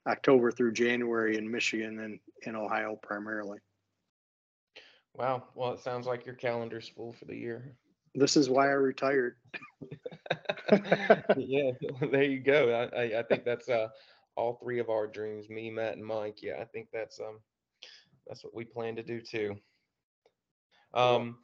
October 0.08 0.52
through 0.52 0.74
January 0.74 1.38
in 1.38 1.50
Michigan 1.50 2.00
and 2.00 2.20
in 2.44 2.56
Ohio 2.56 2.98
primarily. 3.02 3.60
Wow. 5.16 5.44
Well, 5.56 5.74
it 5.74 5.80
sounds 5.80 6.08
like 6.08 6.26
your 6.26 6.36
calendar's 6.36 6.88
full 6.90 7.14
for 7.14 7.26
the 7.26 7.36
year. 7.36 7.76
This 8.16 8.36
is 8.38 8.50
why 8.50 8.68
I 8.68 8.74
retired. 8.74 9.36
yeah, 11.38 11.72
there 12.12 12.24
you 12.24 12.40
go. 12.40 12.90
I, 12.94 13.02
I, 13.02 13.20
I 13.20 13.24
think 13.24 13.44
that's 13.44 13.70
uh, 13.70 13.90
all 14.36 14.60
three 14.62 14.80
of 14.80 14.90
our 14.90 15.08
dreams, 15.08 15.50
me, 15.50 15.70
Matt, 15.70 15.98
and 15.98 16.06
Mike. 16.06 16.42
Yeah, 16.42 16.56
I 16.60 16.66
think 16.66 16.88
that's 16.92 17.20
um 17.20 17.40
that's 18.28 18.44
what 18.44 18.56
we 18.56 18.64
plan 18.66 18.96
to 18.96 19.04
do 19.04 19.22
too. 19.22 19.56
Um, 20.94 21.40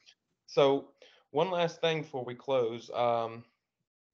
so 0.48 0.90
one 1.32 1.52
last 1.52 1.82
thing 1.82 2.02
before 2.02 2.24
we 2.24 2.36
close. 2.36 2.90
Um, 2.94 3.44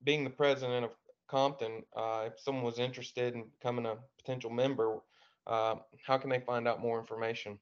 being 0.03 0.23
the 0.23 0.29
president 0.29 0.85
of 0.85 0.91
Compton, 1.27 1.83
uh, 1.95 2.25
if 2.27 2.39
someone 2.39 2.63
was 2.63 2.79
interested 2.79 3.33
in 3.33 3.45
becoming 3.59 3.85
a 3.85 3.97
potential 4.17 4.49
member, 4.49 4.99
uh, 5.47 5.75
how 6.05 6.17
can 6.17 6.29
they 6.29 6.39
find 6.39 6.67
out 6.67 6.81
more 6.81 6.99
information? 6.99 7.59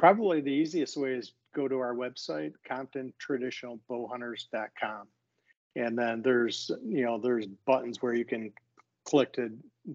Probably 0.00 0.40
the 0.40 0.50
easiest 0.50 0.96
way 0.96 1.12
is 1.12 1.34
go 1.54 1.68
to 1.68 1.78
our 1.78 1.94
website, 1.94 2.54
ComptonTraditionalBowhunters.com, 2.66 5.06
and 5.76 5.98
then 5.98 6.22
there's 6.22 6.70
you 6.82 7.04
know 7.04 7.18
there's 7.18 7.44
buttons 7.66 8.00
where 8.00 8.14
you 8.14 8.24
can 8.24 8.50
click 9.04 9.34
to 9.34 9.52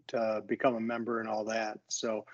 to 0.10 0.44
become 0.46 0.76
a 0.76 0.80
member 0.80 1.22
and 1.22 1.28
all 1.28 1.44
that. 1.46 1.80
So 1.88 2.28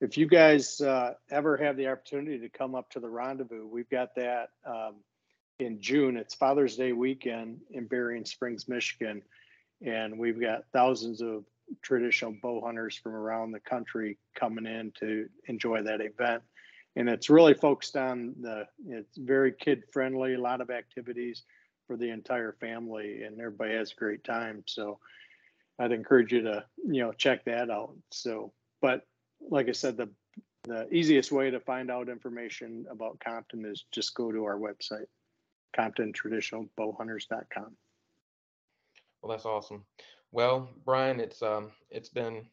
if 0.00 0.18
you 0.18 0.26
guys 0.26 0.80
uh, 0.80 1.14
ever 1.30 1.56
have 1.58 1.76
the 1.76 1.86
opportunity 1.86 2.40
to 2.40 2.48
come 2.48 2.74
up 2.74 2.90
to 2.90 2.98
the 2.98 3.08
rendezvous, 3.08 3.68
we've 3.68 3.88
got 3.88 4.16
that 4.16 4.48
um, 4.66 4.96
in 5.60 5.80
June. 5.80 6.16
It's 6.16 6.34
Father's 6.34 6.74
Day 6.74 6.90
weekend 6.90 7.60
in 7.70 7.86
Berrien 7.86 8.24
Springs, 8.24 8.68
Michigan, 8.68 9.22
and 9.80 10.18
we've 10.18 10.40
got 10.40 10.64
thousands 10.72 11.22
of 11.22 11.44
traditional 11.82 12.34
bow 12.42 12.60
hunters 12.64 12.96
from 12.96 13.14
around 13.14 13.52
the 13.52 13.60
country 13.60 14.18
coming 14.34 14.66
in 14.66 14.90
to 14.98 15.28
enjoy 15.46 15.84
that 15.84 16.00
event 16.00 16.42
and 16.96 17.08
it's 17.08 17.30
really 17.30 17.54
focused 17.54 17.96
on 17.96 18.34
the 18.40 18.66
it's 18.88 19.16
very 19.16 19.52
kid 19.52 19.84
friendly 19.92 20.34
a 20.34 20.40
lot 20.40 20.60
of 20.60 20.70
activities 20.70 21.44
for 21.86 21.96
the 21.96 22.10
entire 22.10 22.52
family 22.60 23.22
and 23.22 23.40
everybody 23.40 23.74
has 23.74 23.92
a 23.92 23.96
great 23.96 24.24
time. 24.24 24.64
So 24.66 24.98
i'd 25.78 25.92
encourage 25.92 26.32
you 26.32 26.42
to 26.42 26.64
you 26.86 27.02
know 27.02 27.12
check 27.12 27.44
that 27.44 27.70
out. 27.70 27.94
So 28.10 28.52
but 28.80 29.06
like 29.50 29.68
i 29.68 29.72
said 29.72 29.96
the 29.96 30.08
the 30.64 30.86
easiest 30.94 31.32
way 31.32 31.50
to 31.50 31.58
find 31.58 31.90
out 31.90 32.08
information 32.08 32.86
about 32.88 33.18
compton 33.18 33.64
is 33.64 33.84
just 33.90 34.14
go 34.14 34.30
to 34.30 34.44
our 34.44 34.58
website 34.58 35.06
comptontraditionalbowhunters.com 35.76 37.76
well 39.22 39.30
that's 39.30 39.46
awesome. 39.46 39.84
Well 40.30 40.68
bryan 40.84 41.20
it's 41.20 41.42
um 41.42 41.72
it's 41.90 42.10
been 42.10 42.44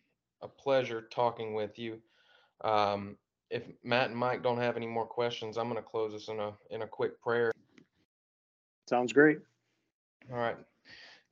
a 0.41 0.47
pleasure 0.47 1.07
talking 1.11 1.53
with 1.53 1.77
you. 1.77 1.99
Um 2.63 3.17
if 3.49 3.63
Matt 3.83 4.09
and 4.09 4.17
Mike 4.17 4.43
don't 4.43 4.59
have 4.59 4.77
any 4.77 4.87
more 4.87 5.05
questions, 5.05 5.57
I'm 5.57 5.69
going 5.69 5.81
to 5.81 5.89
close 5.89 6.13
this 6.13 6.27
in 6.27 6.39
a 6.39 6.53
in 6.69 6.83
a 6.83 6.87
quick 6.87 7.19
prayer. 7.21 7.51
Sounds 8.87 9.13
great. 9.13 9.39
All 10.31 10.37
right. 10.37 10.57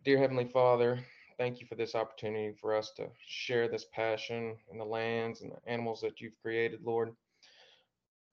Dear 0.03 0.17
Heavenly 0.17 0.45
Father, 0.45 0.99
thank 1.37 1.59
you 1.59 1.67
for 1.67 1.75
this 1.75 1.95
opportunity 1.95 2.55
for 2.59 2.75
us 2.75 2.91
to 2.97 3.07
share 3.27 3.67
this 3.67 3.85
passion 3.93 4.55
in 4.71 4.77
the 4.77 4.85
lands 4.85 5.41
and 5.41 5.51
the 5.51 5.71
animals 5.71 6.01
that 6.01 6.21
you've 6.21 6.39
created, 6.41 6.81
Lord. 6.83 7.13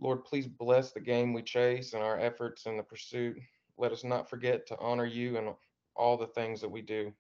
Lord, 0.01 0.25
please 0.25 0.47
bless 0.47 0.93
the 0.93 1.01
game 1.01 1.33
we 1.33 1.43
chase 1.43 1.95
and 1.95 2.03
our 2.03 2.19
efforts 2.19 2.67
in 2.67 2.77
the 2.77 2.83
pursuit. 2.83 3.39
Let 3.77 3.93
us 3.93 4.05
not 4.05 4.29
forget 4.29 4.67
to 4.69 4.79
honor 4.79 5.07
you 5.07 5.37
in 5.37 5.53
all 5.97 6.17
the 6.17 6.27
things 6.27 6.61
that 6.61 6.71
we 6.71 6.83
do. 6.83 7.13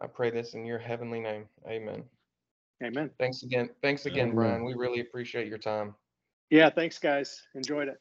I 0.00 0.06
pray 0.06 0.30
this 0.30 0.54
in 0.54 0.66
your 0.66 0.78
heavenly 0.78 1.20
name. 1.20 1.46
Amen. 1.66 2.04
Amen. 2.82 3.10
Thanks 3.18 3.42
again. 3.42 3.70
Thanks 3.82 4.06
again, 4.06 4.34
Bryan. 4.34 4.64
We 4.64 4.74
really 4.74 5.00
appreciate 5.00 5.48
your 5.48 5.58
time. 5.58 5.94
Yeah, 6.50 6.70
thanks, 6.70 6.98
guys. 6.98 7.42
Enjoyed 7.54 7.88
it. 7.88 8.00